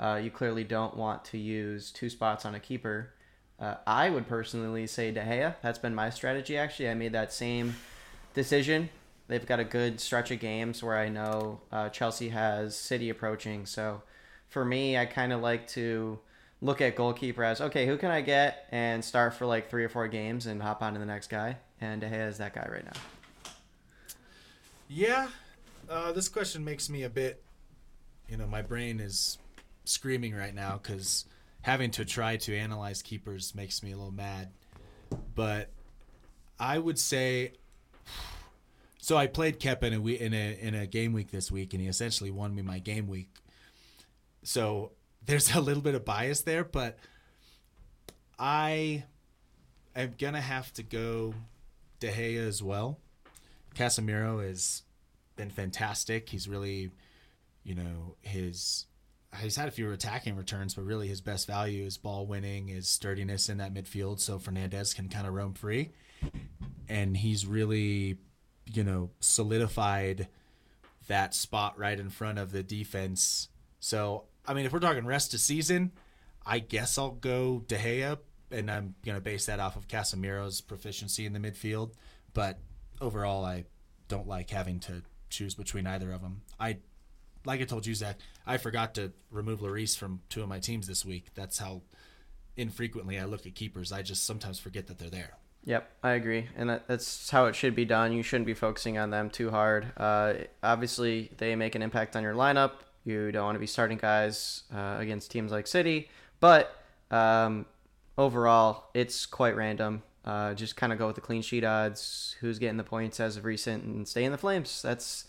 uh, 0.01 0.19
you 0.21 0.31
clearly 0.31 0.63
don't 0.63 0.97
want 0.97 1.23
to 1.25 1.37
use 1.37 1.91
two 1.91 2.09
spots 2.09 2.43
on 2.43 2.55
a 2.55 2.59
keeper. 2.59 3.13
Uh, 3.59 3.75
I 3.85 4.09
would 4.09 4.27
personally 4.27 4.87
say 4.87 5.11
De 5.11 5.21
Gea. 5.21 5.55
That's 5.61 5.77
been 5.77 5.93
my 5.93 6.09
strategy. 6.09 6.57
Actually, 6.57 6.89
I 6.89 6.95
made 6.95 7.11
that 7.11 7.31
same 7.31 7.75
decision. 8.33 8.89
They've 9.27 9.45
got 9.45 9.59
a 9.59 9.63
good 9.63 10.01
stretch 10.01 10.31
of 10.31 10.39
games 10.39 10.81
where 10.83 10.97
I 10.97 11.09
know 11.09 11.61
uh, 11.71 11.89
Chelsea 11.89 12.29
has 12.29 12.75
City 12.75 13.09
approaching. 13.09 13.67
So 13.67 14.01
for 14.49 14.65
me, 14.65 14.97
I 14.97 15.05
kind 15.05 15.31
of 15.31 15.41
like 15.41 15.67
to 15.69 16.19
look 16.61 16.81
at 16.81 16.95
goalkeeper 16.95 17.43
as 17.43 17.61
okay, 17.61 17.85
who 17.85 17.97
can 17.97 18.09
I 18.09 18.21
get 18.21 18.67
and 18.71 19.05
start 19.05 19.35
for 19.35 19.45
like 19.45 19.69
three 19.69 19.83
or 19.83 19.89
four 19.89 20.07
games 20.07 20.47
and 20.47 20.61
hop 20.61 20.81
on 20.81 20.93
to 20.93 20.99
the 20.99 21.05
next 21.05 21.29
guy. 21.29 21.57
And 21.79 22.01
De 22.01 22.09
Gea 22.09 22.27
is 22.27 22.39
that 22.39 22.55
guy 22.55 22.67
right 22.71 22.83
now. 22.83 23.53
Yeah, 24.89 25.27
uh, 25.87 26.11
this 26.11 26.27
question 26.27 26.65
makes 26.65 26.89
me 26.89 27.03
a 27.03 27.09
bit. 27.09 27.43
You 28.27 28.37
know, 28.37 28.47
my 28.47 28.61
brain 28.63 28.99
is 28.99 29.37
screaming 29.83 30.35
right 30.35 30.53
now 30.53 30.79
because 30.81 31.25
having 31.61 31.91
to 31.91 32.05
try 32.05 32.37
to 32.37 32.55
analyze 32.55 33.01
keepers 33.01 33.55
makes 33.55 33.83
me 33.83 33.91
a 33.91 33.95
little 33.95 34.11
mad. 34.11 34.49
But 35.35 35.69
I 36.59 36.77
would 36.77 36.99
say, 36.99 37.53
so 38.99 39.17
I 39.17 39.27
played 39.27 39.59
Kep 39.59 39.83
in 39.83 39.93
a 39.93 39.99
in 39.99 40.33
a 40.33 40.57
in 40.59 40.75
a 40.75 40.87
game 40.87 41.13
week 41.13 41.31
this 41.31 41.51
week, 41.51 41.73
and 41.73 41.81
he 41.81 41.87
essentially 41.87 42.31
won 42.31 42.53
me 42.53 42.61
my 42.61 42.79
game 42.79 43.07
week. 43.07 43.29
So 44.43 44.91
there's 45.25 45.53
a 45.55 45.61
little 45.61 45.83
bit 45.83 45.95
of 45.95 46.05
bias 46.05 46.41
there, 46.41 46.63
but 46.63 46.97
I 48.37 49.03
am 49.95 50.15
gonna 50.17 50.41
have 50.41 50.71
to 50.73 50.83
go 50.83 51.33
De 51.99 52.11
Gea 52.11 52.37
as 52.37 52.63
well. 52.63 52.99
Casemiro 53.75 54.45
has 54.45 54.83
been 55.35 55.49
fantastic. 55.49 56.29
He's 56.29 56.47
really, 56.47 56.91
you 57.63 57.75
know, 57.75 58.15
his 58.21 58.85
he's 59.39 59.55
had 59.55 59.67
a 59.67 59.71
few 59.71 59.91
attacking 59.91 60.35
returns, 60.35 60.73
but 60.75 60.85
really 60.85 61.07
his 61.07 61.21
best 61.21 61.47
value 61.47 61.85
is 61.85 61.97
ball 61.97 62.25
winning, 62.25 62.69
is 62.69 62.87
sturdiness 62.87 63.49
in 63.49 63.57
that 63.57 63.73
midfield, 63.73 64.19
so 64.19 64.37
Fernandes 64.37 64.95
can 64.95 65.09
kind 65.09 65.27
of 65.27 65.33
roam 65.33 65.53
free, 65.53 65.91
and 66.89 67.15
he's 67.15 67.45
really, 67.45 68.17
you 68.65 68.83
know, 68.83 69.09
solidified 69.19 70.27
that 71.07 71.33
spot 71.33 71.77
right 71.77 71.99
in 71.99 72.09
front 72.09 72.39
of 72.39 72.51
the 72.51 72.63
defense. 72.63 73.49
So 73.79 74.25
I 74.45 74.53
mean, 74.53 74.65
if 74.65 74.73
we're 74.73 74.79
talking 74.79 75.05
rest 75.05 75.33
of 75.33 75.39
season, 75.39 75.91
I 76.45 76.59
guess 76.59 76.97
I'll 76.97 77.11
go 77.11 77.63
De 77.67 77.77
Gea, 77.77 78.17
and 78.51 78.69
I'm 78.69 78.95
gonna 79.05 79.21
base 79.21 79.45
that 79.45 79.59
off 79.59 79.75
of 79.75 79.87
Casemiro's 79.87 80.61
proficiency 80.61 81.25
in 81.25 81.33
the 81.33 81.39
midfield. 81.39 81.91
But 82.33 82.59
overall, 82.99 83.45
I 83.45 83.65
don't 84.07 84.27
like 84.27 84.49
having 84.49 84.79
to 84.81 85.03
choose 85.29 85.55
between 85.55 85.87
either 85.87 86.11
of 86.11 86.21
them. 86.21 86.41
I 86.59 86.77
like 87.45 87.61
I 87.61 87.65
told 87.65 87.85
you, 87.85 87.95
Zach, 87.95 88.17
I 88.45 88.57
forgot 88.57 88.95
to 88.95 89.11
remove 89.29 89.59
Lloris 89.61 89.97
from 89.97 90.21
two 90.29 90.41
of 90.41 90.49
my 90.49 90.59
teams 90.59 90.87
this 90.87 91.05
week. 91.05 91.27
That's 91.35 91.59
how 91.59 91.81
infrequently 92.57 93.19
I 93.19 93.25
look 93.25 93.45
at 93.45 93.55
keepers. 93.55 93.91
I 93.91 94.01
just 94.01 94.25
sometimes 94.25 94.59
forget 94.59 94.87
that 94.87 94.99
they're 94.99 95.09
there. 95.09 95.37
Yep, 95.63 95.91
I 96.01 96.11
agree, 96.13 96.47
and 96.55 96.69
that, 96.71 96.87
that's 96.87 97.29
how 97.29 97.45
it 97.45 97.55
should 97.55 97.75
be 97.75 97.85
done. 97.85 98.13
You 98.13 98.23
shouldn't 98.23 98.47
be 98.47 98.55
focusing 98.55 98.97
on 98.97 99.11
them 99.11 99.29
too 99.29 99.51
hard. 99.51 99.91
Uh, 99.95 100.33
obviously, 100.63 101.29
they 101.37 101.55
make 101.55 101.75
an 101.75 101.83
impact 101.83 102.15
on 102.15 102.23
your 102.23 102.33
lineup. 102.33 102.71
You 103.03 103.31
don't 103.31 103.45
want 103.45 103.55
to 103.55 103.59
be 103.59 103.67
starting 103.67 103.99
guys 103.99 104.63
uh, 104.73 104.95
against 104.97 105.29
teams 105.29 105.51
like 105.51 105.67
City, 105.67 106.09
but 106.39 106.75
um, 107.11 107.67
overall, 108.17 108.85
it's 108.95 109.27
quite 109.27 109.55
random. 109.55 110.01
Uh, 110.25 110.55
just 110.55 110.75
kind 110.75 110.91
of 110.91 110.99
go 110.99 111.05
with 111.05 111.15
the 111.15 111.21
clean 111.21 111.43
sheet 111.43 111.63
odds, 111.63 112.35
who's 112.41 112.57
getting 112.57 112.77
the 112.77 112.83
points 112.83 113.19
as 113.19 113.37
of 113.37 113.45
recent, 113.45 113.83
and 113.83 114.07
stay 114.07 114.23
in 114.23 114.31
the 114.31 114.37
flames. 114.39 114.81
That's 114.81 115.25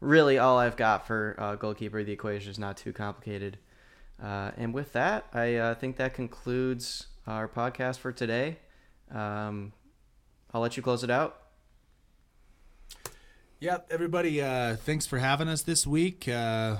really 0.00 0.38
all 0.38 0.58
I've 0.58 0.76
got 0.76 1.06
for 1.06 1.36
uh, 1.38 1.54
goalkeeper. 1.56 2.02
The 2.04 2.12
equation 2.12 2.50
is 2.50 2.58
not 2.58 2.76
too 2.76 2.92
complicated. 2.92 3.58
Uh, 4.22 4.50
and 4.56 4.72
with 4.72 4.92
that, 4.92 5.26
I 5.32 5.56
uh, 5.56 5.74
think 5.74 5.96
that 5.96 6.14
concludes 6.14 7.06
our 7.26 7.48
podcast 7.48 7.98
for 7.98 8.12
today. 8.12 8.56
Um, 9.12 9.72
I'll 10.52 10.60
let 10.60 10.76
you 10.76 10.82
close 10.82 11.04
it 11.04 11.10
out. 11.10 11.42
Yeah, 13.60 13.78
everybody. 13.90 14.42
Uh, 14.42 14.76
thanks 14.76 15.06
for 15.06 15.18
having 15.18 15.48
us 15.48 15.62
this 15.62 15.86
week. 15.86 16.28
Uh, 16.28 16.76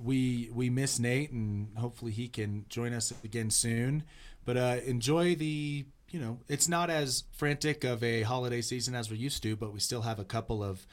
we 0.00 0.50
we 0.52 0.70
miss 0.70 0.98
Nate, 0.98 1.30
and 1.30 1.68
hopefully 1.76 2.12
he 2.12 2.28
can 2.28 2.66
join 2.68 2.92
us 2.92 3.12
again 3.24 3.50
soon. 3.50 4.02
But 4.44 4.56
uh, 4.56 4.76
enjoy 4.84 5.34
the 5.36 5.86
you 6.10 6.20
know 6.20 6.38
it's 6.48 6.68
not 6.68 6.90
as 6.90 7.24
frantic 7.32 7.84
of 7.84 8.02
a 8.02 8.22
holiday 8.22 8.60
season 8.60 8.94
as 8.94 9.10
we're 9.10 9.16
used 9.16 9.42
to, 9.44 9.56
but 9.56 9.72
we 9.72 9.80
still 9.80 10.02
have 10.02 10.18
a 10.18 10.24
couple 10.24 10.62
of 10.62 10.86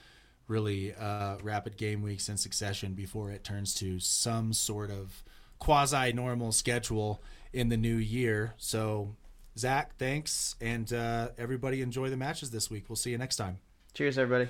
really 0.48 0.94
uh, 0.94 1.38
rapid 1.42 1.78
game 1.78 2.02
weeks 2.02 2.30
in 2.30 2.38
succession 2.38 2.94
before 2.94 3.32
it 3.32 3.44
turns 3.44 3.74
to 3.76 4.00
some 4.00 4.54
sort 4.54 4.92
of 4.92 5.24
quasi 5.60 6.12
normal 6.12 6.52
schedule 6.52 7.22
in 7.54 7.70
the 7.70 7.78
new 7.78 7.96
year. 7.96 8.54
So 8.58 9.16
Zach, 9.58 9.96
thanks, 9.98 10.56
and 10.60 10.92
uh, 10.92 11.30
everybody 11.38 11.82
enjoy 11.82 12.10
the 12.10 12.18
matches 12.18 12.52
this 12.52 12.70
week. 12.70 12.86
We'll 12.90 12.96
see 12.96 13.12
you 13.12 13.18
next 13.18 13.36
time. 13.38 13.60
Cheers, 13.94 14.18
everybody. 14.18 14.50